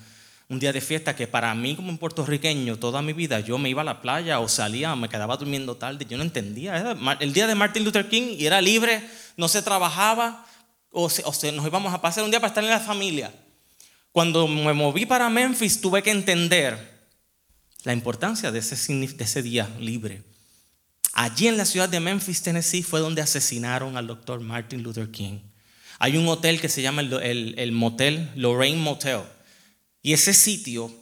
un 0.49 0.59
día 0.59 0.73
de 0.73 0.81
fiesta 0.81 1.15
que 1.15 1.27
para 1.27 1.55
mí 1.55 1.77
como 1.77 1.95
puertorriqueño 1.95 2.77
toda 2.77 3.01
mi 3.01 3.13
vida 3.13 3.39
yo 3.39 3.57
me 3.57 3.69
iba 3.69 3.83
a 3.83 3.85
la 3.85 4.01
playa 4.01 4.41
o 4.41 4.49
salía, 4.49 4.93
me 4.97 5.07
quedaba 5.07 5.37
durmiendo 5.37 5.77
tarde, 5.77 6.05
yo 6.09 6.17
no 6.17 6.23
entendía. 6.23 6.97
el 7.21 7.31
día 7.31 7.47
de 7.47 7.55
Martin 7.55 7.85
Luther 7.85 8.09
King 8.09 8.35
y 8.37 8.47
era 8.47 8.59
libre, 8.59 9.01
no 9.37 9.47
se 9.47 9.61
trabajaba 9.61 10.45
o, 10.91 11.07
nos 11.07 11.65
íbamos 11.65 11.93
a 11.93 12.01
pasar 12.01 12.25
un 12.25 12.31
día 12.31 12.41
para 12.41 12.49
estar 12.49 12.65
en 12.65 12.69
la 12.69 12.81
familia. 12.81 13.31
Cuando 14.11 14.45
me 14.45 14.73
moví 14.73 15.05
para 15.05 15.29
Memphis 15.29 15.79
tuve 15.79 16.03
que 16.03 16.11
entender 16.11 16.98
la 17.83 17.93
importancia 17.93 18.51
de 18.51 18.59
ese, 18.59 18.93
de 18.93 19.23
ese 19.23 19.41
día 19.41 19.69
libre. 19.79 20.23
Allí 21.13 21.47
en 21.47 21.57
la 21.57 21.65
ciudad 21.65 21.89
de 21.89 21.99
Memphis, 21.99 22.41
Tennessee, 22.41 22.83
fue 22.83 22.99
donde 22.99 23.21
asesinaron 23.21 23.97
al 23.97 24.07
doctor 24.07 24.39
Martin 24.39 24.83
Luther 24.83 25.09
King. 25.09 25.39
Hay 25.97 26.17
un 26.17 26.27
hotel 26.27 26.61
que 26.61 26.69
se 26.69 26.81
llama 26.81 27.01
el, 27.01 27.55
el 27.57 27.71
motel, 27.71 28.31
Lorraine 28.35 28.79
Motel 28.79 29.21
y 30.01 30.13
ese 30.13 30.33
sitio 30.33 30.93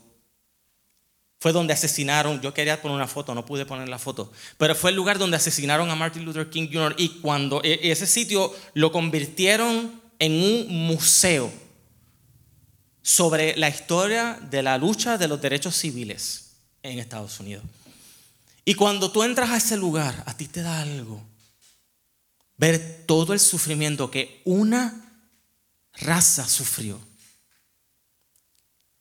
fue 1.39 1.51
donde 1.51 1.73
asesinaron, 1.73 2.41
yo 2.41 2.51
quería 2.51 2.81
poner 2.81 2.95
una 2.95 3.07
foto, 3.07 3.35
no 3.35 3.45
pude 3.45 3.67
poner 3.67 3.87
la 3.89 3.99
foto, 3.99 4.31
pero 4.57 4.73
fue 4.73 4.89
el 4.89 4.95
lugar 4.95 5.19
donde 5.19 5.37
asesinaron 5.37 5.91
a 5.91 5.95
Martin 5.95 6.25
Luther 6.25 6.49
King 6.49 6.69
Jr. 6.73 6.95
y 6.97 7.09
cuando 7.19 7.61
e, 7.63 7.91
ese 7.91 8.07
sitio 8.07 8.51
lo 8.73 8.91
convirtieron 8.91 10.01
en 10.17 10.31
un 10.31 10.87
museo 10.87 11.51
sobre 13.03 13.55
la 13.55 13.69
historia 13.69 14.39
de 14.49 14.63
la 14.63 14.79
lucha 14.79 15.19
de 15.19 15.27
los 15.27 15.39
derechos 15.39 15.75
civiles 15.75 16.46
en 16.83 16.99
Estados 16.99 17.39
Unidos. 17.39 17.63
Y 18.65 18.73
cuando 18.73 19.11
tú 19.11 19.23
entras 19.23 19.49
a 19.49 19.57
ese 19.57 19.77
lugar, 19.77 20.23
a 20.25 20.35
ti 20.35 20.47
te 20.47 20.61
da 20.61 20.81
algo. 20.81 21.23
Ver 22.57 23.05
todo 23.05 23.33
el 23.33 23.39
sufrimiento 23.39 24.11
que 24.11 24.41
una 24.43 25.23
raza 25.93 26.47
sufrió 26.47 26.99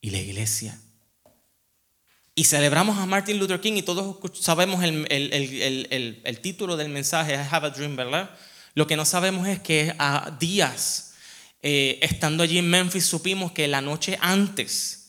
y 0.00 0.10
la 0.10 0.18
iglesia. 0.18 0.78
Y 2.34 2.44
celebramos 2.44 2.98
a 2.98 3.06
Martin 3.06 3.38
Luther 3.38 3.60
King 3.60 3.72
y 3.72 3.82
todos 3.82 4.18
sabemos 4.38 4.84
el, 4.84 6.38
título 6.42 6.76
del 6.76 6.90
mensaje, 6.90 7.32
I 7.32 7.48
Have 7.50 7.66
a 7.66 7.70
Dream, 7.70 7.96
¿verdad? 7.96 8.30
Lo 8.74 8.86
que 8.86 8.94
no 8.94 9.04
sabemos 9.04 9.48
es 9.48 9.58
que 9.58 9.94
a 9.98 10.36
días, 10.38 11.14
eh, 11.62 11.98
estando 12.02 12.42
allí 12.42 12.58
en 12.58 12.68
Memphis, 12.68 13.06
supimos 13.06 13.52
que 13.52 13.66
la 13.66 13.80
noche 13.80 14.18
antes 14.20 15.05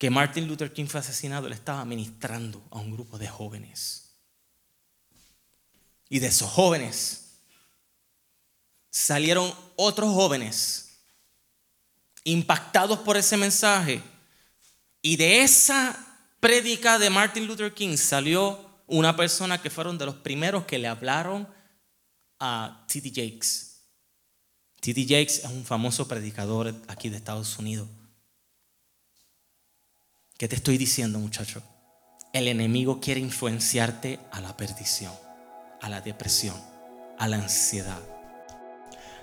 que 0.00 0.08
Martin 0.08 0.48
Luther 0.48 0.72
King 0.72 0.86
fue 0.86 1.00
asesinado, 1.00 1.46
él 1.46 1.52
estaba 1.52 1.84
ministrando 1.84 2.66
a 2.70 2.78
un 2.78 2.90
grupo 2.90 3.18
de 3.18 3.28
jóvenes. 3.28 4.14
Y 6.08 6.20
de 6.20 6.28
esos 6.28 6.50
jóvenes 6.50 7.34
salieron 8.88 9.52
otros 9.76 10.08
jóvenes 10.14 11.02
impactados 12.24 13.00
por 13.00 13.18
ese 13.18 13.36
mensaje. 13.36 14.02
Y 15.02 15.16
de 15.16 15.42
esa 15.42 15.94
prédica 16.40 16.98
de 16.98 17.10
Martin 17.10 17.46
Luther 17.46 17.74
King 17.74 17.98
salió 17.98 18.58
una 18.86 19.14
persona 19.14 19.60
que 19.60 19.68
fueron 19.68 19.98
de 19.98 20.06
los 20.06 20.14
primeros 20.14 20.64
que 20.64 20.78
le 20.78 20.88
hablaron 20.88 21.46
a 22.38 22.86
T.D. 22.88 23.10
Jakes. 23.10 23.82
T.D. 24.80 25.02
Jakes 25.02 25.44
es 25.44 25.50
un 25.50 25.66
famoso 25.66 26.08
predicador 26.08 26.74
aquí 26.88 27.10
de 27.10 27.18
Estados 27.18 27.58
Unidos. 27.58 27.86
¿Qué 30.40 30.48
te 30.48 30.56
estoy 30.56 30.78
diciendo, 30.78 31.18
muchacho? 31.18 31.62
El 32.32 32.48
enemigo 32.48 32.98
quiere 32.98 33.20
influenciarte 33.20 34.20
a 34.32 34.40
la 34.40 34.56
perdición, 34.56 35.12
a 35.82 35.90
la 35.90 36.00
depresión, 36.00 36.56
a 37.18 37.28
la 37.28 37.36
ansiedad 37.36 38.00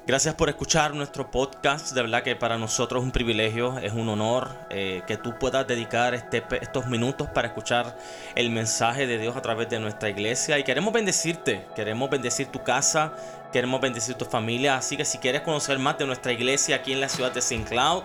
Gracias 0.08 0.36
por 0.36 0.48
escuchar 0.48 0.94
nuestro 0.94 1.30
podcast. 1.30 1.92
De 1.92 2.02
verdad 2.02 2.24
que 2.24 2.38
para 2.38 2.58
nosotros 2.58 3.02
es 3.02 3.06
un 3.06 3.12
privilegio, 3.12 3.78
es 3.80 3.92
un 3.92 4.08
honor 4.08 4.50
eh, 4.70 5.02
que 5.06 5.18
tú 5.18 5.38
puedas 5.38 5.68
dedicar 5.68 6.14
este, 6.14 6.42
estos 6.62 6.86
minutos 6.88 7.28
para 7.28 7.50
escuchar 7.50 7.98
el 8.34 8.50
mensaje 8.50 9.06
de 9.06 9.18
Dios 9.18 9.36
a 9.36 9.42
través 9.42 9.68
de 9.68 9.82
nuestra 9.82 10.10
iglesia. 10.10 10.58
Y 10.58 10.64
queremos 10.64 10.94
bendecirte, 10.94 11.66
queremos 11.76 12.10
bendecir 12.10 12.48
tu 12.48 12.64
casa, 12.64 13.12
queremos 13.52 13.82
bendecir 13.82 14.16
tu 14.16 14.24
familia. 14.24 14.78
Así 14.78 14.96
que 14.96 15.04
si 15.04 15.18
quieres 15.18 15.42
conocer 15.42 15.78
más 15.78 15.98
de 15.98 16.06
nuestra 16.06 16.32
iglesia 16.32 16.78
aquí 16.78 16.94
en 16.94 17.02
la 17.02 17.10
ciudad 17.10 17.34
de 17.34 17.40
St. 17.40 17.66
Cloud, 17.66 18.04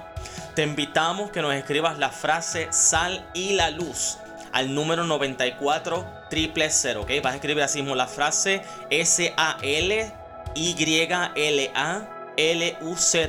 te 0.57 0.65
invitamos 0.65 1.31
que 1.31 1.41
nos 1.41 1.55
escribas 1.55 2.01
la 2.01 2.11
frase 2.11 2.67
sal 2.73 3.25
y 3.33 3.53
la 3.53 3.71
luz 3.71 4.19
al 4.51 4.75
número 4.75 5.05
94 5.05 6.05
triple 6.29 6.67
¿ok? 6.67 7.11
Vas 7.23 7.33
a 7.33 7.37
escribir 7.37 7.63
así 7.63 7.81
mismo 7.81 7.95
la 7.95 8.09
frase 8.09 8.61
S-A-L 8.91 10.22
y-L-A-L-U-Z, 10.55 12.19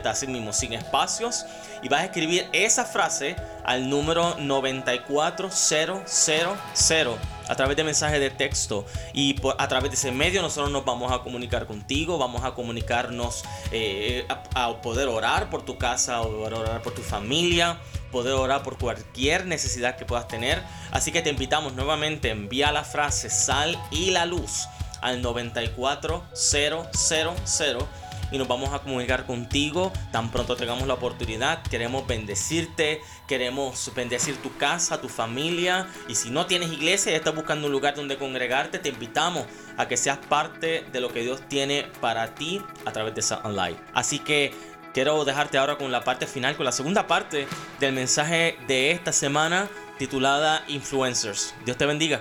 así 0.09 0.27
mismo, 0.27 0.53
sin 0.53 0.73
espacios. 0.73 1.45
Y 1.81 1.89
vas 1.89 2.01
a 2.01 2.05
escribir 2.05 2.47
esa 2.53 2.85
frase 2.85 3.35
al 3.65 3.89
número 3.89 4.35
94000 4.39 7.17
a 7.47 7.55
través 7.55 7.77
de 7.77 7.83
mensaje 7.83 8.19
de 8.19 8.29
texto. 8.29 8.85
Y 9.13 9.35
a 9.57 9.67
través 9.67 9.91
de 9.91 9.95
ese 9.95 10.11
medio 10.11 10.41
nosotros 10.41 10.71
nos 10.71 10.85
vamos 10.85 11.11
a 11.11 11.19
comunicar 11.19 11.65
contigo, 11.65 12.17
vamos 12.17 12.43
a 12.43 12.53
comunicarnos, 12.53 13.43
eh, 13.71 14.25
a, 14.55 14.81
poder 14.81 15.07
orar 15.07 15.49
por 15.49 15.63
tu 15.63 15.77
casa, 15.77 16.21
poder 16.21 16.53
orar 16.53 16.81
por 16.81 16.93
tu 16.93 17.01
familia, 17.01 17.79
poder 18.11 18.33
orar 18.33 18.63
por 18.63 18.77
cualquier 18.77 19.45
necesidad 19.45 19.95
que 19.95 20.05
puedas 20.05 20.27
tener. 20.27 20.61
Así 20.91 21.11
que 21.11 21.21
te 21.21 21.29
invitamos 21.29 21.73
nuevamente, 21.73 22.29
envía 22.29 22.71
la 22.71 22.83
frase 22.83 23.29
sal 23.29 23.77
y 23.91 24.11
la 24.11 24.25
luz 24.25 24.67
al 25.03 25.21
94000 25.21 27.87
y 28.33 28.39
nos 28.39 28.47
vamos 28.47 28.73
a 28.73 28.79
comunicar 28.79 29.27
contigo 29.27 29.93
tan 30.11 30.31
pronto 30.31 30.55
tengamos 30.55 30.87
la 30.87 30.95
oportunidad. 30.95 31.61
Queremos 31.61 32.07
bendecirte, 32.07 32.99
queremos 33.27 33.91
bendecir 33.95 34.41
tu 34.41 34.57
casa, 34.57 34.99
tu 34.99 35.07
familia. 35.07 35.87
Y 36.07 36.15
si 36.15 36.31
no 36.31 36.47
tienes 36.47 36.71
iglesia 36.71 37.11
y 37.11 37.15
estás 37.15 37.35
buscando 37.35 37.67
un 37.67 37.71
lugar 37.71 37.95
donde 37.95 38.17
congregarte, 38.17 38.79
te 38.79 38.89
invitamos 38.89 39.45
a 39.77 39.87
que 39.87 39.97
seas 39.97 40.17
parte 40.17 40.83
de 40.91 40.99
lo 40.99 41.13
que 41.13 41.21
Dios 41.21 41.47
tiene 41.47 41.85
para 42.01 42.33
ti 42.33 42.59
a 42.85 42.91
través 42.91 43.13
de 43.13 43.21
Sound 43.21 43.45
Online. 43.45 43.77
Así 43.93 44.17
que 44.17 44.51
quiero 44.95 45.23
dejarte 45.25 45.59
ahora 45.59 45.77
con 45.77 45.91
la 45.91 46.03
parte 46.03 46.25
final, 46.25 46.55
con 46.55 46.65
la 46.65 46.71
segunda 46.71 47.05
parte 47.05 47.47
del 47.79 47.93
mensaje 47.93 48.57
de 48.67 48.91
esta 48.91 49.13
semana 49.13 49.69
titulada 49.99 50.63
Influencers. 50.67 51.53
Dios 51.65 51.77
te 51.77 51.85
bendiga. 51.85 52.19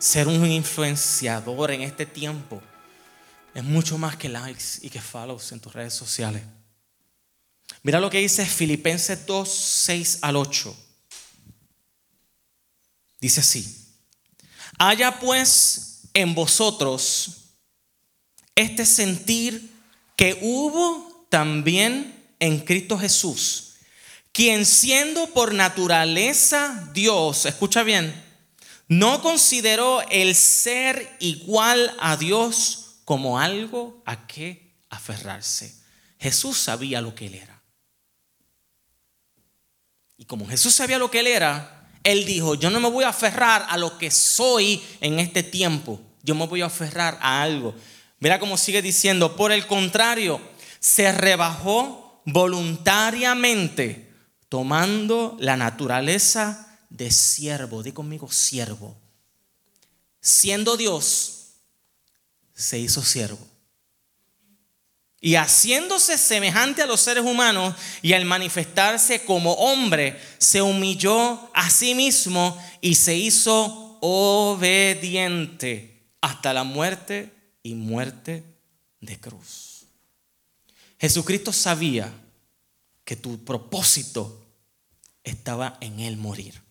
Ser 0.00 0.26
un 0.26 0.50
influenciador 0.50 1.70
en 1.70 1.82
este 1.82 2.06
tiempo 2.06 2.60
es 3.54 3.62
mucho 3.62 3.98
más 3.98 4.16
que 4.16 4.28
likes 4.28 4.78
y 4.80 4.88
que 4.88 5.00
follows 5.00 5.52
en 5.52 5.60
tus 5.60 5.72
redes 5.72 5.94
sociales. 5.94 6.42
Mira 7.82 8.00
lo 8.00 8.10
que 8.10 8.18
dice 8.18 8.44
Filipenses 8.46 9.26
2, 9.26 9.48
6 9.48 10.18
al 10.22 10.36
8. 10.36 10.76
Dice 13.20 13.40
así, 13.40 13.86
haya 14.78 15.18
pues 15.20 16.02
en 16.14 16.34
vosotros 16.34 17.52
este 18.54 18.86
sentir 18.86 19.70
que 20.16 20.38
hubo 20.40 21.26
también 21.28 22.34
en 22.38 22.60
Cristo 22.60 22.98
Jesús, 22.98 23.74
quien 24.32 24.64
siendo 24.64 25.26
por 25.34 25.52
naturaleza 25.52 26.90
Dios, 26.94 27.44
escucha 27.44 27.82
bien, 27.82 28.29
no 28.90 29.22
consideró 29.22 30.02
el 30.10 30.34
ser 30.34 31.16
igual 31.20 31.94
a 32.00 32.16
Dios 32.16 32.96
como 33.04 33.38
algo 33.38 34.02
a 34.04 34.26
que 34.26 34.74
aferrarse. 34.90 35.76
Jesús 36.18 36.58
sabía 36.58 37.00
lo 37.00 37.14
que 37.14 37.28
él 37.28 37.36
era. 37.36 37.62
Y 40.16 40.24
como 40.24 40.44
Jesús 40.44 40.74
sabía 40.74 40.98
lo 40.98 41.08
que 41.08 41.20
él 41.20 41.28
era, 41.28 41.88
él 42.02 42.24
dijo, 42.24 42.56
yo 42.56 42.68
no 42.68 42.80
me 42.80 42.90
voy 42.90 43.04
a 43.04 43.10
aferrar 43.10 43.64
a 43.68 43.76
lo 43.76 43.96
que 43.96 44.10
soy 44.10 44.82
en 45.00 45.20
este 45.20 45.44
tiempo, 45.44 46.00
yo 46.24 46.34
me 46.34 46.48
voy 46.48 46.62
a 46.62 46.66
aferrar 46.66 47.16
a 47.22 47.42
algo. 47.42 47.76
Mira 48.18 48.40
cómo 48.40 48.56
sigue 48.56 48.82
diciendo, 48.82 49.36
por 49.36 49.52
el 49.52 49.68
contrario, 49.68 50.40
se 50.80 51.12
rebajó 51.12 52.22
voluntariamente, 52.26 54.12
tomando 54.48 55.36
la 55.38 55.56
naturaleza 55.56 56.69
de 56.90 57.10
siervo, 57.10 57.82
di 57.82 57.92
conmigo 57.92 58.30
siervo. 58.30 58.94
Siendo 60.20 60.76
Dios, 60.76 61.54
se 62.54 62.78
hizo 62.78 63.02
siervo. 63.02 63.38
Y 65.22 65.36
haciéndose 65.36 66.18
semejante 66.18 66.82
a 66.82 66.86
los 66.86 67.00
seres 67.00 67.24
humanos 67.24 67.74
y 68.02 68.12
al 68.14 68.24
manifestarse 68.24 69.24
como 69.24 69.52
hombre, 69.54 70.20
se 70.38 70.60
humilló 70.62 71.50
a 71.54 71.70
sí 71.70 71.94
mismo 71.94 72.58
y 72.80 72.94
se 72.94 73.16
hizo 73.16 73.98
obediente 74.00 75.90
hasta 76.20 76.52
la 76.52 76.64
muerte 76.64 77.32
y 77.62 77.74
muerte 77.74 78.44
de 79.00 79.20
cruz. 79.20 79.84
Jesucristo 80.98 81.52
sabía 81.52 82.12
que 83.04 83.16
tu 83.16 83.44
propósito 83.44 84.46
estaba 85.22 85.76
en 85.80 86.00
él 86.00 86.16
morir. 86.16 86.62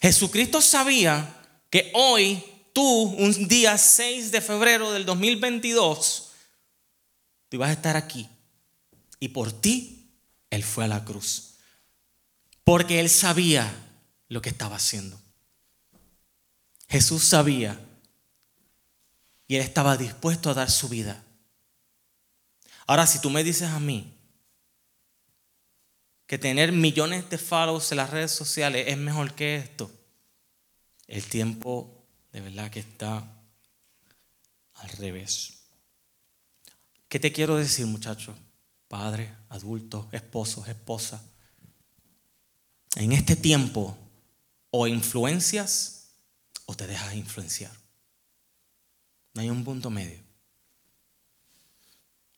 Jesucristo 0.00 0.60
sabía 0.60 1.34
que 1.70 1.90
hoy, 1.94 2.42
tú, 2.72 2.82
un 2.84 3.48
día 3.48 3.76
6 3.76 4.30
de 4.30 4.40
febrero 4.40 4.92
del 4.92 5.04
2022, 5.04 6.30
tú 7.48 7.56
ibas 7.56 7.70
a 7.70 7.72
estar 7.72 7.96
aquí. 7.96 8.28
Y 9.20 9.28
por 9.28 9.52
ti, 9.52 10.10
Él 10.50 10.62
fue 10.62 10.84
a 10.84 10.88
la 10.88 11.04
cruz. 11.04 11.54
Porque 12.64 13.00
Él 13.00 13.10
sabía 13.10 13.72
lo 14.28 14.40
que 14.40 14.50
estaba 14.50 14.76
haciendo. 14.76 15.20
Jesús 16.88 17.24
sabía 17.24 17.78
y 19.46 19.56
Él 19.56 19.62
estaba 19.62 19.96
dispuesto 19.96 20.50
a 20.50 20.54
dar 20.54 20.70
su 20.70 20.88
vida. 20.88 21.22
Ahora, 22.86 23.06
si 23.06 23.20
tú 23.20 23.30
me 23.30 23.44
dices 23.44 23.68
a 23.68 23.80
mí 23.80 24.17
que 26.28 26.38
tener 26.38 26.72
millones 26.72 27.28
de 27.30 27.38
follows 27.38 27.90
en 27.90 27.96
las 27.96 28.10
redes 28.10 28.30
sociales 28.30 28.84
es 28.86 28.98
mejor 28.98 29.34
que 29.34 29.56
esto, 29.56 29.90
el 31.06 31.24
tiempo 31.24 32.06
de 32.32 32.42
verdad 32.42 32.70
que 32.70 32.80
está 32.80 33.26
al 34.74 34.88
revés. 34.90 35.54
¿Qué 37.08 37.18
te 37.18 37.32
quiero 37.32 37.56
decir, 37.56 37.86
muchachos? 37.86 38.36
Padre, 38.88 39.34
adultos, 39.48 40.06
esposos, 40.12 40.68
esposa. 40.68 41.24
En 42.96 43.12
este 43.12 43.34
tiempo, 43.34 43.96
o 44.70 44.86
influencias 44.86 46.10
o 46.66 46.74
te 46.74 46.86
dejas 46.86 47.14
influenciar. 47.14 47.72
No 49.32 49.40
hay 49.40 49.48
un 49.48 49.64
punto 49.64 49.88
medio. 49.88 50.20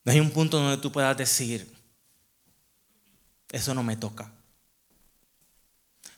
No 0.05 0.13
hay 0.13 0.21
un 0.21 0.31
punto 0.31 0.57
donde 0.57 0.81
tú 0.81 0.93
puedas 0.93 1.17
decir, 1.17 1.80
eso 3.51 3.73
no 3.73 3.83
me 3.83 3.97
toca. 3.97 4.31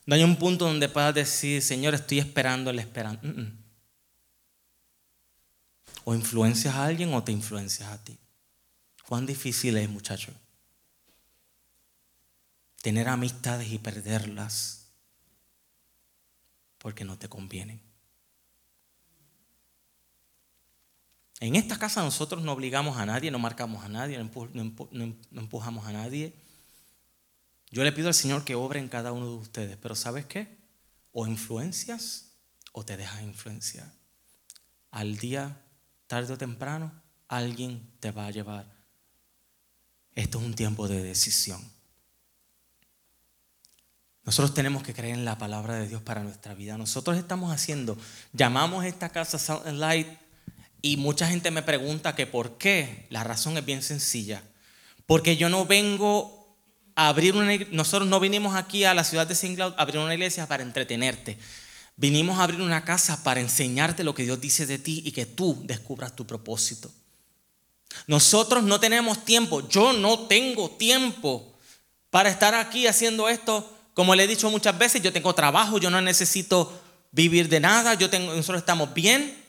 No 0.05 0.15
hay 0.15 0.23
un 0.23 0.35
punto 0.35 0.65
donde 0.65 0.87
puedas 0.89 1.15
decir, 1.15 1.61
Señor, 1.61 1.93
estoy 1.95 2.19
esperando 2.19 2.69
el 2.69 2.79
esperando. 2.79 3.21
O 6.03 6.13
influencias 6.13 6.75
a 6.75 6.85
alguien 6.85 7.13
o 7.13 7.23
te 7.23 7.31
influencias 7.31 7.89
a 7.89 8.03
ti. 8.03 8.17
¿Cuán 9.07 9.25
difícil 9.25 9.77
es, 9.77 9.89
muchacho? 9.89 10.31
Tener 12.81 13.07
amistades 13.07 13.71
y 13.71 13.79
perderlas 13.79 14.87
porque 16.77 17.05
no 17.05 17.17
te 17.17 17.29
convienen. 17.29 17.81
En 21.39 21.55
esta 21.55 21.79
casa 21.79 22.03
nosotros 22.03 22.43
no 22.43 22.51
obligamos 22.51 22.97
a 22.97 23.05
nadie, 23.05 23.31
no 23.31 23.39
marcamos 23.39 23.83
a 23.83 23.89
nadie, 23.89 24.17
no 24.17 25.41
empujamos 25.41 25.87
a 25.87 25.91
nadie. 25.93 26.42
Yo 27.73 27.83
le 27.83 27.91
pido 27.91 28.07
al 28.07 28.13
Señor 28.13 28.45
que 28.45 28.53
obre 28.53 28.79
en 28.79 28.87
cada 28.87 29.11
uno 29.13 29.25
de 29.25 29.35
ustedes, 29.35 29.77
pero 29.81 29.95
¿sabes 29.95 30.27
qué? 30.27 30.59
O 31.11 31.25
influencias 31.25 32.33
o 32.71 32.85
te 32.85 32.97
dejas 32.97 33.23
influenciar. 33.23 33.91
Al 34.91 35.17
día, 35.17 35.59
tarde 36.05 36.33
o 36.33 36.37
temprano, 36.37 36.91
alguien 37.27 37.81
te 37.99 38.11
va 38.11 38.27
a 38.27 38.31
llevar. 38.31 38.71
Esto 40.13 40.37
es 40.37 40.45
un 40.45 40.53
tiempo 40.53 40.87
de 40.87 41.01
decisión. 41.01 41.67
Nosotros 44.23 44.53
tenemos 44.53 44.83
que 44.83 44.93
creer 44.93 45.15
en 45.15 45.25
la 45.25 45.39
palabra 45.39 45.73
de 45.73 45.87
Dios 45.87 46.03
para 46.03 46.21
nuestra 46.21 46.53
vida. 46.53 46.77
Nosotros 46.77 47.17
estamos 47.17 47.51
haciendo, 47.51 47.97
llamamos 48.33 48.85
esta 48.85 49.09
casa 49.09 49.39
Sound 49.39 49.65
and 49.67 49.79
Light 49.79 50.09
y 50.83 50.97
mucha 50.97 51.27
gente 51.27 51.49
me 51.49 51.63
pregunta 51.63 52.13
que 52.13 52.27
por 52.27 52.59
qué. 52.59 53.07
La 53.09 53.23
razón 53.23 53.57
es 53.57 53.65
bien 53.65 53.81
sencilla. 53.81 54.43
Porque 55.07 55.37
yo 55.37 55.49
no 55.49 55.65
vengo 55.65 56.42
abrir 56.95 57.35
una 57.35 57.57
nosotros 57.71 58.07
no 58.07 58.19
vinimos 58.19 58.55
aquí 58.55 58.83
a 58.83 58.93
la 58.93 59.03
ciudad 59.03 59.27
de 59.27 59.33
St. 59.33 59.55
Cloud 59.55 59.73
a 59.77 59.81
abrir 59.81 59.99
una 59.99 60.13
iglesia 60.13 60.47
para 60.47 60.63
entretenerte. 60.63 61.37
Vinimos 61.95 62.39
a 62.39 62.43
abrir 62.43 62.61
una 62.61 62.83
casa 62.83 63.23
para 63.23 63.39
enseñarte 63.39 64.03
lo 64.03 64.15
que 64.15 64.23
Dios 64.23 64.41
dice 64.41 64.65
de 64.65 64.79
ti 64.79 65.01
y 65.05 65.11
que 65.11 65.25
tú 65.25 65.61
descubras 65.65 66.15
tu 66.15 66.25
propósito. 66.25 66.91
Nosotros 68.07 68.63
no 68.63 68.79
tenemos 68.79 69.23
tiempo, 69.23 69.67
yo 69.69 69.93
no 69.93 70.21
tengo 70.21 70.71
tiempo 70.71 71.53
para 72.09 72.29
estar 72.29 72.55
aquí 72.55 72.87
haciendo 72.87 73.29
esto. 73.29 73.69
Como 73.93 74.15
le 74.15 74.23
he 74.23 74.27
dicho 74.27 74.49
muchas 74.49 74.77
veces, 74.77 75.01
yo 75.01 75.13
tengo 75.13 75.35
trabajo, 75.35 75.77
yo 75.77 75.91
no 75.91 76.01
necesito 76.01 76.81
vivir 77.11 77.47
de 77.47 77.59
nada, 77.59 77.93
yo 77.93 78.09
tengo, 78.09 78.33
nosotros 78.33 78.61
estamos 78.61 78.93
bien. 78.93 79.42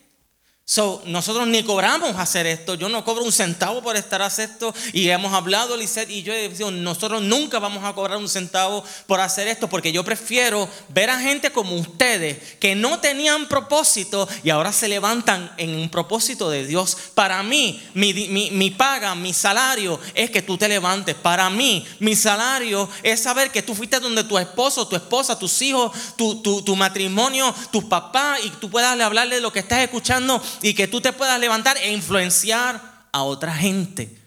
So, 0.66 1.02
nosotros 1.04 1.46
ni 1.46 1.62
cobramos 1.62 2.16
hacer 2.16 2.46
esto. 2.46 2.74
Yo 2.74 2.88
no 2.88 3.04
cobro 3.04 3.22
un 3.22 3.32
centavo 3.32 3.82
por 3.82 3.96
estar 3.96 4.22
haciendo 4.22 4.34
esto. 4.44 4.74
Y 4.92 5.08
hemos 5.10 5.32
hablado, 5.32 5.76
Lisette 5.76 6.10
y 6.10 6.22
yo, 6.22 6.32
y 6.34 6.48
nosotros 6.72 7.22
nunca 7.22 7.58
vamos 7.58 7.84
a 7.84 7.92
cobrar 7.92 8.18
un 8.18 8.28
centavo 8.28 8.82
por 9.06 9.20
hacer 9.20 9.46
esto, 9.46 9.68
porque 9.68 9.92
yo 9.92 10.04
prefiero 10.04 10.68
ver 10.88 11.10
a 11.10 11.20
gente 11.20 11.52
como 11.52 11.76
ustedes 11.76 12.56
que 12.58 12.74
no 12.74 12.98
tenían 12.98 13.46
propósito 13.46 14.28
y 14.42 14.50
ahora 14.50 14.72
se 14.72 14.88
levantan 14.88 15.52
en 15.58 15.74
un 15.76 15.90
propósito 15.90 16.50
de 16.50 16.66
Dios. 16.66 16.96
Para 17.14 17.42
mí, 17.42 17.82
mi, 17.94 18.70
paga, 18.70 19.14
mi 19.14 19.32
salario 19.32 20.00
es 20.14 20.30
que 20.30 20.42
tú 20.42 20.56
te 20.56 20.68
levantes. 20.68 21.14
Para 21.14 21.50
mí, 21.50 21.86
mi 22.00 22.16
salario 22.16 22.88
es 23.02 23.20
saber 23.20 23.50
que 23.50 23.62
tú 23.62 23.74
fuiste 23.74 24.00
donde 24.00 24.24
tu 24.24 24.38
esposo, 24.38 24.88
tu 24.88 24.96
esposa, 24.96 25.38
tus 25.38 25.60
hijos, 25.62 25.92
tu, 26.16 26.40
tu 26.40 26.76
matrimonio, 26.76 27.54
tus 27.70 27.84
papás, 27.84 28.40
y 28.44 28.50
tú 28.50 28.70
puedas 28.70 28.98
hablarle 28.98 29.36
de 29.36 29.40
lo 29.42 29.52
que 29.52 29.60
estás 29.60 29.80
escuchando 29.80 30.42
y 30.62 30.74
que 30.74 30.88
tú 30.88 31.00
te 31.00 31.12
puedas 31.12 31.38
levantar 31.40 31.76
e 31.78 31.92
influenciar 31.92 33.08
a 33.12 33.22
otra 33.22 33.54
gente. 33.54 34.18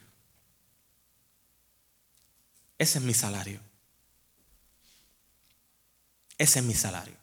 Ese 2.77 2.99
es 2.99 3.03
mi 3.03 3.13
salario. 3.13 3.59
Ese 6.37 6.59
es 6.59 6.65
mi 6.65 6.73
salario. 6.73 7.15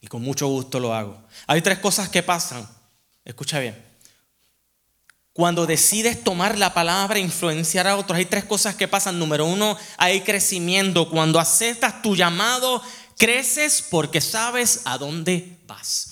Y 0.00 0.08
con 0.08 0.22
mucho 0.22 0.48
gusto 0.48 0.80
lo 0.80 0.92
hago. 0.92 1.22
Hay 1.46 1.62
tres 1.62 1.78
cosas 1.78 2.08
que 2.08 2.22
pasan. 2.22 2.68
Escucha 3.24 3.60
bien. 3.60 3.80
Cuando 5.32 5.64
decides 5.64 6.22
tomar 6.22 6.58
la 6.58 6.74
palabra 6.74 7.18
e 7.18 7.22
influenciar 7.22 7.86
a 7.86 7.96
otros, 7.96 8.18
hay 8.18 8.26
tres 8.26 8.44
cosas 8.44 8.74
que 8.74 8.88
pasan. 8.88 9.18
Número 9.18 9.46
uno, 9.46 9.78
hay 9.96 10.20
crecimiento. 10.22 11.08
Cuando 11.08 11.38
aceptas 11.38 12.02
tu 12.02 12.14
llamado, 12.16 12.82
creces 13.16 13.80
porque 13.80 14.20
sabes 14.20 14.82
a 14.84 14.98
dónde 14.98 15.56
vas. 15.66 16.11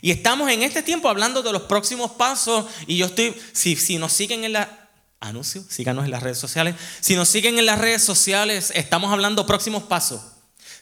Y 0.00 0.10
estamos 0.10 0.50
en 0.50 0.62
este 0.62 0.82
tiempo 0.82 1.08
hablando 1.08 1.42
de 1.42 1.52
los 1.52 1.62
próximos 1.62 2.12
pasos. 2.12 2.66
Y 2.86 2.96
yo 2.96 3.06
estoy, 3.06 3.34
si, 3.52 3.76
si 3.76 3.98
nos 3.98 4.12
siguen 4.12 4.44
en 4.44 4.52
la... 4.52 4.80
Anuncio, 5.20 5.64
síganos 5.70 6.04
en 6.04 6.10
las 6.10 6.22
redes 6.22 6.36
sociales. 6.36 6.74
Si 7.00 7.16
nos 7.16 7.28
siguen 7.28 7.58
en 7.58 7.64
las 7.64 7.78
redes 7.78 8.02
sociales, 8.02 8.70
estamos 8.74 9.10
hablando 9.10 9.46
próximos 9.46 9.84
pasos. 9.84 10.20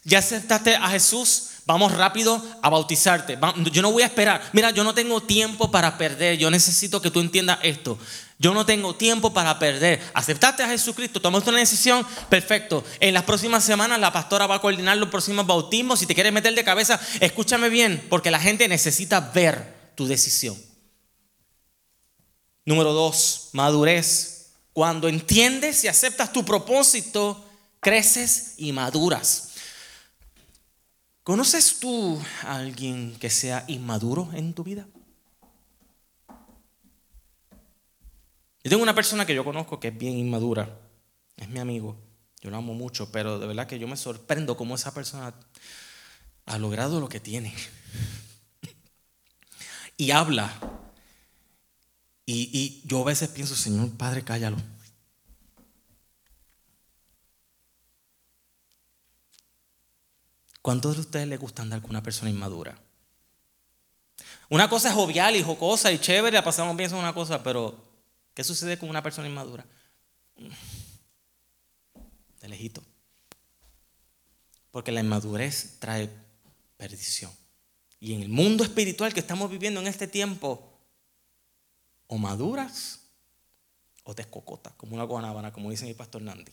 Ya 0.05 0.18
aceptaste 0.18 0.75
a 0.75 0.88
Jesús, 0.88 1.51
vamos 1.64 1.92
rápido 1.92 2.44
a 2.61 2.68
bautizarte. 2.68 3.38
Yo 3.70 3.83
no 3.83 3.92
voy 3.92 4.03
a 4.03 4.07
esperar. 4.07 4.42
Mira, 4.53 4.72
yo 4.72 4.83
no 4.83 4.94
tengo 4.94 5.20
tiempo 5.20 5.70
para 5.70 5.96
perder. 5.96 6.38
Yo 6.38 6.51
necesito 6.51 7.01
que 7.01 7.11
tú 7.11 7.20
entiendas 7.20 7.61
esto. 7.62 7.98
Yo 8.42 8.52
no 8.52 8.66
tengo 8.66 8.96
tiempo 8.96 9.33
para 9.33 9.57
perder. 9.61 10.02
Aceptaste 10.14 10.64
a 10.64 10.68
Jesucristo, 10.68 11.22
tomaste 11.22 11.50
una 11.50 11.61
decisión, 11.61 12.05
perfecto. 12.28 12.85
En 12.98 13.14
las 13.14 13.22
próximas 13.22 13.62
semanas 13.62 14.00
la 14.00 14.12
pastora 14.12 14.48
va 14.48 14.57
a 14.57 14.61
coordinar 14.61 14.96
los 14.96 15.11
próximos 15.11 15.46
bautismos. 15.46 16.00
Si 16.00 16.07
te 16.07 16.14
quieres 16.16 16.33
meter 16.33 16.52
de 16.52 16.64
cabeza, 16.64 17.00
escúchame 17.20 17.68
bien, 17.68 18.05
porque 18.11 18.33
la 18.33 18.40
gente 18.40 18.66
necesita 18.66 19.20
ver 19.20 19.92
tu 19.94 20.09
decisión. 20.09 20.61
Número 22.64 22.92
dos, 22.92 23.50
madurez. 23.52 24.55
Cuando 24.72 25.07
entiendes 25.07 25.85
y 25.85 25.88
aceptas 25.88 26.33
tu 26.33 26.44
propósito, 26.44 27.48
creces 27.78 28.55
y 28.57 28.72
maduras. 28.72 29.50
¿Conoces 31.22 31.78
tú 31.78 32.20
a 32.42 32.57
alguien 32.57 33.14
que 33.20 33.31
sea 33.31 33.64
inmaduro 33.68 34.31
en 34.35 34.52
tu 34.52 34.64
vida? 34.64 34.88
Yo 38.64 38.70
tengo 38.70 38.83
una 38.83 38.94
persona 38.94 39.27
que 39.27 39.35
yo 39.35 39.44
conozco 39.44 39.81
que 39.81 39.88
es 39.88 39.98
bien 39.98 40.16
inmadura. 40.16 40.79
Es 41.37 41.48
mi 41.48 41.59
amigo. 41.59 41.96
Yo 42.40 42.51
lo 42.51 42.57
amo 42.57 42.75
mucho, 42.75 43.11
pero 43.11 43.38
de 43.38 43.46
verdad 43.46 43.66
que 43.66 43.79
yo 43.79 43.88
me 43.88 43.96
sorprendo 43.96 44.57
cómo 44.57 44.77
esa 44.77 44.94
persona 44.94 45.35
ha 46.46 46.59
logrado 46.59 47.01
lo 47.01 47.09
que 47.09 47.20
tiene. 47.20 47.55
y 49.96 50.11
habla. 50.12 50.53
Y, 52.25 52.83
yo 52.87 53.03
a 53.03 53.05
veces 53.05 53.29
pienso, 53.31 53.55
Señor 53.57 53.90
Padre, 53.96 54.22
cállalo. 54.22 54.57
¿Cuántos 60.62 60.94
de 60.94 61.01
ustedes 61.01 61.27
les 61.27 61.40
gusta 61.40 61.62
andar 61.62 61.81
con 61.81 61.90
una 61.90 62.03
persona 62.03 62.31
inmadura? 62.31 62.79
Una 64.48 64.68
cosa 64.68 64.88
es 64.88 64.94
jovial 64.94 65.35
y 65.35 65.42
jocosa 65.42 65.90
y 65.90 65.98
chévere, 65.98 66.37
la 66.37 66.44
pasamos 66.44 66.77
bien, 66.77 66.87
es 66.87 66.92
una 66.92 67.12
cosa, 67.12 67.42
pero 67.42 67.91
¿qué 68.35 68.45
sucede 68.45 68.79
con 68.79 68.88
una 68.88 69.03
persona 69.03 69.29
inmadura? 69.29 69.66
De 72.40 72.49
lejito. 72.49 72.83
Porque 74.71 74.92
la 74.92 75.01
inmadurez 75.01 75.77
trae 75.79 76.11
perdición. 76.77 77.31
Y 78.01 78.14
en 78.14 78.23
el 78.23 78.29
mundo 78.29 78.64
espiritual 78.64 79.14
que 79.14 79.21
estamos 79.21 79.51
viviendo 79.51 79.81
en 79.81 79.87
este 79.87 80.09
tiempo, 80.09 80.73
o 82.09 82.18
maduras 82.18 83.01
o 84.05 84.14
te 84.14 84.23
escocotas, 84.23 84.75
como 84.75 84.95
una 84.95 85.05
guanábana, 85.05 85.53
como 85.53 85.71
dice 85.71 85.87
mi 85.87 85.95
pastor 85.95 86.23
Nandi. 86.23 86.53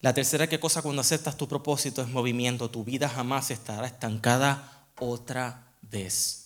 La 0.00 0.12
tercera 0.12 0.46
que 0.46 0.60
cosa 0.60 0.82
cuando 0.82 1.00
aceptas 1.00 1.36
tu 1.36 1.48
propósito 1.48 2.02
es 2.02 2.08
movimiento. 2.08 2.70
Tu 2.70 2.84
vida 2.84 3.08
jamás 3.08 3.50
estará 3.50 3.86
estancada 3.86 4.86
otra 4.98 5.74
vez. 5.82 6.45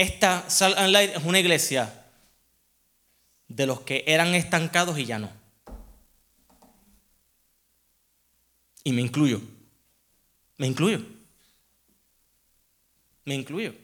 Esta 0.00 0.48
Salt 0.48 0.78
and 0.78 0.92
Light 0.92 1.16
es 1.16 1.24
una 1.24 1.38
iglesia 1.38 1.92
de 3.48 3.66
los 3.66 3.82
que 3.82 4.02
eran 4.06 4.34
estancados 4.34 4.98
y 4.98 5.04
ya 5.04 5.18
no. 5.18 5.30
Y 8.82 8.92
me 8.92 9.02
incluyo. 9.02 9.42
Me 10.56 10.66
incluyo. 10.66 11.04
Me 13.26 13.34
incluyo. 13.34 13.74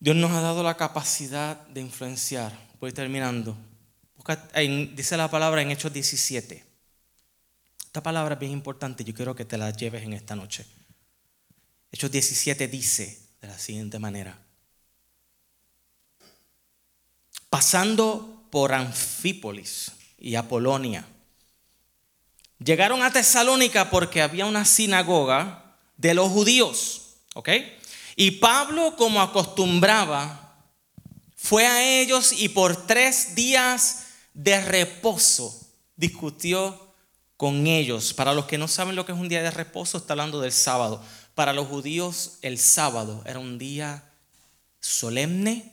Dios 0.00 0.16
nos 0.16 0.32
ha 0.32 0.40
dado 0.40 0.62
la 0.62 0.76
capacidad 0.76 1.64
de 1.68 1.80
influenciar. 1.80 2.52
Voy 2.80 2.92
terminando 2.92 3.56
dice 4.94 5.16
la 5.16 5.30
palabra 5.30 5.62
en 5.62 5.70
Hechos 5.70 5.92
17. 5.92 6.64
Esta 7.84 8.02
palabra 8.02 8.34
es 8.34 8.40
bien 8.40 8.52
importante, 8.52 9.04
yo 9.04 9.14
quiero 9.14 9.34
que 9.34 9.44
te 9.44 9.56
la 9.56 9.70
lleves 9.70 10.02
en 10.02 10.12
esta 10.12 10.36
noche. 10.36 10.66
Hechos 11.90 12.10
17 12.10 12.68
dice 12.68 13.18
de 13.40 13.48
la 13.48 13.58
siguiente 13.58 13.98
manera. 13.98 14.38
Pasando 17.50 18.46
por 18.50 18.72
Anfípolis 18.72 19.92
y 20.18 20.34
Apolonia, 20.34 21.06
llegaron 22.58 23.02
a 23.02 23.12
Tesalónica 23.12 23.90
porque 23.90 24.20
había 24.20 24.46
una 24.46 24.64
sinagoga 24.64 25.76
de 25.96 26.14
los 26.14 26.30
judíos. 26.30 27.02
¿Ok? 27.34 27.50
Y 28.16 28.32
Pablo, 28.32 28.96
como 28.96 29.22
acostumbraba, 29.22 30.56
fue 31.36 31.66
a 31.66 32.00
ellos 32.00 32.32
y 32.32 32.48
por 32.48 32.86
tres 32.86 33.34
días 33.34 34.06
de 34.34 34.60
reposo 34.60 35.68
discutió 35.96 36.94
con 37.36 37.66
ellos. 37.66 38.12
Para 38.12 38.34
los 38.34 38.46
que 38.46 38.58
no 38.58 38.66
saben 38.66 38.96
lo 38.96 39.06
que 39.06 39.12
es 39.12 39.18
un 39.18 39.28
día 39.28 39.42
de 39.42 39.50
reposo, 39.50 39.98
está 39.98 40.14
hablando 40.14 40.40
del 40.40 40.52
sábado. 40.52 41.02
Para 41.38 41.52
los 41.52 41.68
judíos 41.68 42.38
el 42.42 42.58
sábado 42.58 43.22
era 43.24 43.38
un 43.38 43.58
día 43.58 44.02
solemne, 44.80 45.72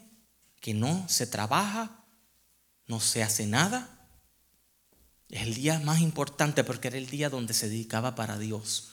que 0.62 0.76
no 0.76 1.10
se 1.10 1.26
trabaja, 1.26 2.04
no 2.86 3.00
se 3.00 3.24
hace 3.24 3.48
nada. 3.48 3.90
Es 5.28 5.42
el 5.42 5.56
día 5.56 5.80
más 5.80 6.02
importante 6.02 6.64
porque 6.64 6.90
era 6.90 7.00
el 7.00 7.10
día 7.10 7.32
donde 7.32 7.56
se 7.56 7.68
dedicaba 7.68 8.14
para 8.14 8.38
Dios. 8.38 8.90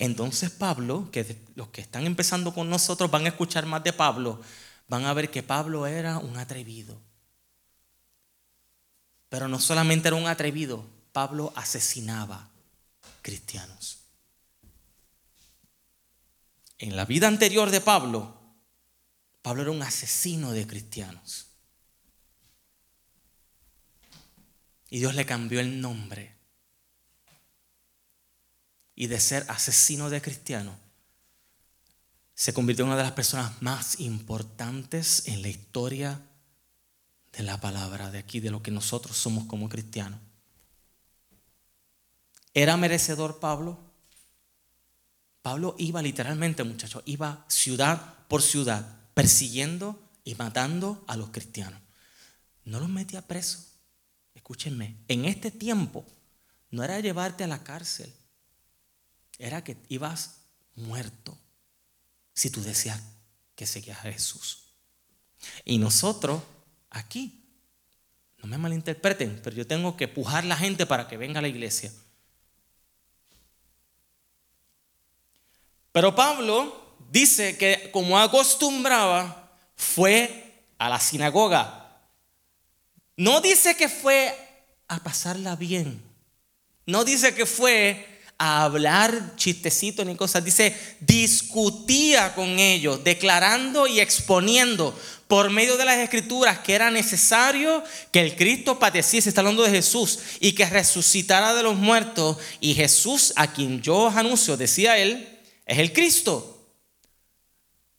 Entonces 0.00 0.50
Pablo, 0.50 1.08
que 1.12 1.40
los 1.54 1.68
que 1.68 1.80
están 1.80 2.06
empezando 2.06 2.52
con 2.52 2.68
nosotros 2.68 3.08
van 3.08 3.26
a 3.26 3.28
escuchar 3.28 3.64
más 3.64 3.84
de 3.84 3.92
Pablo, 3.92 4.40
van 4.88 5.04
a 5.04 5.14
ver 5.14 5.30
que 5.30 5.44
Pablo 5.44 5.86
era 5.86 6.18
un 6.18 6.38
atrevido. 6.38 6.98
Pero 9.28 9.46
no 9.46 9.60
solamente 9.60 10.08
era 10.08 10.16
un 10.16 10.26
atrevido, 10.26 10.84
Pablo 11.12 11.52
asesinaba 11.54 12.50
cristianos. 13.22 13.95
En 16.78 16.96
la 16.96 17.04
vida 17.04 17.28
anterior 17.28 17.70
de 17.70 17.80
Pablo, 17.80 18.36
Pablo 19.42 19.62
era 19.62 19.70
un 19.70 19.82
asesino 19.82 20.52
de 20.52 20.66
cristianos. 20.66 21.46
Y 24.90 24.98
Dios 24.98 25.14
le 25.14 25.24
cambió 25.24 25.60
el 25.60 25.80
nombre. 25.80 26.36
Y 28.94 29.06
de 29.06 29.20
ser 29.20 29.44
asesino 29.48 30.10
de 30.10 30.22
cristianos, 30.22 30.76
se 32.34 32.52
convirtió 32.52 32.84
en 32.84 32.88
una 32.90 32.98
de 32.98 33.04
las 33.04 33.12
personas 33.12 33.62
más 33.62 34.00
importantes 34.00 35.26
en 35.28 35.42
la 35.42 35.48
historia 35.48 36.20
de 37.32 37.42
la 37.42 37.60
palabra 37.60 38.10
de 38.10 38.18
aquí, 38.18 38.40
de 38.40 38.50
lo 38.50 38.62
que 38.62 38.70
nosotros 38.70 39.16
somos 39.16 39.46
como 39.46 39.68
cristianos. 39.68 40.20
¿Era 42.52 42.76
merecedor 42.76 43.38
Pablo? 43.38 43.85
Pablo 45.46 45.76
iba 45.78 46.02
literalmente, 46.02 46.64
muchachos, 46.64 47.04
iba 47.06 47.44
ciudad 47.46 48.14
por 48.26 48.42
ciudad, 48.42 48.84
persiguiendo 49.14 49.96
y 50.24 50.34
matando 50.34 51.04
a 51.06 51.16
los 51.16 51.30
cristianos. 51.30 51.80
No 52.64 52.80
los 52.80 52.88
metía 52.88 53.22
preso. 53.22 53.64
Escúchenme, 54.34 54.96
en 55.06 55.24
este 55.24 55.52
tiempo 55.52 56.04
no 56.72 56.82
era 56.82 56.98
llevarte 56.98 57.44
a 57.44 57.46
la 57.46 57.62
cárcel, 57.62 58.12
era 59.38 59.62
que 59.62 59.76
ibas 59.88 60.38
muerto 60.74 61.38
si 62.34 62.50
tú 62.50 62.60
decías 62.60 63.00
que 63.54 63.68
seguías 63.68 64.00
a 64.00 64.10
Jesús. 64.10 64.72
Y 65.64 65.78
nosotros 65.78 66.42
aquí. 66.90 67.44
No 68.38 68.48
me 68.48 68.58
malinterpreten, 68.58 69.40
pero 69.44 69.54
yo 69.54 69.64
tengo 69.64 69.96
que 69.96 70.08
pujar 70.08 70.44
la 70.44 70.56
gente 70.56 70.86
para 70.86 71.06
que 71.06 71.16
venga 71.16 71.38
a 71.38 71.42
la 71.42 71.46
iglesia. 71.46 71.92
Pero 75.96 76.14
Pablo 76.14 76.78
dice 77.10 77.56
que 77.56 77.88
como 77.90 78.18
acostumbraba, 78.18 79.50
fue 79.76 80.60
a 80.76 80.90
la 80.90 81.00
sinagoga. 81.00 81.88
No 83.16 83.40
dice 83.40 83.78
que 83.78 83.88
fue 83.88 84.36
a 84.88 85.02
pasarla 85.02 85.56
bien. 85.56 86.02
No 86.84 87.02
dice 87.02 87.34
que 87.34 87.46
fue 87.46 88.06
a 88.36 88.64
hablar 88.64 89.36
chistecitos 89.36 90.04
ni 90.04 90.16
cosas. 90.16 90.44
Dice, 90.44 90.76
discutía 91.00 92.34
con 92.34 92.58
ellos, 92.58 93.02
declarando 93.02 93.86
y 93.86 94.00
exponiendo 94.00 94.94
por 95.28 95.48
medio 95.48 95.78
de 95.78 95.86
las 95.86 95.96
escrituras 95.96 96.58
que 96.58 96.74
era 96.74 96.90
necesario 96.90 97.82
que 98.12 98.20
el 98.20 98.36
Cristo 98.36 98.78
padeciese, 98.78 99.30
está 99.30 99.40
hablando 99.40 99.62
de 99.62 99.70
Jesús, 99.70 100.18
y 100.40 100.52
que 100.52 100.66
resucitara 100.66 101.54
de 101.54 101.62
los 101.62 101.74
muertos. 101.76 102.36
Y 102.60 102.74
Jesús, 102.74 103.32
a 103.36 103.50
quien 103.54 103.80
yo 103.80 103.96
os 103.96 104.16
anuncio, 104.16 104.58
decía 104.58 104.98
él, 104.98 105.32
es 105.66 105.78
el 105.78 105.92
Cristo. 105.92 106.52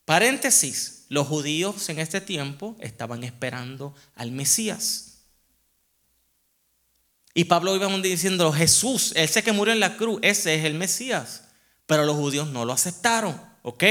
Paréntesis, 0.05 1.05
los 1.09 1.27
judíos 1.27 1.89
en 1.89 1.99
este 1.99 2.21
tiempo 2.21 2.75
estaban 2.79 3.23
esperando 3.23 3.93
al 4.15 4.31
Mesías. 4.31 5.07
Y 7.33 7.43
Pablo 7.43 7.75
iba 7.75 7.87
diciendo, 7.99 8.51
Jesús, 8.51 9.13
ese 9.15 9.43
que 9.43 9.51
murió 9.51 9.73
en 9.73 9.79
la 9.79 9.95
cruz, 9.95 10.19
ese 10.23 10.55
es 10.55 10.65
el 10.65 10.73
Mesías. 10.73 11.43
Pero 11.85 12.03
los 12.03 12.15
judíos 12.15 12.47
no 12.47 12.65
lo 12.65 12.73
aceptaron, 12.73 13.39
¿ok? 13.61 13.83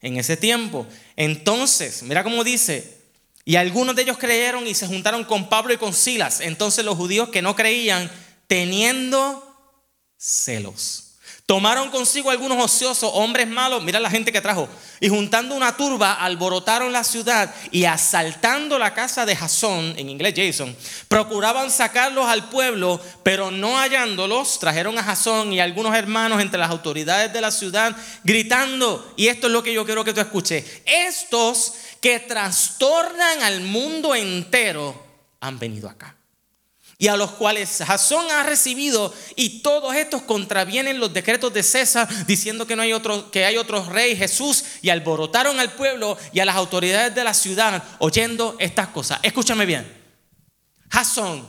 En 0.00 0.16
ese 0.16 0.36
tiempo. 0.36 0.86
Entonces, 1.14 2.02
mira 2.02 2.24
cómo 2.24 2.42
dice, 2.42 3.02
Y 3.44 3.54
algunos 3.54 3.94
de 3.94 4.02
ellos 4.02 4.18
creyeron 4.18 4.66
y 4.66 4.74
se 4.74 4.88
juntaron 4.88 5.22
con 5.22 5.48
Pablo 5.48 5.72
y 5.72 5.76
con 5.76 5.94
Silas. 5.94 6.40
Entonces 6.40 6.84
los 6.84 6.96
judíos 6.96 7.28
que 7.28 7.42
no 7.42 7.54
creían, 7.54 8.10
teniendo 8.48 9.42
celos. 10.16 11.05
Tomaron 11.46 11.90
consigo 11.90 12.30
algunos 12.30 12.58
ociosos, 12.58 13.08
hombres 13.14 13.46
malos, 13.46 13.80
mira 13.80 14.00
la 14.00 14.10
gente 14.10 14.32
que 14.32 14.40
trajo, 14.40 14.68
y 14.98 15.08
juntando 15.08 15.54
una 15.54 15.76
turba, 15.76 16.14
alborotaron 16.14 16.92
la 16.92 17.04
ciudad 17.04 17.54
y 17.70 17.84
asaltando 17.84 18.80
la 18.80 18.94
casa 18.94 19.24
de 19.24 19.36
Jasón, 19.36 19.94
en 19.96 20.10
inglés 20.10 20.34
Jason, 20.36 20.76
procuraban 21.06 21.70
sacarlos 21.70 22.26
al 22.26 22.48
pueblo, 22.48 23.00
pero 23.22 23.52
no 23.52 23.76
hallándolos, 23.76 24.58
trajeron 24.58 24.98
a 24.98 25.04
Jasón 25.04 25.52
y 25.52 25.60
algunos 25.60 25.94
hermanos 25.94 26.42
entre 26.42 26.58
las 26.58 26.70
autoridades 26.70 27.32
de 27.32 27.40
la 27.40 27.52
ciudad, 27.52 27.96
gritando, 28.24 29.14
y 29.16 29.28
esto 29.28 29.46
es 29.46 29.52
lo 29.52 29.62
que 29.62 29.72
yo 29.72 29.86
quiero 29.86 30.02
que 30.02 30.12
tú 30.12 30.20
escuches, 30.20 30.82
estos 30.84 31.74
que 32.00 32.18
trastornan 32.18 33.44
al 33.44 33.60
mundo 33.60 34.16
entero 34.16 35.00
han 35.38 35.60
venido 35.60 35.88
acá 35.88 36.15
y 36.98 37.08
a 37.08 37.16
los 37.16 37.32
cuales 37.32 37.82
Jasón 37.86 38.30
ha 38.30 38.42
recibido 38.42 39.12
y 39.34 39.60
todos 39.60 39.94
estos 39.94 40.22
contravienen 40.22 40.98
los 40.98 41.12
decretos 41.12 41.52
de 41.52 41.62
César 41.62 42.08
diciendo 42.26 42.66
que 42.66 42.74
no 42.74 42.82
hay 42.82 42.92
otro 42.92 43.30
que 43.30 43.44
hay 43.44 43.56
rey 43.90 44.16
Jesús 44.16 44.64
y 44.80 44.88
alborotaron 44.88 45.60
al 45.60 45.72
pueblo 45.72 46.16
y 46.32 46.40
a 46.40 46.44
las 46.44 46.56
autoridades 46.56 47.14
de 47.14 47.24
la 47.24 47.34
ciudad 47.34 47.82
oyendo 47.98 48.56
estas 48.58 48.88
cosas. 48.88 49.20
Escúchame 49.22 49.66
bien. 49.66 49.86
Jasón, 50.90 51.46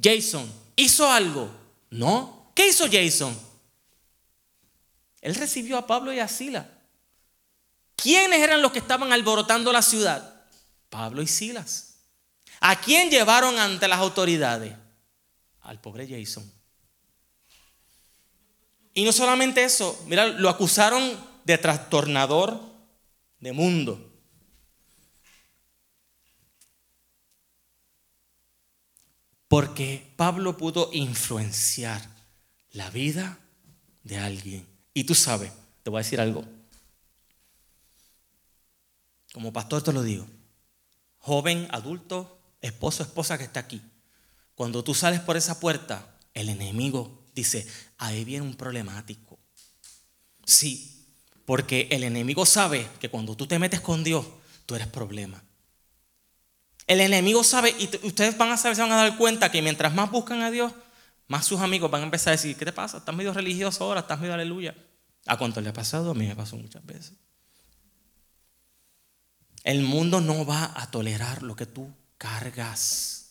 Jason 0.00 0.50
hizo 0.76 1.10
algo? 1.10 1.50
No. 1.90 2.52
¿Qué 2.54 2.68
hizo 2.68 2.86
Jason? 2.90 3.36
Él 5.20 5.34
recibió 5.34 5.76
a 5.76 5.86
Pablo 5.86 6.12
y 6.12 6.20
a 6.20 6.28
Sila. 6.28 6.70
¿Quiénes 7.96 8.40
eran 8.40 8.62
los 8.62 8.70
que 8.70 8.78
estaban 8.78 9.12
alborotando 9.12 9.72
la 9.72 9.82
ciudad? 9.82 10.42
Pablo 10.88 11.20
y 11.20 11.26
Silas. 11.26 11.87
¿A 12.60 12.80
quién 12.80 13.10
llevaron 13.10 13.58
ante 13.58 13.88
las 13.88 13.98
autoridades? 13.98 14.74
Al 15.60 15.80
pobre 15.80 16.08
Jason. 16.08 16.50
Y 18.94 19.04
no 19.04 19.12
solamente 19.12 19.62
eso, 19.62 20.02
mira, 20.06 20.26
lo 20.26 20.48
acusaron 20.48 21.16
de 21.44 21.56
trastornador 21.58 22.60
de 23.38 23.52
mundo. 23.52 24.04
Porque 29.46 30.12
Pablo 30.16 30.56
pudo 30.56 30.90
influenciar 30.92 32.06
la 32.72 32.90
vida 32.90 33.38
de 34.02 34.18
alguien. 34.18 34.66
Y 34.92 35.04
tú 35.04 35.14
sabes, 35.14 35.52
te 35.82 35.90
voy 35.90 36.00
a 36.00 36.02
decir 36.02 36.20
algo. 36.20 36.44
Como 39.32 39.52
pastor 39.52 39.82
te 39.82 39.92
lo 39.92 40.02
digo. 40.02 40.26
Joven, 41.18 41.68
adulto, 41.70 42.37
esposo, 42.60 43.02
esposa 43.02 43.38
que 43.38 43.44
está 43.44 43.60
aquí, 43.60 43.82
cuando 44.54 44.82
tú 44.82 44.94
sales 44.94 45.20
por 45.20 45.36
esa 45.36 45.60
puerta, 45.60 46.16
el 46.34 46.48
enemigo 46.48 47.26
dice, 47.34 47.66
ahí 47.98 48.24
viene 48.24 48.44
un 48.44 48.56
problemático. 48.56 49.38
Sí, 50.44 51.06
porque 51.44 51.88
el 51.90 52.02
enemigo 52.02 52.44
sabe 52.44 52.88
que 53.00 53.08
cuando 53.08 53.36
tú 53.36 53.46
te 53.46 53.58
metes 53.58 53.80
con 53.80 54.02
Dios, 54.02 54.26
tú 54.66 54.74
eres 54.74 54.88
problema. 54.88 55.42
El 56.88 57.00
enemigo 57.00 57.44
sabe, 57.44 57.74
y 57.78 57.88
ustedes 58.06 58.36
van 58.36 58.50
a 58.50 58.56
saber, 58.56 58.74
se 58.74 58.82
van 58.82 58.92
a 58.92 58.96
dar 58.96 59.16
cuenta 59.16 59.50
que 59.50 59.62
mientras 59.62 59.94
más 59.94 60.10
buscan 60.10 60.42
a 60.42 60.50
Dios, 60.50 60.72
más 61.28 61.46
sus 61.46 61.60
amigos 61.60 61.90
van 61.90 62.00
a 62.00 62.04
empezar 62.04 62.32
a 62.32 62.36
decir, 62.36 62.56
¿qué 62.56 62.64
te 62.64 62.72
pasa? 62.72 62.98
Estás 62.98 63.14
medio 63.14 63.32
religioso 63.32 63.84
ahora, 63.84 64.00
estás 64.00 64.18
medio 64.18 64.34
aleluya. 64.34 64.74
¿A 65.26 65.36
cuánto 65.36 65.60
le 65.60 65.68
ha 65.68 65.72
pasado? 65.74 66.10
A 66.10 66.14
mí 66.14 66.26
me 66.26 66.34
pasó 66.34 66.56
muchas 66.56 66.84
veces. 66.84 67.12
El 69.64 69.82
mundo 69.82 70.20
no 70.20 70.46
va 70.46 70.72
a 70.74 70.90
tolerar 70.90 71.42
lo 71.42 71.54
que 71.54 71.66
tú 71.66 71.94
cargas. 72.18 73.30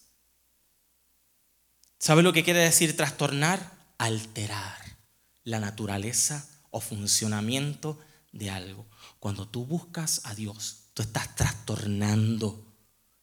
¿Sabe 1.99 2.23
lo 2.23 2.33
que 2.33 2.43
quiere 2.43 2.59
decir 2.59 2.95
trastornar? 2.95 3.75
Alterar 3.97 4.97
la 5.43 5.59
naturaleza 5.59 6.47
o 6.71 6.79
funcionamiento 6.81 7.99
de 8.31 8.49
algo. 8.49 8.85
Cuando 9.19 9.47
tú 9.47 9.65
buscas 9.65 10.21
a 10.25 10.35
Dios, 10.35 10.89
tú 10.93 11.01
estás 11.01 11.35
trastornando 11.35 12.63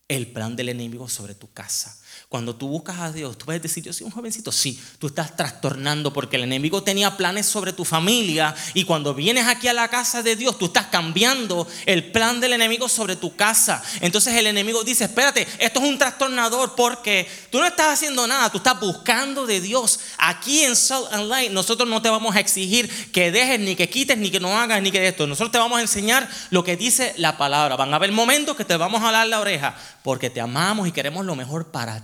el 0.08 0.26
plan 0.26 0.56
del 0.56 0.68
enemigo 0.68 1.08
sobre 1.08 1.34
tu 1.34 1.52
casa. 1.52 1.98
Cuando 2.28 2.56
tú 2.56 2.68
buscas 2.68 2.98
a 2.98 3.12
Dios, 3.12 3.38
tú 3.38 3.46
puedes 3.46 3.62
decir, 3.62 3.84
yo 3.84 3.92
soy 3.92 4.06
un 4.06 4.12
jovencito. 4.12 4.50
Sí, 4.52 4.80
tú 4.98 5.06
estás 5.08 5.36
trastornando 5.36 6.12
porque 6.12 6.36
el 6.36 6.44
enemigo 6.44 6.82
tenía 6.82 7.16
planes 7.16 7.46
sobre 7.46 7.72
tu 7.72 7.84
familia 7.84 8.54
y 8.74 8.84
cuando 8.84 9.14
vienes 9.14 9.46
aquí 9.46 9.68
a 9.68 9.72
la 9.72 9.88
casa 9.88 10.22
de 10.22 10.36
Dios, 10.36 10.58
tú 10.58 10.66
estás 10.66 10.86
cambiando 10.86 11.66
el 11.86 12.10
plan 12.10 12.40
del 12.40 12.52
enemigo 12.52 12.88
sobre 12.88 13.16
tu 13.16 13.36
casa. 13.36 13.82
Entonces 14.00 14.34
el 14.34 14.46
enemigo 14.46 14.84
dice, 14.84 15.04
espérate, 15.04 15.46
esto 15.58 15.80
es 15.80 15.88
un 15.88 15.98
trastornador 15.98 16.74
porque 16.74 17.28
tú 17.50 17.58
no 17.58 17.66
estás 17.66 17.94
haciendo 17.94 18.26
nada, 18.26 18.50
tú 18.50 18.58
estás 18.58 18.78
buscando 18.80 19.46
de 19.46 19.60
Dios. 19.60 20.00
Aquí 20.18 20.62
en 20.62 20.76
Salt 20.76 21.12
and 21.12 21.28
Light 21.28 21.52
nosotros 21.52 21.88
no 21.88 22.02
te 22.02 22.10
vamos 22.10 22.34
a 22.36 22.40
exigir 22.40 22.88
que 23.12 23.30
dejes, 23.30 23.60
ni 23.60 23.76
que 23.76 23.88
quites, 23.88 24.18
ni 24.18 24.30
que 24.30 24.40
no 24.40 24.58
hagas, 24.58 24.82
ni 24.82 24.90
que 24.90 25.00
de 25.00 25.08
esto. 25.08 25.26
Nosotros 25.26 25.52
te 25.52 25.58
vamos 25.58 25.78
a 25.78 25.82
enseñar 25.82 26.28
lo 26.50 26.64
que 26.64 26.76
dice 26.76 27.14
la 27.16 27.36
palabra. 27.36 27.76
Van 27.76 27.92
a 27.92 27.96
haber 27.96 28.12
momentos 28.12 28.56
que 28.56 28.64
te 28.64 28.76
vamos 28.76 29.02
a 29.02 29.10
dar 29.10 29.26
la 29.26 29.40
oreja 29.40 29.76
porque 30.02 30.30
te 30.30 30.40
amamos 30.40 30.88
y 30.88 30.92
queremos 30.92 31.24
lo 31.24 31.34
mejor 31.34 31.70
para 31.70 32.03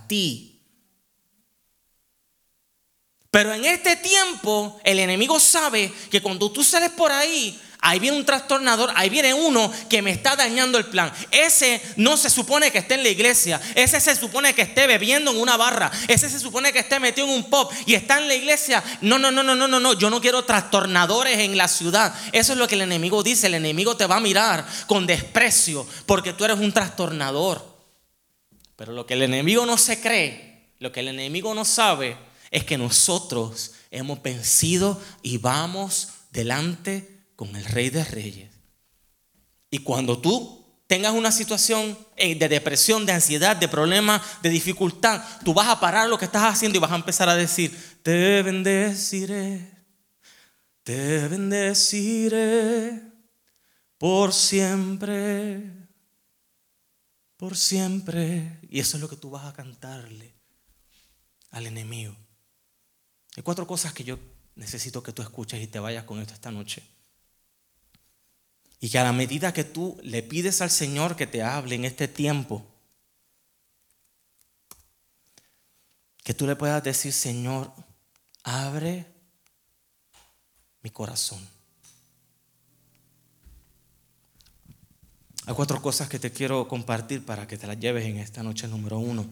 Pero 3.31 3.53
en 3.53 3.63
este 3.63 3.95
tiempo 3.95 4.79
el 4.83 4.99
enemigo 4.99 5.39
sabe 5.39 5.91
que 6.09 6.21
cuando 6.21 6.51
tú 6.51 6.65
sales 6.65 6.89
por 6.91 7.13
ahí, 7.13 7.57
ahí 7.79 7.97
viene 7.99 8.17
un 8.17 8.25
trastornador, 8.25 8.91
ahí 8.93 9.09
viene 9.09 9.33
uno 9.33 9.71
que 9.89 10.01
me 10.01 10.11
está 10.11 10.35
dañando 10.35 10.77
el 10.77 10.85
plan. 10.85 11.11
Ese 11.31 11.81
no 11.95 12.17
se 12.17 12.29
supone 12.29 12.71
que 12.71 12.79
esté 12.79 12.95
en 12.95 13.03
la 13.03 13.09
iglesia, 13.09 13.59
ese 13.75 14.01
se 14.01 14.17
supone 14.17 14.53
que 14.53 14.63
esté 14.63 14.85
bebiendo 14.85 15.31
en 15.31 15.39
una 15.39 15.55
barra, 15.55 15.89
ese 16.09 16.29
se 16.29 16.41
supone 16.41 16.73
que 16.73 16.79
esté 16.79 16.99
metido 16.99 17.25
en 17.27 17.33
un 17.33 17.49
pop 17.49 17.71
y 17.85 17.95
está 17.95 18.17
en 18.19 18.27
la 18.27 18.35
iglesia. 18.35 18.83
No, 18.99 19.17
no, 19.17 19.31
no, 19.31 19.43
no, 19.43 19.55
no, 19.55 19.67
no, 19.67 19.79
no, 19.79 19.93
yo 19.93 20.09
no 20.09 20.19
quiero 20.19 20.43
trastornadores 20.43 21.39
en 21.39 21.57
la 21.57 21.69
ciudad. 21.69 22.13
Eso 22.33 22.51
es 22.51 22.59
lo 22.59 22.67
que 22.67 22.75
el 22.75 22.81
enemigo 22.81 23.23
dice, 23.23 23.47
el 23.47 23.53
enemigo 23.53 23.95
te 23.95 24.05
va 24.05 24.17
a 24.17 24.21
mirar 24.21 24.65
con 24.87 25.07
desprecio 25.07 25.87
porque 26.05 26.33
tú 26.33 26.43
eres 26.43 26.59
un 26.59 26.73
trastornador. 26.73 27.70
Pero 28.81 28.93
lo 28.93 29.05
que 29.05 29.13
el 29.13 29.21
enemigo 29.21 29.63
no 29.67 29.77
se 29.77 30.01
cree, 30.01 30.73
lo 30.79 30.91
que 30.91 31.01
el 31.01 31.09
enemigo 31.09 31.53
no 31.53 31.65
sabe, 31.65 32.17
es 32.49 32.63
que 32.63 32.79
nosotros 32.79 33.73
hemos 33.91 34.23
vencido 34.23 34.99
y 35.21 35.37
vamos 35.37 36.09
delante 36.31 37.25
con 37.35 37.55
el 37.55 37.63
Rey 37.63 37.91
de 37.91 38.03
Reyes. 38.03 38.49
Y 39.69 39.77
cuando 39.83 40.17
tú 40.17 40.65
tengas 40.87 41.13
una 41.13 41.31
situación 41.31 41.95
eh, 42.15 42.33
de 42.33 42.49
depresión, 42.49 43.05
de 43.05 43.13
ansiedad, 43.13 43.55
de 43.55 43.67
problema, 43.67 44.19
de 44.41 44.49
dificultad, 44.49 45.23
tú 45.45 45.53
vas 45.53 45.67
a 45.67 45.79
parar 45.79 46.09
lo 46.09 46.17
que 46.17 46.25
estás 46.25 46.51
haciendo 46.51 46.79
y 46.79 46.81
vas 46.81 46.91
a 46.91 46.95
empezar 46.95 47.29
a 47.29 47.35
decir, 47.35 47.99
te 48.01 48.41
bendeciré, 48.41 49.73
te 50.81 51.27
bendeciré 51.27 52.99
por 53.99 54.33
siempre, 54.33 55.80
por 57.41 57.57
siempre. 57.57 58.59
Y 58.69 58.79
eso 58.79 58.97
es 58.97 59.01
lo 59.01 59.09
que 59.09 59.15
tú 59.15 59.31
vas 59.31 59.45
a 59.47 59.53
cantarle 59.53 60.31
al 61.49 61.65
enemigo. 61.65 62.15
Hay 63.35 63.41
cuatro 63.41 63.65
cosas 63.65 63.93
que 63.93 64.03
yo 64.03 64.19
necesito 64.53 65.01
que 65.01 65.11
tú 65.11 65.23
escuches 65.23 65.59
y 65.59 65.65
te 65.65 65.79
vayas 65.79 66.03
con 66.03 66.19
esto 66.21 66.35
esta 66.35 66.51
noche. 66.51 66.83
Y 68.79 68.91
que 68.91 68.99
a 68.99 69.03
la 69.03 69.11
medida 69.11 69.53
que 69.53 69.63
tú 69.63 69.99
le 70.03 70.21
pides 70.21 70.61
al 70.61 70.69
Señor 70.69 71.15
que 71.15 71.25
te 71.25 71.41
hable 71.41 71.73
en 71.73 71.85
este 71.85 72.07
tiempo, 72.07 72.63
que 76.23 76.35
tú 76.35 76.45
le 76.45 76.55
puedas 76.55 76.83
decir, 76.83 77.11
Señor, 77.11 77.73
abre 78.43 79.07
mi 80.83 80.91
corazón. 80.91 81.43
Hay 85.45 85.55
cuatro 85.55 85.81
cosas 85.81 86.07
que 86.07 86.19
te 86.19 86.31
quiero 86.31 86.67
compartir 86.67 87.25
para 87.25 87.47
que 87.47 87.57
te 87.57 87.67
las 87.67 87.79
lleves 87.79 88.05
en 88.05 88.17
esta 88.17 88.43
noche 88.43 88.67
número 88.67 88.99
uno. 88.99 89.25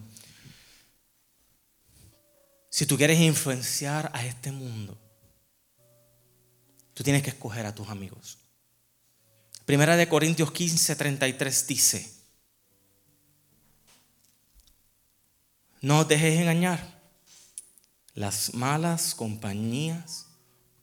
Si 2.68 2.86
tú 2.86 2.96
quieres 2.96 3.20
influenciar 3.20 4.10
a 4.14 4.24
este 4.24 4.50
mundo, 4.50 4.98
tú 6.94 7.04
tienes 7.04 7.22
que 7.22 7.30
escoger 7.30 7.66
a 7.66 7.74
tus 7.74 7.88
amigos. 7.88 8.38
Primera 9.66 9.96
de 9.96 10.08
Corintios 10.08 10.50
15, 10.50 10.96
33 10.96 11.66
dice, 11.66 12.12
no 15.80 16.00
os 16.00 16.08
dejes 16.08 16.38
engañar. 16.40 17.00
Las 18.14 18.54
malas 18.54 19.14
compañías 19.14 20.26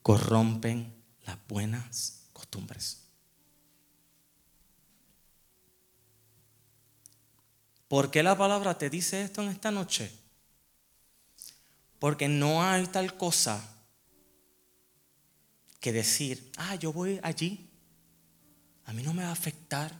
corrompen 0.01 0.95
las 1.25 1.37
buenas 1.47 2.29
costumbres. 2.33 3.06
¿Por 7.87 8.11
qué 8.11 8.21
la 8.23 8.37
palabra 8.37 8.77
te 8.77 8.89
dice 8.89 9.21
esto 9.21 9.41
en 9.41 9.49
esta 9.49 9.71
noche? 9.71 10.11
Porque 11.99 12.27
no 12.27 12.63
hay 12.63 12.85
tal 12.87 13.15
cosa 13.15 13.63
que 15.79 15.91
decir, 15.91 16.51
ah, 16.57 16.75
yo 16.75 16.91
voy 16.91 17.19
allí, 17.23 17.69
a 18.85 18.93
mí 18.93 19.03
no 19.03 19.13
me 19.13 19.23
va 19.23 19.29
a 19.29 19.33
afectar. 19.33 19.91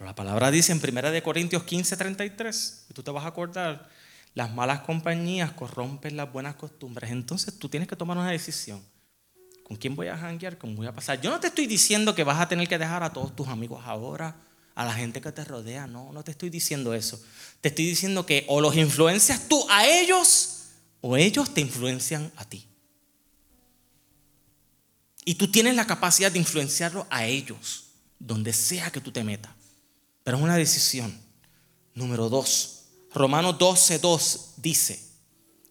La 0.00 0.14
palabra 0.14 0.50
dice 0.50 0.72
en 0.72 0.80
1 0.82 1.22
Corintios 1.22 1.62
15, 1.62 1.96
33, 1.96 2.86
y 2.90 2.94
tú 2.94 3.02
te 3.02 3.10
vas 3.10 3.24
a 3.24 3.28
acordar, 3.28 3.88
las 4.34 4.52
malas 4.52 4.80
compañías 4.80 5.52
corrompen 5.52 6.16
las 6.16 6.32
buenas 6.32 6.56
costumbres. 6.56 7.10
Entonces 7.10 7.58
tú 7.58 7.68
tienes 7.68 7.88
que 7.88 7.94
tomar 7.94 8.16
una 8.16 8.30
decisión. 8.30 8.82
¿Con 9.64 9.76
quién 9.76 9.94
voy 9.94 10.08
a 10.08 10.16
janguear? 10.16 10.58
¿Cómo 10.58 10.74
voy 10.74 10.86
a 10.86 10.94
pasar? 10.94 11.20
Yo 11.20 11.30
no 11.30 11.38
te 11.38 11.46
estoy 11.46 11.66
diciendo 11.66 12.14
que 12.14 12.24
vas 12.24 12.40
a 12.40 12.48
tener 12.48 12.66
que 12.68 12.78
dejar 12.78 13.02
a 13.02 13.12
todos 13.12 13.36
tus 13.36 13.48
amigos 13.48 13.82
ahora, 13.86 14.34
a 14.74 14.84
la 14.84 14.94
gente 14.94 15.20
que 15.20 15.32
te 15.32 15.44
rodea. 15.44 15.86
No, 15.86 16.12
no 16.12 16.24
te 16.24 16.30
estoy 16.30 16.50
diciendo 16.50 16.94
eso. 16.94 17.20
Te 17.60 17.68
estoy 17.68 17.86
diciendo 17.86 18.26
que 18.26 18.44
o 18.48 18.60
los 18.60 18.76
influencias 18.76 19.48
tú 19.48 19.64
a 19.68 19.86
ellos 19.86 20.52
o 21.00 21.16
ellos 21.16 21.52
te 21.52 21.60
influencian 21.60 22.32
a 22.36 22.44
ti. 22.44 22.66
Y 25.24 25.34
tú 25.34 25.50
tienes 25.50 25.74
la 25.76 25.86
capacidad 25.86 26.32
de 26.32 26.38
influenciarlo 26.38 27.06
a 27.10 27.26
ellos, 27.26 27.84
donde 28.18 28.52
sea 28.52 28.90
que 28.90 29.00
tú 29.00 29.12
te 29.12 29.22
metas. 29.22 29.52
Pero 30.24 30.36
es 30.36 30.42
una 30.42 30.56
decisión. 30.56 31.20
Número 31.94 32.28
dos, 32.28 32.84
Romanos 33.12 33.58
12, 33.58 33.98
2 33.98 34.54
dice, 34.56 35.00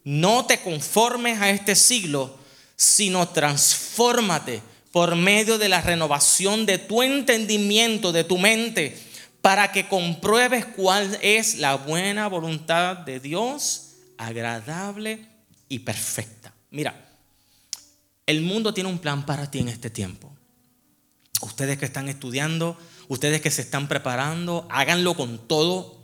no 0.04 0.46
te 0.46 0.62
conformes 0.62 1.42
a 1.42 1.50
este 1.50 1.76
siglo, 1.76 2.38
sino 2.76 3.28
transfórmate 3.30 4.62
por 4.92 5.16
medio 5.16 5.58
de 5.58 5.70
la 5.70 5.82
renovación 5.82 6.66
de 6.66 6.78
tu 6.78 7.02
entendimiento, 7.02 8.12
de 8.12 8.24
tu 8.24 8.38
mente, 8.38 8.98
para 9.42 9.72
que 9.72 9.88
compruebes 9.88 10.66
cuál 10.66 11.18
es 11.22 11.58
la 11.58 11.76
buena 11.76 12.28
voluntad 12.28 12.98
de 12.98 13.20
Dios, 13.20 13.94
agradable 14.18 15.26
y 15.70 15.80
perfecta. 15.80 16.54
Mira, 16.70 17.12
el 18.26 18.42
mundo 18.42 18.74
tiene 18.74 18.90
un 18.90 19.00
plan 19.00 19.26
para 19.26 19.50
ti 19.50 19.60
en 19.60 19.70
este 19.70 19.90
tiempo. 19.90 20.32
Ustedes 21.42 21.78
que 21.80 21.86
están 21.86 22.08
estudiando, 22.08 22.78
ustedes 23.08 23.42
que 23.42 23.50
se 23.50 23.64
están 23.64 23.88
preparando, 23.88 24.68
háganlo 24.70 25.16
con 25.16 25.48
todo 25.48 26.00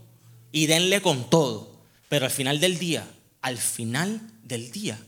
y 0.52 0.66
denle 0.66 1.02
con 1.02 1.30
todo. 1.30 1.80
Pero 2.10 2.26
al 2.26 2.32
final 2.32 2.60
del 2.60 2.80
día, 2.80 3.08
al 3.42 3.58
final 3.58 4.20
del 4.44 4.72
día, 4.72 5.00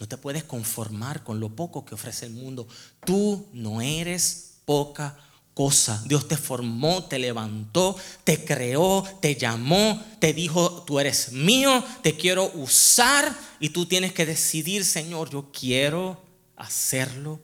no 0.00 0.08
te 0.08 0.16
puedes 0.16 0.44
conformar 0.44 1.22
con 1.22 1.40
lo 1.40 1.54
poco 1.54 1.84
que 1.84 1.94
ofrece 1.94 2.24
el 2.24 2.32
mundo. 2.32 2.66
Tú 3.04 3.46
no 3.52 3.82
eres 3.82 4.54
poca 4.64 5.18
cosa. 5.52 6.02
Dios 6.06 6.26
te 6.26 6.38
formó, 6.38 7.04
te 7.04 7.18
levantó, 7.18 7.96
te 8.24 8.42
creó, 8.42 9.04
te 9.20 9.36
llamó, 9.36 10.02
te 10.18 10.32
dijo, 10.32 10.84
tú 10.86 10.98
eres 11.00 11.32
mío, 11.32 11.84
te 12.02 12.16
quiero 12.16 12.50
usar 12.54 13.36
y 13.60 13.68
tú 13.68 13.84
tienes 13.84 14.14
que 14.14 14.24
decidir, 14.24 14.86
Señor, 14.86 15.28
yo 15.28 15.52
quiero 15.52 16.22
hacerlo 16.56 17.38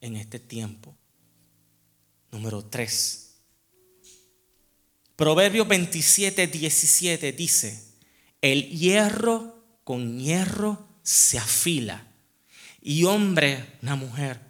en 0.00 0.16
este 0.16 0.40
tiempo. 0.40 0.92
Número 2.32 2.64
3. 2.64 3.30
Proverbios 5.14 5.68
27, 5.68 6.48
17 6.48 7.32
dice, 7.32 7.80
el 8.40 8.70
hierro 8.70 9.54
con 9.84 10.18
hierro 10.18 10.91
se 11.02 11.38
afila 11.38 12.06
y 12.80 13.04
hombre, 13.04 13.78
una 13.82 13.94
mujer, 13.94 14.40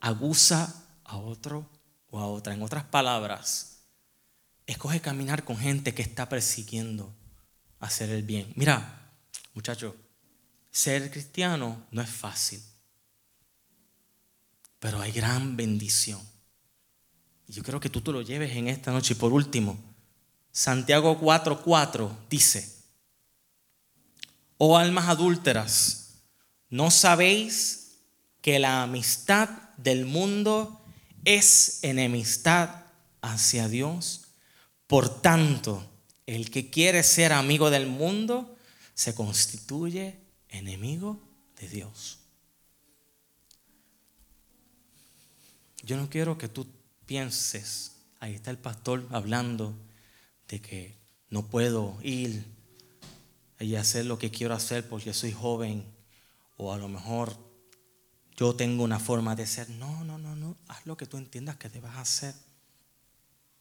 abusa 0.00 0.84
a 1.04 1.16
otro 1.16 1.68
o 2.10 2.20
a 2.20 2.26
otra. 2.26 2.54
En 2.54 2.62
otras 2.62 2.84
palabras, 2.84 3.80
escoge 4.66 5.00
caminar 5.00 5.44
con 5.44 5.58
gente 5.58 5.92
que 5.92 6.02
está 6.02 6.28
persiguiendo 6.28 7.12
hacer 7.80 8.10
el 8.10 8.22
bien. 8.22 8.52
Mira, 8.54 9.10
muchacho, 9.54 9.96
ser 10.70 11.10
cristiano 11.10 11.84
no 11.90 12.00
es 12.00 12.08
fácil, 12.08 12.62
pero 14.78 15.00
hay 15.00 15.10
gran 15.10 15.56
bendición. 15.56 16.20
Yo 17.48 17.64
creo 17.64 17.80
que 17.80 17.90
tú 17.90 18.00
te 18.00 18.12
lo 18.12 18.22
lleves 18.22 18.54
en 18.54 18.68
esta 18.68 18.92
noche. 18.92 19.14
Y 19.14 19.16
por 19.16 19.32
último, 19.32 19.76
Santiago 20.52 21.20
4:4 21.20 22.08
dice, 22.28 22.72
oh 24.58 24.76
almas 24.78 25.08
adúlteras, 25.08 25.99
¿no 26.70 26.90
sabéis 26.90 27.98
que 28.40 28.58
la 28.58 28.82
amistad 28.82 29.48
del 29.76 30.06
mundo 30.06 30.80
es 31.24 31.80
enemistad 31.82 32.86
hacia 33.20 33.68
Dios? 33.68 34.28
Por 34.86 35.20
tanto, 35.20 35.84
el 36.26 36.50
que 36.50 36.70
quiere 36.70 37.02
ser 37.02 37.32
amigo 37.32 37.70
del 37.70 37.86
mundo 37.86 38.56
se 38.94 39.14
constituye 39.14 40.18
enemigo 40.48 41.20
de 41.60 41.68
Dios. 41.68 42.18
Yo 45.82 45.96
no 45.96 46.08
quiero 46.08 46.38
que 46.38 46.48
tú 46.48 46.66
pienses, 47.06 47.92
ahí 48.20 48.34
está 48.34 48.50
el 48.50 48.58
pastor 48.58 49.06
hablando 49.10 49.74
de 50.48 50.60
que 50.60 50.96
no 51.30 51.46
puedo 51.46 51.98
ir 52.02 52.44
y 53.58 53.74
hacer 53.74 54.06
lo 54.06 54.18
que 54.18 54.30
quiero 54.30 54.54
hacer 54.54 54.88
porque 54.88 55.12
soy 55.14 55.32
joven 55.32 55.84
o 56.60 56.74
a 56.74 56.76
lo 56.76 56.88
mejor 56.88 57.34
yo 58.36 58.54
tengo 58.54 58.84
una 58.84 58.98
forma 58.98 59.34
de 59.34 59.46
ser. 59.46 59.70
No, 59.70 60.04
no, 60.04 60.18
no, 60.18 60.36
no. 60.36 60.58
Haz 60.68 60.84
lo 60.84 60.94
que 60.94 61.06
tú 61.06 61.16
entiendas 61.16 61.56
que 61.56 61.70
debas 61.70 61.96
hacer. 61.96 62.34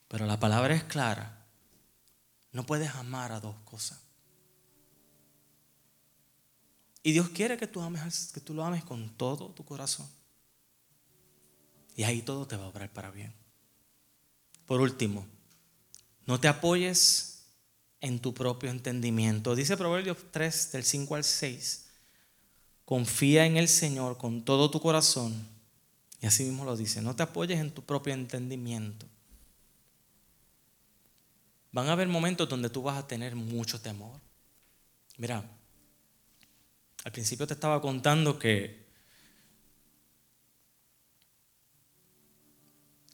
Pero 0.10 0.26
la 0.26 0.38
palabra 0.38 0.76
es 0.76 0.84
clara. 0.84 1.48
No 2.52 2.66
puedes 2.66 2.94
amar 2.96 3.32
a 3.32 3.40
dos 3.40 3.56
cosas. 3.64 4.00
Y 7.02 7.14
Dios 7.14 7.30
quiere 7.30 7.56
que 7.56 7.68
tú, 7.68 7.80
ames, 7.80 8.32
que 8.34 8.42
tú 8.42 8.54
lo 8.54 8.66
ames 8.66 8.84
con 8.84 9.10
todo 9.16 9.52
tu 9.52 9.64
corazón. 9.64 10.10
Y 11.96 12.04
ahí 12.04 12.22
todo 12.22 12.48
te 12.48 12.58
va 12.58 12.66
a 12.66 12.68
obrar 12.68 12.92
para 12.92 13.12
bien. 13.12 13.34
Por 14.66 14.82
último, 14.82 15.26
no 16.26 16.38
te 16.40 16.50
apoyes 16.50 17.46
en 18.02 18.20
tu 18.20 18.34
propio 18.34 18.70
entendimiento. 18.70 19.56
Dice 19.56 19.78
Proverbios 19.78 20.18
3, 20.32 20.74
del 20.74 20.84
5 20.84 21.16
al 21.16 21.24
6. 21.24 21.89
Confía 22.90 23.46
en 23.46 23.56
el 23.56 23.68
Señor 23.68 24.18
con 24.18 24.44
todo 24.44 24.72
tu 24.72 24.82
corazón. 24.82 25.48
Y 26.22 26.26
así 26.26 26.44
mismo 26.44 26.66
lo 26.66 26.76
dice. 26.76 27.04
No 27.04 27.16
te 27.16 27.22
apoyes 27.22 27.60
en 27.60 27.70
tu 27.70 27.84
propio 27.84 28.16
entendimiento. 28.16 29.06
Van 31.72 31.88
a 31.88 31.92
haber 31.92 32.08
momentos 32.08 32.50
donde 32.50 32.72
tú 32.72 32.82
vas 32.82 32.98
a 32.98 33.06
tener 33.06 33.36
mucho 33.36 33.80
temor. 33.80 34.20
Mira, 35.18 35.48
al 37.04 37.12
principio 37.12 37.46
te 37.46 37.54
estaba 37.54 37.80
contando 37.80 38.40
que 38.40 38.88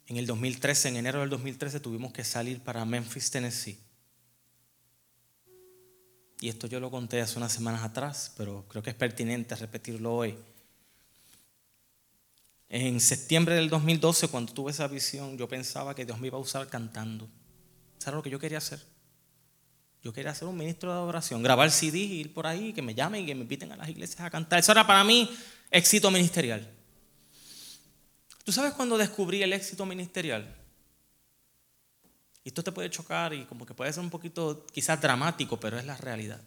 en 0.08 0.16
el 0.16 0.26
2013, 0.26 0.88
en 0.88 0.96
enero 0.96 1.20
del 1.20 1.30
2013, 1.32 1.82
tuvimos 1.82 2.14
que 2.14 2.24
salir 2.24 2.62
para 2.62 2.86
Memphis, 2.86 3.30
Tennessee 3.30 3.85
y 6.40 6.50
esto 6.50 6.68
yo 6.68 6.80
lo 6.80 6.92
conté 6.92 7.22
hace 7.22 7.38
unas 7.38 7.54
semanas 7.54 7.84
atrás, 7.84 8.34
pero 8.38 8.66
creo 8.68 8.84
que 8.84 8.90
es 8.90 8.96
pertinente 8.96 9.56
repetirlo 9.56 10.16
hoy. 10.16 10.36
En 12.70 13.00
septiembre 13.00 13.56
del 13.56 13.70
2012, 13.70 14.28
cuando 14.28 14.54
tuve 14.54 14.72
esa 14.72 14.88
visión, 14.88 15.38
yo 15.38 15.48
pensaba 15.48 15.96
que 15.96 16.06
Dios 16.06 16.20
me 16.20 16.28
iba 16.28 16.38
a 16.38 16.42
usar 16.42 16.68
cantando. 16.68 17.28
¿Sabes 18.00 18.16
lo 18.16 18.24
que 18.24 18.30
yo 18.30 18.40
quería 18.40 18.58
hacer? 18.58 18.82
Yo 20.04 20.14
quería 20.14 20.36
ser 20.36 20.48
un 20.48 20.58
ministro 20.58 20.92
de 20.92 20.98
adoración, 20.98 21.42
grabar 21.42 21.72
CD, 21.72 21.98
ir 21.98 22.34
por 22.34 22.46
ahí, 22.46 22.74
que 22.74 22.82
me 22.82 22.94
llamen 22.94 23.24
y 23.24 23.26
que 23.28 23.36
me 23.36 23.42
inviten 23.42 23.72
a 23.72 23.76
las 23.76 23.90
iglesias 23.90 24.22
a 24.22 24.30
cantar. 24.30 24.60
Eso 24.60 24.72
era 24.72 24.86
para 24.86 25.04
mí 25.04 25.30
éxito 25.72 26.12
ministerial. 26.12 26.70
¿Tú 28.44 28.52
sabes 28.52 28.74
cuando 28.74 28.98
descubrí 28.98 29.42
el 29.42 29.54
éxito 29.54 29.86
ministerial? 29.86 30.65
Y 32.46 32.50
esto 32.50 32.64
te 32.64 32.72
puede 32.72 32.92
chocar 32.92 33.34
y 33.34 33.44
como 33.46 33.66
que 33.66 33.74
puede 33.74 33.92
ser 33.92 34.04
un 34.04 34.12
poquito 34.12 34.68
quizás 34.72 35.02
dramático, 35.02 35.60
pero 35.60 35.80
es 35.80 35.86
la 35.86 35.98
realidad. 35.98 36.40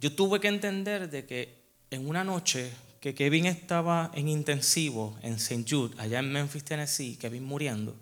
Yo 0.00 0.14
tuve 0.14 0.38
que 0.38 0.46
entender 0.46 1.10
de 1.10 1.26
que 1.26 1.62
en 1.90 2.08
una 2.08 2.22
noche 2.22 2.70
que 3.00 3.12
Kevin 3.12 3.46
estaba 3.46 4.12
en 4.14 4.28
intensivo 4.28 5.18
en 5.22 5.34
St. 5.34 5.64
Jude, 5.68 6.00
allá 6.00 6.20
en 6.20 6.32
Memphis, 6.32 6.64
Tennessee, 6.64 7.16
Kevin 7.16 7.42
muriendo, 7.42 7.96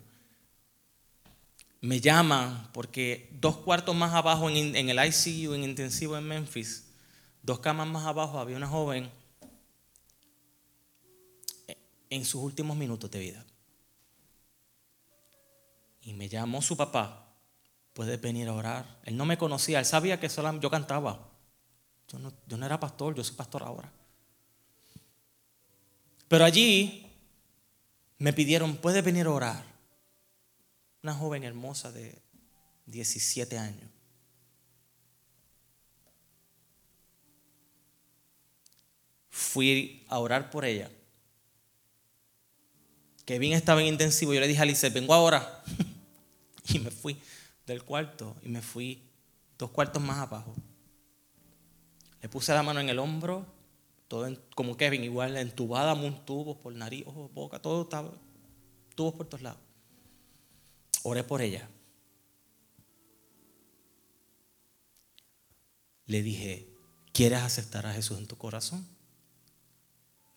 me 1.81 1.99
llaman 1.99 2.69
porque 2.73 3.27
dos 3.41 3.57
cuartos 3.57 3.95
más 3.95 4.13
abajo 4.13 4.47
en, 4.47 4.75
en 4.75 4.89
el 4.89 4.99
ICU, 5.03 5.55
en 5.55 5.63
intensivo 5.63 6.15
en 6.15 6.27
Memphis, 6.27 6.85
dos 7.41 7.59
camas 7.59 7.87
más 7.87 8.05
abajo 8.05 8.37
había 8.37 8.55
una 8.55 8.67
joven 8.67 9.09
en 12.11 12.23
sus 12.23 12.43
últimos 12.43 12.77
minutos 12.77 13.09
de 13.09 13.19
vida. 13.19 13.45
Y 16.01 16.13
me 16.13 16.27
llamó 16.27 16.61
su 16.61 16.75
papá, 16.75 17.27
puedes 17.93 18.19
venir 18.19 18.47
a 18.47 18.53
orar. 18.53 18.99
Él 19.03 19.17
no 19.17 19.25
me 19.25 19.37
conocía, 19.37 19.79
él 19.79 19.85
sabía 19.85 20.19
que 20.19 20.29
solo 20.29 20.59
yo 20.59 20.69
cantaba. 20.69 21.29
Yo 22.07 22.19
no, 22.57 22.65
era 22.65 22.79
pastor, 22.79 23.15
yo 23.15 23.23
soy 23.23 23.35
pastor 23.35 23.63
ahora. 23.63 23.91
Pero 26.27 26.43
allí 26.43 27.07
me 28.17 28.33
pidieron, 28.33 28.77
puedes 28.77 29.03
venir 29.03 29.27
a 29.27 29.31
orar. 29.31 29.63
Una 31.03 31.13
joven 31.13 31.43
hermosa 31.43 31.91
de 31.91 32.21
17 32.85 33.57
años. 33.57 33.89
Fui 39.29 40.05
a 40.09 40.19
orar 40.19 40.49
por 40.49 40.65
ella 40.65 40.89
Kevin 43.31 43.53
estaba 43.53 43.81
en 43.81 43.87
intensivo. 43.87 44.33
Yo 44.33 44.39
le 44.39 44.47
dije 44.47 44.59
a 44.59 44.63
Alice, 44.63 44.89
vengo 44.89 45.13
ahora. 45.13 45.63
y 46.73 46.79
me 46.79 46.91
fui 46.91 47.17
del 47.65 47.83
cuarto 47.83 48.35
y 48.43 48.49
me 48.49 48.61
fui 48.61 49.03
dos 49.57 49.71
cuartos 49.71 50.01
más 50.01 50.19
abajo. 50.19 50.53
Le 52.21 52.29
puse 52.29 52.53
la 52.53 52.63
mano 52.63 52.79
en 52.79 52.89
el 52.89 52.99
hombro, 52.99 53.45
todo 54.07 54.27
como 54.55 54.77
Kevin, 54.77 55.03
igual 55.03 55.37
entubada, 55.37 55.93
un 55.93 56.25
tubo 56.25 56.59
por 56.59 56.73
nariz, 56.73 57.05
ojos, 57.07 57.33
boca, 57.33 57.59
todo 57.59 57.83
estaba, 57.83 58.11
tubos 58.95 59.15
por 59.15 59.27
todos 59.27 59.41
lados. 59.41 59.59
Oré 61.03 61.23
por 61.23 61.41
ella. 61.41 61.67
Le 66.05 66.21
dije, 66.21 66.67
¿quieres 67.13 67.39
aceptar 67.39 67.85
a 67.85 67.93
Jesús 67.93 68.17
en 68.17 68.27
tu 68.27 68.37
corazón? 68.37 68.85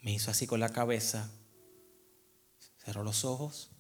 Me 0.01 0.13
hizo 0.13 0.31
así 0.31 0.47
con 0.47 0.61
la 0.61 0.69
cabeza, 0.69 1.31
cerró 2.79 3.03
los 3.03 3.25
ojos 3.25 3.74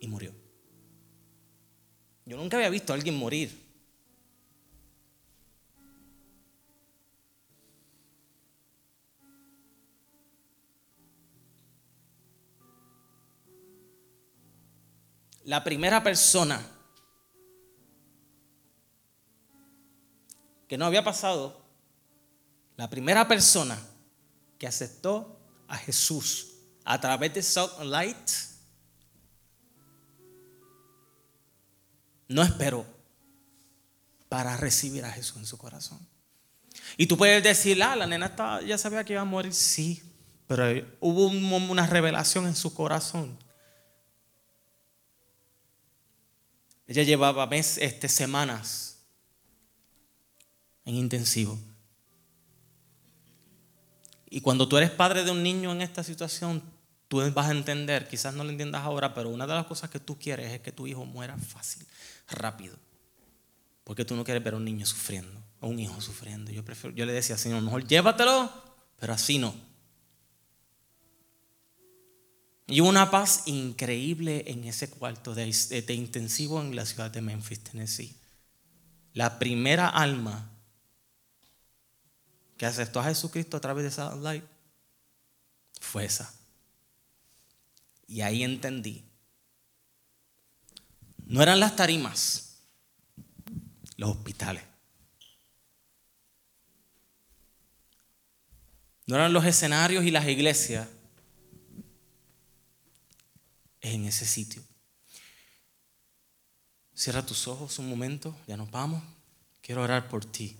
y 0.00 0.08
murió. 0.08 0.34
Yo 2.24 2.36
nunca 2.36 2.56
había 2.56 2.70
visto 2.70 2.92
a 2.92 2.96
alguien 2.96 3.16
morir. 3.16 3.68
La 15.44 15.64
primera 15.64 16.02
persona 16.02 16.64
que 20.68 20.78
no 20.78 20.84
había 20.84 21.02
pasado, 21.02 21.60
la 22.76 22.88
primera 22.88 23.26
persona 23.26 23.76
que 24.56 24.68
aceptó 24.68 25.40
a 25.66 25.76
Jesús 25.76 26.52
a 26.84 27.00
través 27.00 27.34
de 27.34 27.42
Salt 27.42 27.80
Light, 27.80 28.49
no 32.30 32.42
esperó 32.42 32.86
para 34.28 34.56
recibir 34.56 35.04
a 35.04 35.10
Jesús 35.10 35.36
en 35.38 35.46
su 35.46 35.58
corazón. 35.58 35.98
Y 36.96 37.06
tú 37.06 37.16
puedes 37.16 37.42
decir, 37.42 37.82
ah, 37.82 37.96
la 37.96 38.06
nena 38.06 38.26
estaba, 38.26 38.62
ya 38.62 38.78
sabía 38.78 39.04
que 39.04 39.14
iba 39.14 39.22
a 39.22 39.24
morir, 39.24 39.52
sí, 39.52 40.00
pero 40.46 40.64
hubo 41.00 41.26
una 41.26 41.86
revelación 41.86 42.46
en 42.46 42.54
su 42.54 42.72
corazón. 42.72 43.36
Ella 46.86 47.02
llevaba 47.02 47.46
meses, 47.46 47.78
este, 47.82 48.08
semanas 48.08 48.98
en 50.84 50.94
intensivo. 50.94 51.58
Y 54.28 54.40
cuando 54.40 54.68
tú 54.68 54.76
eres 54.76 54.90
padre 54.92 55.24
de 55.24 55.32
un 55.32 55.42
niño 55.42 55.72
en 55.72 55.82
esta 55.82 56.04
situación, 56.04 56.62
tú 57.10 57.18
vas 57.32 57.48
a 57.48 57.50
entender, 57.50 58.06
quizás 58.06 58.34
no 58.34 58.44
lo 58.44 58.50
entiendas 58.50 58.82
ahora, 58.82 59.12
pero 59.12 59.30
una 59.30 59.44
de 59.44 59.52
las 59.52 59.66
cosas 59.66 59.90
que 59.90 59.98
tú 59.98 60.16
quieres 60.16 60.52
es 60.52 60.60
que 60.60 60.70
tu 60.70 60.86
hijo 60.86 61.04
muera 61.04 61.36
fácil, 61.36 61.84
rápido. 62.28 62.76
Porque 63.82 64.04
tú 64.04 64.14
no 64.14 64.22
quieres 64.22 64.44
ver 64.44 64.54
a 64.54 64.58
un 64.58 64.64
niño 64.64 64.86
sufriendo, 64.86 65.42
o 65.58 65.66
un 65.66 65.80
hijo 65.80 66.00
sufriendo. 66.00 66.52
Yo, 66.52 66.62
le 67.04 67.12
decía, 67.12 67.36
Señor, 67.36 67.62
mejor 67.62 67.84
llévatelo, 67.84 68.48
pero 68.96 69.12
así 69.12 69.38
no. 69.38 69.52
Y 72.68 72.78
una 72.78 73.10
paz 73.10 73.42
increíble 73.46 74.44
en 74.46 74.62
ese 74.62 74.88
cuarto 74.88 75.34
de, 75.34 75.52
de 75.84 75.94
intensivo 75.94 76.60
en 76.60 76.76
la 76.76 76.86
ciudad 76.86 77.10
de 77.10 77.22
Memphis, 77.22 77.58
Tennessee. 77.58 78.16
La 79.14 79.40
primera 79.40 79.88
alma 79.88 80.48
que 82.56 82.66
aceptó 82.66 83.00
a 83.00 83.04
Jesucristo 83.06 83.56
a 83.56 83.60
través 83.60 83.82
de 83.82 83.88
esa 83.88 84.14
light 84.14 84.44
fue 85.80 86.04
esa. 86.04 86.32
Y 88.10 88.22
ahí 88.22 88.42
entendí. 88.42 89.04
No 91.26 91.40
eran 91.40 91.60
las 91.60 91.76
tarimas, 91.76 92.60
los 93.96 94.10
hospitales. 94.10 94.64
No 99.06 99.14
eran 99.14 99.32
los 99.32 99.44
escenarios 99.44 100.04
y 100.04 100.10
las 100.10 100.26
iglesias. 100.26 100.88
Es 103.80 103.94
en 103.94 104.04
ese 104.06 104.26
sitio. 104.26 104.60
Cierra 106.92 107.24
tus 107.24 107.46
ojos 107.46 107.78
un 107.78 107.88
momento, 107.88 108.36
ya 108.48 108.56
nos 108.56 108.72
vamos. 108.72 109.00
Quiero 109.62 109.82
orar 109.82 110.08
por 110.08 110.24
ti. 110.24 110.56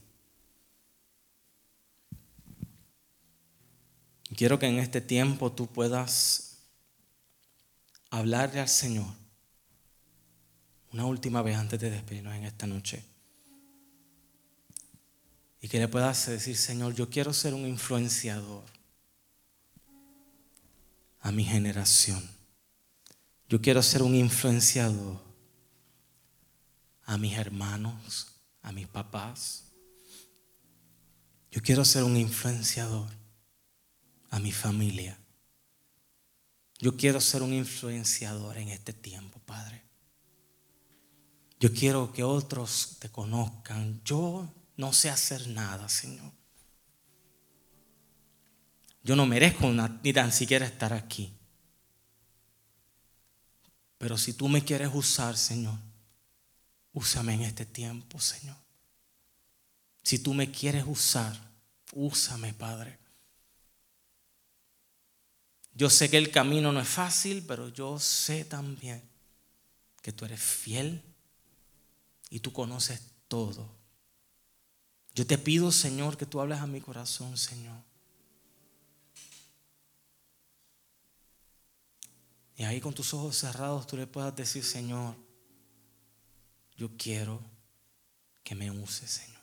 Quiero 4.37 4.57
que 4.61 4.69
en 4.69 4.79
este 4.79 5.01
tiempo 5.01 5.51
tú 5.51 5.67
puedas 5.67 6.50
hablarle 8.11 8.61
al 8.61 8.69
Señor 8.69 9.07
una 10.93 11.07
última 11.07 11.41
vez 11.43 11.57
antes 11.57 11.81
de 11.81 11.91
despedirnos 11.91 12.35
en 12.35 12.45
esta 12.45 12.67
noche. 12.67 13.05
Y 15.63 15.69
que 15.69 15.79
le 15.79 15.89
puedas 15.89 16.27
decir, 16.27 16.57
Señor, 16.57 16.95
yo 16.95 17.09
quiero 17.09 17.33
ser 17.33 17.55
un 17.55 17.67
influenciador 17.67 18.65
a 21.21 21.31
mi 21.31 21.45
generación. 21.45 22.29
Yo 23.49 23.61
quiero 23.61 23.83
ser 23.83 24.03
un 24.03 24.15
influenciador 24.15 25.21
a 27.05 27.19
mis 27.19 27.37
hermanos, 27.37 28.41
a 28.63 28.73
mis 28.73 28.89
papás. 28.89 29.65
Yo 31.51 31.61
quiero 31.61 31.85
ser 31.85 32.05
un 32.05 32.17
influenciador 32.17 33.09
a 34.31 34.39
mi 34.39 34.53
familia. 34.53 35.20
Yo 36.81 36.97
quiero 36.97 37.21
ser 37.21 37.43
un 37.43 37.53
influenciador 37.53 38.57
en 38.57 38.71
este 38.71 38.95
tiempo, 38.95 39.39
Padre. 39.41 39.83
Yo 41.61 41.73
quiero 41.75 42.11
que 42.11 42.25
otros 42.25 42.97
te 42.99 43.11
conozcan. 43.11 44.01
Yo 44.03 44.51
no 44.79 44.93
sé 44.95 45.11
hacer 45.11 45.47
nada, 45.49 45.91
Señor. 45.91 46.33
Yo 49.03 49.15
no 49.15 49.27
merezco 49.27 49.71
ni 50.03 50.13
tan 50.15 50.33
siquiera 50.33 50.65
estar 50.65 50.95
aquí. 50.95 51.35
Pero 53.99 54.17
si 54.17 54.33
tú 54.33 54.49
me 54.49 54.65
quieres 54.65 54.91
usar, 54.95 55.37
Señor, 55.37 55.79
úsame 56.95 57.35
en 57.35 57.43
este 57.43 57.67
tiempo, 57.67 58.19
Señor. 58.19 58.57
Si 60.03 60.19
tú 60.19 60.33
me 60.33 60.51
quieres 60.51 60.85
usar, 60.87 61.39
úsame, 61.93 62.55
Padre. 62.55 63.00
Yo 65.81 65.89
sé 65.89 66.11
que 66.11 66.19
el 66.19 66.31
camino 66.31 66.75
no 66.75 66.81
es 66.81 66.89
fácil, 66.91 67.43
pero 67.49 67.71
yo 67.71 67.99
sé 67.99 68.45
también 68.45 69.03
que 70.03 70.13
tú 70.13 70.27
eres 70.27 70.39
fiel 70.39 71.03
y 72.29 72.41
tú 72.41 72.53
conoces 72.53 73.01
todo. 73.29 73.67
Yo 75.15 75.27
te 75.27 75.39
pido, 75.39 75.73
Señor, 75.73 76.19
que 76.19 76.27
tú 76.27 76.39
hables 76.39 76.59
a 76.59 76.67
mi 76.67 76.83
corazón, 76.83 77.39
Señor. 77.39 77.83
Y 82.57 82.65
ahí 82.65 82.79
con 82.83 82.93
tus 82.93 83.15
ojos 83.15 83.39
cerrados 83.39 83.87
tú 83.87 83.97
le 83.97 84.07
puedas 84.07 84.37
decir, 84.37 84.63
Señor, 84.63 85.17
yo 86.77 86.91
quiero 86.99 87.41
que 88.45 88.55
me 88.55 88.71
uses, 88.71 89.11
Señor. 89.11 89.41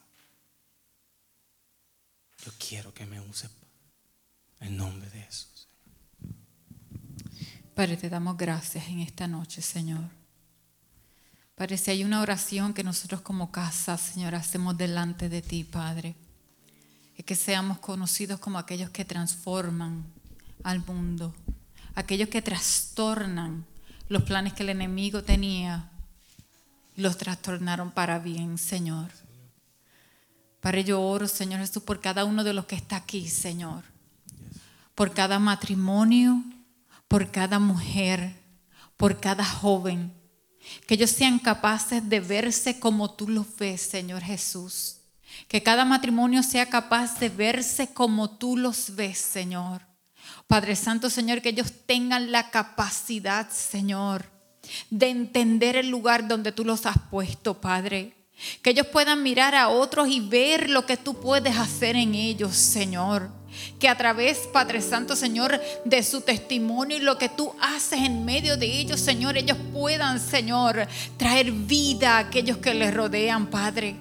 Yo 2.46 2.52
quiero 2.60 2.94
que 2.94 3.08
me 3.08 3.20
uses 3.22 3.50
en 4.60 4.78
nombre 4.78 5.10
de 5.10 5.22
Jesús. 5.22 5.57
Padre, 7.78 7.96
te 7.96 8.10
damos 8.10 8.36
gracias 8.36 8.88
en 8.88 9.02
esta 9.02 9.28
noche, 9.28 9.62
Señor. 9.62 10.02
Padre, 11.54 11.78
si 11.78 11.92
hay 11.92 12.04
una 12.04 12.22
oración 12.22 12.74
que 12.74 12.84
nosotros 12.84 13.22
como 13.22 13.52
casa, 13.52 14.00
Señor, 14.00 14.34
hacemos 14.34 14.76
delante 14.76 15.30
de 15.30 15.44
ti, 15.44 15.64
Padre, 15.64 16.16
es 17.16 17.24
que 17.24 17.36
seamos 17.36 17.78
conocidos 17.78 18.40
como 18.40 18.58
aquellos 18.58 18.90
que 18.90 19.06
transforman 19.06 20.04
al 20.64 20.84
mundo, 20.88 21.36
aquellos 21.94 22.30
que 22.30 22.42
trastornan 22.42 23.64
los 24.10 24.24
planes 24.24 24.54
que 24.54 24.64
el 24.64 24.70
enemigo 24.70 25.22
tenía 25.22 25.88
y 26.96 27.02
los 27.02 27.16
trastornaron 27.16 27.92
para 27.92 28.18
bien, 28.18 28.58
Señor. 28.58 29.12
Padre, 30.62 30.84
yo 30.84 31.00
oro, 31.00 31.28
Señor 31.28 31.60
Jesús, 31.60 31.84
por 31.84 32.02
cada 32.02 32.26
uno 32.26 32.44
de 32.44 32.54
los 32.54 32.66
que 32.66 32.76
está 32.76 32.96
aquí, 32.96 33.30
Señor, 33.30 33.84
por 34.96 35.14
cada 35.14 35.38
matrimonio 35.38 36.44
por 37.08 37.32
cada 37.32 37.60
mujer, 37.60 38.36
por 38.98 39.20
cada 39.20 39.46
joven. 39.46 40.14
Que 40.86 40.96
ellos 40.96 41.12
sean 41.12 41.40
capaces 41.40 42.08
de 42.10 42.20
verse 42.20 42.80
como 42.80 43.12
tú 43.12 43.30
los 43.30 43.56
ves, 43.58 43.82
Señor 43.82 44.22
Jesús. 44.22 44.98
Que 45.48 45.64
cada 45.64 45.86
matrimonio 45.86 46.44
sea 46.44 46.68
capaz 46.68 47.20
de 47.20 47.30
verse 47.30 47.94
como 47.94 48.38
tú 48.38 48.58
los 48.58 48.96
ves, 48.96 49.18
Señor. 49.18 49.84
Padre 50.48 50.76
Santo, 50.76 51.10
Señor, 51.10 51.42
que 51.42 51.50
ellos 51.50 51.72
tengan 51.86 52.32
la 52.32 52.50
capacidad, 52.50 53.50
Señor, 53.50 54.26
de 54.90 55.10
entender 55.10 55.76
el 55.76 55.90
lugar 55.90 56.28
donde 56.28 56.52
tú 56.52 56.66
los 56.66 56.86
has 56.86 56.98
puesto, 57.10 57.62
Padre. 57.62 58.17
Que 58.62 58.72
ellos 58.72 58.88
puedan 58.88 59.24
mirar 59.24 59.56
a 59.56 59.70
otros 59.70 60.08
y 60.08 60.20
ver 60.20 60.70
lo 60.70 60.86
que 60.86 60.98
tú 60.98 61.16
puedes 61.16 61.58
hacer 61.58 61.96
en 61.96 62.16
ellos, 62.16 62.56
Señor. 62.56 63.30
Que 63.80 63.90
a 63.90 63.98
través, 63.98 64.40
Padre 64.54 64.82
Santo, 64.82 65.16
Señor, 65.16 65.60
de 65.84 66.04
su 66.04 66.22
testimonio 66.22 66.98
y 66.98 67.02
lo 67.02 67.18
que 67.18 67.30
tú 67.30 67.54
haces 67.60 68.00
en 68.02 68.24
medio 68.26 68.56
de 68.58 68.68
ellos, 68.68 69.00
Señor, 69.00 69.38
ellos 69.38 69.58
puedan, 69.74 70.20
Señor, 70.20 70.88
traer 71.18 71.52
vida 71.52 72.18
a 72.18 72.20
aquellos 72.20 72.58
que 72.58 72.74
les 72.74 72.94
rodean, 72.94 73.48
Padre. 73.48 73.96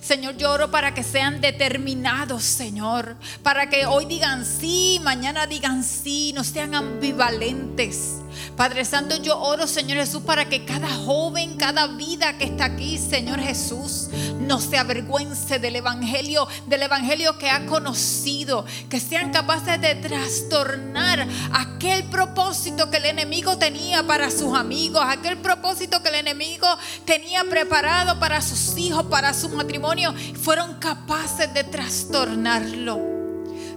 Señor, 0.00 0.36
yo 0.36 0.52
oro 0.52 0.70
para 0.70 0.92
que 0.94 1.02
sean 1.02 1.40
determinados, 1.40 2.42
Señor. 2.42 3.16
Para 3.42 3.68
que 3.68 3.86
hoy 3.86 4.04
digan 4.04 4.44
sí, 4.44 5.00
mañana 5.02 5.46
digan 5.46 5.82
sí, 5.82 6.32
no 6.34 6.44
sean 6.44 6.74
ambivalentes. 6.74 8.18
Padre 8.56 8.84
Santo, 8.84 9.16
yo 9.16 9.38
oro, 9.38 9.66
Señor 9.66 9.98
Jesús, 9.98 10.22
para 10.22 10.48
que 10.48 10.64
cada 10.64 10.88
joven, 10.88 11.56
cada 11.56 11.86
vida 11.86 12.36
que 12.38 12.44
está 12.44 12.66
aquí, 12.66 12.98
Señor 12.98 13.40
Jesús, 13.40 14.08
no 14.40 14.60
se 14.60 14.78
avergüence 14.78 15.58
del 15.58 15.76
Evangelio, 15.76 16.46
del 16.66 16.82
Evangelio 16.82 17.38
que 17.38 17.50
ha 17.50 17.66
conocido, 17.66 18.64
que 18.88 19.00
sean 19.00 19.32
capaces 19.32 19.80
de 19.80 19.94
trastornar 19.96 21.26
aquel 21.52 22.04
propósito 22.04 22.90
que 22.90 22.98
el 22.98 23.06
enemigo 23.06 23.56
tenía 23.58 24.02
para 24.06 24.30
sus 24.30 24.56
amigos, 24.56 25.02
aquel 25.06 25.38
propósito 25.38 26.02
que 26.02 26.08
el 26.08 26.16
enemigo 26.16 26.66
tenía 27.04 27.44
preparado 27.44 28.18
para 28.18 28.40
sus 28.42 28.76
hijos, 28.76 29.04
para 29.06 29.34
su 29.34 29.48
matrimonio, 29.50 30.14
fueron 30.42 30.74
capaces 30.74 31.52
de 31.54 31.64
trastornarlo. 31.64 33.00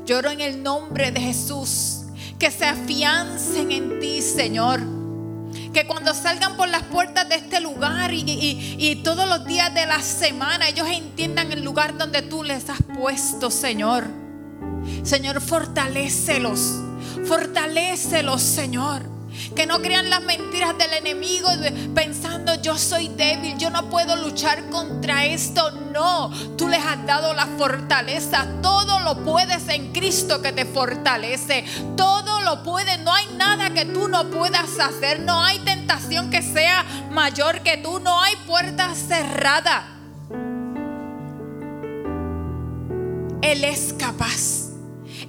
Lloro 0.06 0.32
en 0.32 0.42
el 0.42 0.62
nombre 0.62 1.12
de 1.12 1.22
Jesús 1.22 1.93
que 2.44 2.52
se 2.52 2.66
afiancen 2.66 3.72
en 3.72 4.02
ti, 4.02 4.22
Señor. 4.22 4.82
Que 5.74 5.88
cuando 5.88 6.14
salgan 6.14 6.58
por 6.58 6.68
las 6.68 6.84
puertas 6.84 7.30
de 7.30 7.36
este 7.36 7.62
lugar 7.62 8.12
y, 8.14 9.02
todos 9.02 9.30
los 9.30 9.46
días 9.46 9.74
de 9.74 9.86
la 9.86 10.02
semana, 10.02 10.68
ellos 10.68 10.86
entiendan 10.92 11.54
el 11.54 11.64
lugar 11.64 11.98
donde 11.98 12.22
tú 12.22 12.44
les 12.44 12.70
has 12.70 12.82
puesto, 13.00 13.50
Señor. 13.50 14.08
Señor, 15.04 15.40
fortalécelos. 15.40 16.82
Fortalécelos, 17.24 18.42
Señor. 18.42 19.13
Que 19.56 19.66
no 19.66 19.82
crean 19.82 20.10
las 20.10 20.22
mentiras 20.22 20.78
del 20.78 20.94
enemigo 20.94 21.50
pensando 21.94 22.56
yo 22.62 22.78
soy 22.78 23.08
débil, 23.10 23.58
yo 23.58 23.70
no 23.70 23.90
puedo 23.90 24.16
luchar 24.16 24.70
contra 24.70 25.26
esto. 25.26 25.72
No, 25.92 26.32
tú 26.58 26.68
les 26.68 26.84
has 26.84 27.06
dado 27.06 27.34
la 27.34 27.46
fortaleza. 27.46 28.48
Todo 28.62 29.00
lo 29.02 29.24
puedes 29.24 29.68
en 29.70 29.92
Cristo 29.92 30.42
que 30.42 30.52
te 30.52 30.66
fortalece. 30.66 31.66
Todo 31.96 32.42
lo 32.42 32.64
puedes. 32.64 33.00
No 33.02 33.14
hay 33.14 33.28
nada 33.38 33.72
que 33.72 33.86
tú 33.86 34.08
no 34.08 34.30
puedas 34.30 34.80
hacer. 34.80 35.20
No 35.20 35.42
hay 35.42 35.60
tentación 35.60 36.30
que 36.30 36.42
sea 36.42 36.84
mayor 37.12 37.62
que 37.62 37.78
tú. 37.78 38.00
No 38.00 38.22
hay 38.22 38.36
puerta 38.48 38.94
cerrada. 38.96 39.88
Él 43.42 43.64
es 43.64 43.94
capaz. 43.94 44.70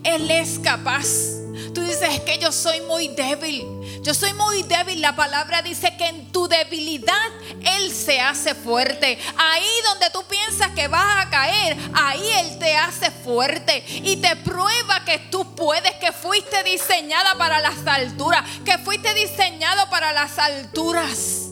Él 0.03 0.31
es 0.31 0.59
capaz. 0.61 1.44
Tú 1.75 1.81
dices 1.81 2.21
que 2.21 2.39
yo 2.39 2.53
soy 2.53 2.81
muy 2.83 3.09
débil. 3.09 3.67
Yo 4.03 4.15
soy 4.15 4.33
muy 4.35 4.63
débil. 4.63 5.01
La 5.01 5.17
palabra 5.17 5.61
dice 5.61 5.97
que 5.97 6.07
en 6.07 6.31
tu 6.31 6.47
debilidad 6.47 7.31
Él 7.77 7.91
se 7.91 8.21
hace 8.21 8.55
fuerte. 8.55 9.19
Ahí 9.37 9.69
donde 9.85 10.09
tú 10.11 10.23
piensas 10.29 10.71
que 10.71 10.87
vas 10.87 11.27
a 11.27 11.31
caer, 11.31 11.77
ahí 11.93 12.25
Él 12.39 12.59
te 12.61 12.77
hace 12.77 13.11
fuerte 13.11 13.85
y 13.89 14.17
te 14.17 14.37
prueba 14.37 15.05
que 15.05 15.19
tú 15.31 15.55
puedes, 15.57 15.93
que 15.95 16.13
fuiste 16.13 16.63
diseñada 16.63 17.37
para 17.37 17.61
las 17.61 17.85
alturas, 17.87 18.45
que 18.65 18.79
fuiste 18.79 19.13
diseñado 19.15 19.91
para 19.91 20.13
las 20.13 20.39
alturas. 20.39 21.51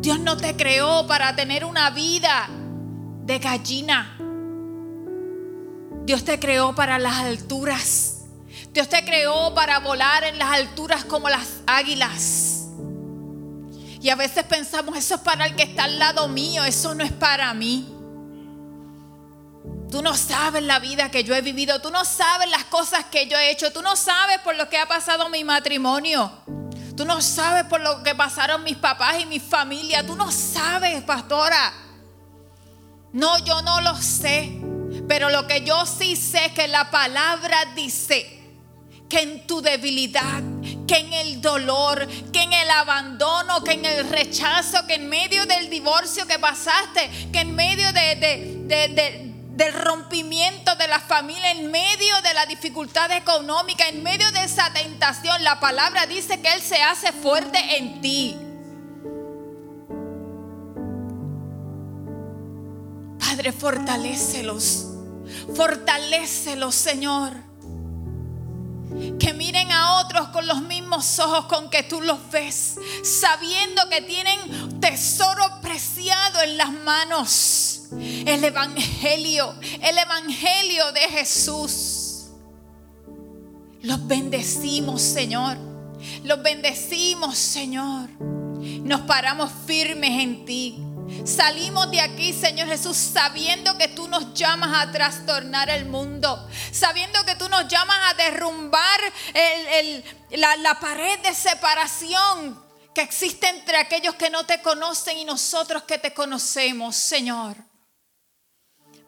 Dios 0.00 0.18
no 0.20 0.36
te 0.36 0.56
creó 0.56 1.06
para 1.06 1.34
tener 1.34 1.64
una 1.64 1.90
vida 1.90 2.48
de 3.24 3.38
gallina. 3.38 4.21
Dios 6.04 6.24
te 6.24 6.38
creó 6.38 6.74
para 6.74 6.98
las 6.98 7.16
alturas. 7.18 8.22
Dios 8.72 8.88
te 8.88 9.04
creó 9.04 9.54
para 9.54 9.78
volar 9.80 10.24
en 10.24 10.38
las 10.38 10.50
alturas 10.50 11.04
como 11.04 11.28
las 11.28 11.60
águilas. 11.66 12.68
Y 14.00 14.10
a 14.10 14.16
veces 14.16 14.44
pensamos, 14.44 14.96
eso 14.96 15.14
es 15.14 15.20
para 15.20 15.46
el 15.46 15.54
que 15.54 15.62
está 15.62 15.84
al 15.84 15.98
lado 15.98 16.26
mío, 16.28 16.64
eso 16.64 16.94
no 16.94 17.04
es 17.04 17.12
para 17.12 17.52
mí. 17.54 17.88
Tú 19.90 20.02
no 20.02 20.16
sabes 20.16 20.62
la 20.62 20.78
vida 20.78 21.10
que 21.10 21.22
yo 21.22 21.34
he 21.34 21.42
vivido, 21.42 21.80
tú 21.80 21.90
no 21.90 22.04
sabes 22.04 22.50
las 22.50 22.64
cosas 22.64 23.04
que 23.04 23.28
yo 23.28 23.36
he 23.38 23.50
hecho, 23.50 23.72
tú 23.72 23.82
no 23.82 23.94
sabes 23.94 24.38
por 24.38 24.56
lo 24.56 24.68
que 24.68 24.78
ha 24.78 24.86
pasado 24.86 25.28
mi 25.28 25.44
matrimonio. 25.44 26.32
Tú 26.96 27.04
no 27.04 27.20
sabes 27.20 27.64
por 27.64 27.80
lo 27.80 28.02
que 28.02 28.14
pasaron 28.14 28.64
mis 28.64 28.76
papás 28.76 29.20
y 29.20 29.26
mi 29.26 29.40
familia. 29.40 30.06
Tú 30.06 30.14
no 30.14 30.30
sabes, 30.30 31.02
pastora. 31.02 31.72
No, 33.12 33.38
yo 33.44 33.62
no 33.62 33.80
lo 33.80 33.96
sé. 33.96 34.61
Pero 35.08 35.30
lo 35.30 35.46
que 35.46 35.62
yo 35.62 35.84
sí 35.86 36.16
sé 36.16 36.52
que 36.54 36.68
la 36.68 36.90
palabra 36.90 37.64
dice 37.74 38.40
que 39.08 39.20
en 39.20 39.46
tu 39.46 39.60
debilidad, 39.60 40.42
que 40.86 40.96
en 40.96 41.12
el 41.12 41.42
dolor, 41.42 42.08
que 42.32 42.42
en 42.42 42.52
el 42.54 42.70
abandono, 42.70 43.62
que 43.62 43.72
en 43.72 43.84
el 43.84 44.08
rechazo, 44.08 44.86
que 44.86 44.94
en 44.94 45.08
medio 45.08 45.44
del 45.44 45.68
divorcio 45.68 46.26
que 46.26 46.38
pasaste, 46.38 47.10
que 47.30 47.40
en 47.40 47.54
medio 47.54 47.92
del 47.92 49.72
rompimiento 49.74 50.74
de 50.76 50.88
la 50.88 50.98
familia, 50.98 51.50
en 51.50 51.70
medio 51.70 52.22
de 52.22 52.32
la 52.32 52.46
dificultad 52.46 53.12
económica, 53.12 53.86
en 53.88 54.02
medio 54.02 54.32
de 54.32 54.44
esa 54.44 54.72
tentación, 54.72 55.44
la 55.44 55.60
palabra 55.60 56.06
dice 56.06 56.40
que 56.40 56.50
Él 56.54 56.62
se 56.62 56.80
hace 56.82 57.12
fuerte 57.12 57.58
en 57.76 58.00
ti. 58.00 58.36
Padre, 63.18 63.52
fortalécelos. 63.52 64.91
Fortalécelos, 65.54 66.74
Señor 66.74 67.52
que 69.18 69.32
miren 69.34 69.70
a 69.72 70.00
otros 70.00 70.28
con 70.28 70.46
los 70.46 70.62
mismos 70.62 71.18
ojos 71.18 71.46
con 71.46 71.70
que 71.70 71.82
tú 71.82 72.00
los 72.00 72.30
ves, 72.30 72.76
sabiendo 73.02 73.88
que 73.88 74.02
tienen 74.02 74.80
tesoro 74.80 75.60
preciado 75.60 76.42
en 76.42 76.56
las 76.56 76.72
manos. 76.72 77.82
El 77.92 78.42
Evangelio, 78.44 79.54
el 79.80 79.98
Evangelio 79.98 80.92
de 80.92 81.00
Jesús. 81.00 82.26
Los 83.82 84.06
bendecimos, 84.06 85.02
Señor. 85.02 85.58
Los 86.24 86.42
bendecimos, 86.42 87.36
Señor. 87.36 88.08
Nos 88.20 89.02
paramos 89.02 89.50
firmes 89.66 90.22
en 90.22 90.44
ti. 90.44 90.78
Salimos 91.24 91.90
de 91.90 92.00
aquí, 92.00 92.32
Señor 92.32 92.68
Jesús, 92.68 92.96
sabiendo 92.96 93.76
que 93.78 93.88
tú 93.88 94.08
nos 94.08 94.34
llamas 94.34 94.82
a 94.86 94.90
trastornar 94.90 95.70
el 95.70 95.84
mundo, 95.84 96.48
sabiendo 96.72 97.24
que 97.24 97.36
tú 97.36 97.48
nos 97.48 97.68
llamas 97.68 97.98
a 98.10 98.14
derrumbar 98.14 99.00
la, 100.30 100.56
la 100.56 100.80
pared 100.80 101.18
de 101.20 101.34
separación 101.34 102.60
que 102.94 103.02
existe 103.02 103.48
entre 103.48 103.76
aquellos 103.76 104.14
que 104.16 104.30
no 104.30 104.44
te 104.44 104.60
conocen 104.60 105.18
y 105.18 105.24
nosotros 105.24 105.84
que 105.84 105.98
te 105.98 106.12
conocemos, 106.12 106.96
Señor. 106.96 107.56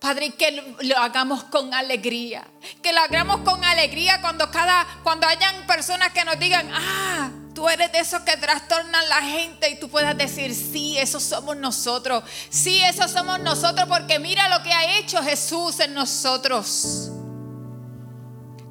Padre, 0.00 0.30
que 0.32 0.76
lo 0.80 0.98
hagamos 0.98 1.44
con 1.44 1.72
alegría. 1.72 2.46
Que 2.82 2.92
lo 2.92 3.00
hagamos 3.00 3.40
con 3.40 3.64
alegría 3.64 4.20
cuando 4.20 4.50
cada 4.50 4.86
cuando 5.02 5.26
hayan 5.26 5.66
personas 5.66 6.12
que 6.12 6.24
nos 6.24 6.38
digan, 6.38 6.70
"Ah, 6.74 7.30
Tú 7.54 7.68
eres 7.68 7.92
de 7.92 8.00
esos 8.00 8.20
que 8.22 8.36
trastornan 8.36 9.08
la 9.08 9.22
gente 9.22 9.70
y 9.70 9.78
tú 9.78 9.88
puedas 9.88 10.18
decir, 10.18 10.52
sí, 10.54 10.98
esos 10.98 11.22
somos 11.22 11.56
nosotros. 11.56 12.24
Sí, 12.50 12.82
esos 12.82 13.12
somos 13.12 13.38
nosotros 13.40 13.86
porque 13.88 14.18
mira 14.18 14.48
lo 14.48 14.62
que 14.64 14.72
ha 14.72 14.98
hecho 14.98 15.22
Jesús 15.22 15.78
en 15.78 15.94
nosotros. 15.94 17.10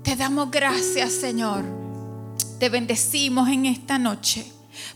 Te 0.03 0.17
damos 0.17 0.51
gracias, 0.51 1.13
Señor. 1.13 1.63
Te 2.59 2.67
bendecimos 2.67 3.47
en 3.47 3.67
esta 3.67 3.97
noche. 3.97 4.51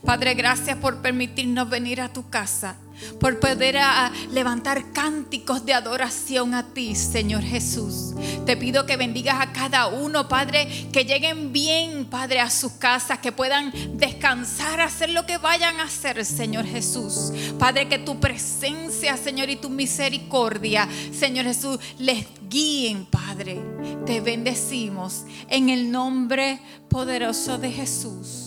Padre, 0.06 0.34
gracias 0.34 0.78
por 0.78 1.02
permitirnos 1.02 1.70
venir 1.70 2.02
a 2.02 2.12
tu 2.12 2.30
casa 2.30 2.78
por 3.20 3.40
poder 3.40 3.78
a, 3.78 4.12
levantar 4.32 4.92
cánticos 4.92 5.66
de 5.66 5.74
adoración 5.74 6.54
a 6.54 6.64
ti, 6.74 6.96
Señor 6.96 7.44
Jesús. 7.44 8.14
Te 8.46 8.58
pido 8.58 8.86
que 8.86 8.98
bendigas 8.98 9.40
a 9.40 9.52
cada 9.54 9.88
uno, 9.88 10.28
Padre, 10.28 10.68
que 10.92 11.06
lleguen 11.06 11.52
bien, 11.52 12.06
Padre, 12.06 12.40
a 12.40 12.50
sus 12.50 12.74
casas, 12.74 13.20
que 13.20 13.32
puedan 13.32 13.72
descansar, 13.98 14.82
hacer 14.82 15.10
lo 15.12 15.26
que 15.26 15.38
vayan 15.38 15.80
a 15.80 15.84
hacer, 15.84 16.24
Señor 16.26 16.66
Jesús. 16.66 17.32
Padre, 17.60 17.88
que 17.88 18.00
tu 18.00 18.20
presencia, 18.20 19.18
Señor, 19.18 19.50
y 19.50 19.58
tu 19.58 19.70
misericordia, 19.70 20.88
Señor 21.14 21.46
Jesús, 21.46 21.80
les 22.00 22.26
guíen, 22.50 23.06
Padre. 23.06 23.62
Te 24.06 24.22
bendecimos 24.22 25.24
en 25.50 25.70
el 25.70 25.92
nombre 25.92 26.60
poderoso 26.90 27.58
de 27.58 27.72
Jesús. 27.72 28.47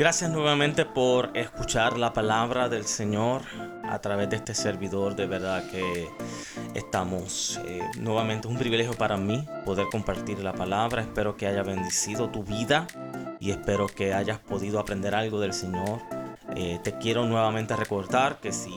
Gracias 0.00 0.30
nuevamente 0.30 0.86
por 0.86 1.30
escuchar 1.34 1.98
la 1.98 2.14
palabra 2.14 2.70
del 2.70 2.86
Señor 2.86 3.42
a 3.84 3.98
través 3.98 4.30
de 4.30 4.36
este 4.36 4.54
servidor. 4.54 5.14
De 5.14 5.26
verdad 5.26 5.68
que 5.70 6.08
estamos 6.74 7.60
eh, 7.66 7.82
nuevamente. 7.98 8.48
Es 8.48 8.50
un 8.50 8.58
privilegio 8.58 8.94
para 8.94 9.18
mí 9.18 9.46
poder 9.66 9.88
compartir 9.92 10.38
la 10.38 10.54
palabra. 10.54 11.02
Espero 11.02 11.36
que 11.36 11.46
haya 11.46 11.62
bendecido 11.62 12.30
tu 12.30 12.42
vida 12.44 12.86
y 13.40 13.50
espero 13.50 13.88
que 13.88 14.14
hayas 14.14 14.38
podido 14.38 14.80
aprender 14.80 15.14
algo 15.14 15.38
del 15.38 15.52
Señor. 15.52 16.00
Eh, 16.56 16.80
te 16.82 16.96
quiero 16.96 17.26
nuevamente 17.26 17.76
recordar 17.76 18.40
que 18.40 18.54
si 18.54 18.72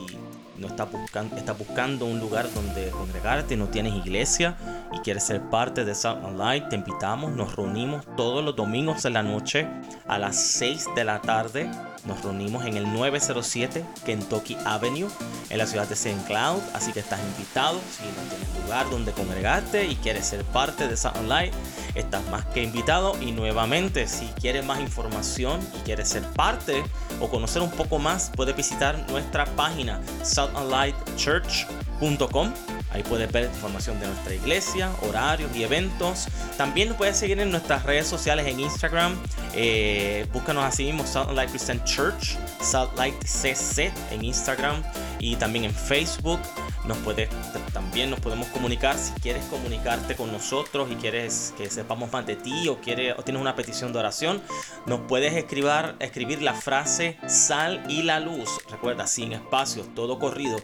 no 0.64 1.36
estás 1.36 1.58
buscando, 1.58 2.06
un 2.06 2.18
lugar 2.18 2.52
donde 2.54 2.90
congregarte, 2.90 3.56
no 3.56 3.68
tienes 3.68 3.94
iglesia 3.94 4.56
y 4.92 4.98
quieres 4.98 5.24
ser 5.24 5.40
parte 5.42 5.84
de 5.84 5.94
South 5.94 6.24
Online, 6.24 6.62
te 6.68 6.76
invitamos, 6.76 7.32
nos 7.32 7.54
reunimos 7.54 8.04
todos 8.16 8.44
los 8.44 8.56
domingos 8.56 9.04
en 9.04 9.14
la 9.14 9.22
noche 9.22 9.66
a 10.06 10.18
las 10.18 10.36
6 10.36 10.88
de 10.96 11.04
la 11.04 11.20
tarde 11.20 11.70
nos 12.04 12.22
reunimos 12.22 12.64
en 12.64 12.76
el 12.76 12.92
907 12.92 13.84
Kentucky 14.04 14.56
Avenue 14.64 15.08
en 15.50 15.58
la 15.58 15.66
ciudad 15.66 15.88
de 15.88 15.94
St. 15.94 16.22
Cloud, 16.26 16.60
así 16.74 16.92
que 16.92 17.00
estás 17.00 17.18
invitado. 17.20 17.80
Si 17.90 18.04
no 18.04 18.22
tienes 18.28 18.46
lugar 18.62 18.88
donde 18.90 19.10
congregarte 19.12 19.86
y 19.86 19.96
quieres 19.96 20.26
ser 20.26 20.44
parte 20.44 20.86
de 20.88 20.96
Sound 20.96 21.28
Light, 21.28 21.52
estás 21.94 22.24
más 22.26 22.44
que 22.46 22.62
invitado. 22.62 23.14
Y 23.20 23.32
nuevamente, 23.32 24.06
si 24.06 24.26
quieres 24.40 24.64
más 24.64 24.80
información 24.80 25.60
y 25.80 25.82
quieres 25.84 26.08
ser 26.08 26.22
parte 26.32 26.82
o 27.20 27.28
conocer 27.28 27.60
un 27.62 27.70
poco 27.70 27.98
más, 27.98 28.30
puedes 28.34 28.56
visitar 28.56 29.06
nuestra 29.10 29.44
página 29.56 30.00
soundandlightchurch.com 30.22 32.52
Ahí 32.94 33.02
puedes 33.02 33.30
ver 33.32 33.46
información 33.46 33.98
de 33.98 34.06
nuestra 34.06 34.34
iglesia, 34.34 34.92
horarios 35.02 35.50
y 35.54 35.64
eventos. 35.64 36.28
También 36.56 36.88
nos 36.88 36.96
puedes 36.96 37.16
seguir 37.16 37.40
en 37.40 37.50
nuestras 37.50 37.82
redes 37.82 38.06
sociales 38.06 38.46
en 38.46 38.60
Instagram. 38.60 39.16
Eh, 39.52 40.26
búscanos 40.32 40.64
así 40.64 40.84
mismo, 40.84 41.04
Salt 41.04 41.32
Light 41.32 41.50
Christian 41.50 41.82
Church, 41.84 42.38
Salt 42.60 42.96
Light 42.96 43.14
CC 43.24 43.92
en 44.12 44.24
Instagram 44.24 44.80
y 45.18 45.34
también 45.34 45.64
en 45.64 45.74
Facebook. 45.74 46.38
Nos 46.84 46.96
puedes, 46.98 47.30
también 47.72 48.10
nos 48.10 48.20
podemos 48.20 48.46
comunicar 48.48 48.96
si 48.96 49.12
quieres 49.20 49.44
comunicarte 49.46 50.14
con 50.14 50.30
nosotros 50.30 50.88
y 50.92 50.94
quieres 50.94 51.52
que 51.56 51.70
sepamos 51.70 52.12
más 52.12 52.26
de 52.26 52.36
ti 52.36 52.68
o, 52.68 52.80
quieres, 52.80 53.14
o 53.18 53.22
tienes 53.22 53.40
una 53.40 53.56
petición 53.56 53.92
de 53.92 53.98
oración. 53.98 54.40
Nos 54.86 55.00
puedes 55.08 55.34
escribir, 55.34 55.96
escribir 55.98 56.42
la 56.42 56.54
frase 56.54 57.18
sal 57.26 57.82
y 57.88 58.02
la 58.02 58.20
luz. 58.20 58.50
Recuerda, 58.70 59.08
sin 59.08 59.32
espacios, 59.32 59.92
todo 59.96 60.20
corrido. 60.20 60.58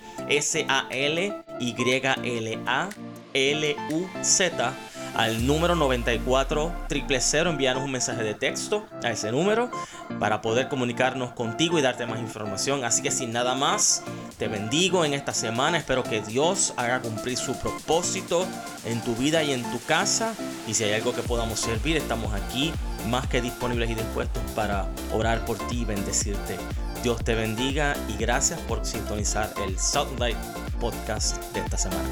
S-A-L-Y-L-A-L-U-Z 1.61 2.91
al 5.15 5.47
número 5.47 5.75
94 5.75 6.73
000 6.89 7.51
envíanos 7.51 7.83
un 7.83 7.93
mensaje 7.93 8.23
de 8.23 8.35
texto 8.35 8.87
a 9.03 9.11
ese 9.11 9.33
número 9.33 9.71
para 10.19 10.41
poder 10.41 10.69
comunicarnos 10.69 11.33
contigo 11.33 11.79
y 11.79 11.83
darte 11.83 12.07
más 12.07 12.21
información. 12.21 12.85
Así 12.85 13.03
que 13.03 13.11
sin 13.11 13.33
nada 13.33 13.55
más, 13.55 14.03
te 14.39 14.49
bendigo 14.49 15.05
en 15.05 15.15
esta 15.15 15.35
semana. 15.35 15.79
Espero 15.79 16.05
que 16.05 16.21
Dios 16.21 16.75
haga 16.77 17.01
cumplir 17.01 17.37
su 17.37 17.59
propósito 17.59 18.47
en 18.85 19.01
tu 19.03 19.15
vida 19.17 19.43
y 19.43 19.53
en 19.53 19.63
tu 19.71 19.81
casa. 19.85 20.35
Y 20.67 20.75
si 20.75 20.85
hay 20.85 20.93
algo 20.93 21.13
que 21.15 21.23
podamos 21.23 21.59
servir, 21.59 21.97
estamos 21.97 22.33
aquí 22.33 22.73
más 23.09 23.27
que 23.27 23.41
disponibles 23.41 23.91
y 23.91 23.95
dispuestos 23.95 24.43
para 24.55 24.87
orar 25.13 25.45
por 25.45 25.59
ti 25.69 25.81
y 25.81 25.85
bendecirte. 25.85 26.57
Dios 27.03 27.25
te 27.25 27.35
bendiga 27.35 27.97
y 28.09 28.17
gracias 28.17 28.61
por 28.61 28.85
sintonizar 28.85 29.53
el 29.65 29.77
Light 30.19 30.37
Podcast 30.81 31.37
de 31.53 31.61
esta 31.61 31.77
semana. 31.77 32.09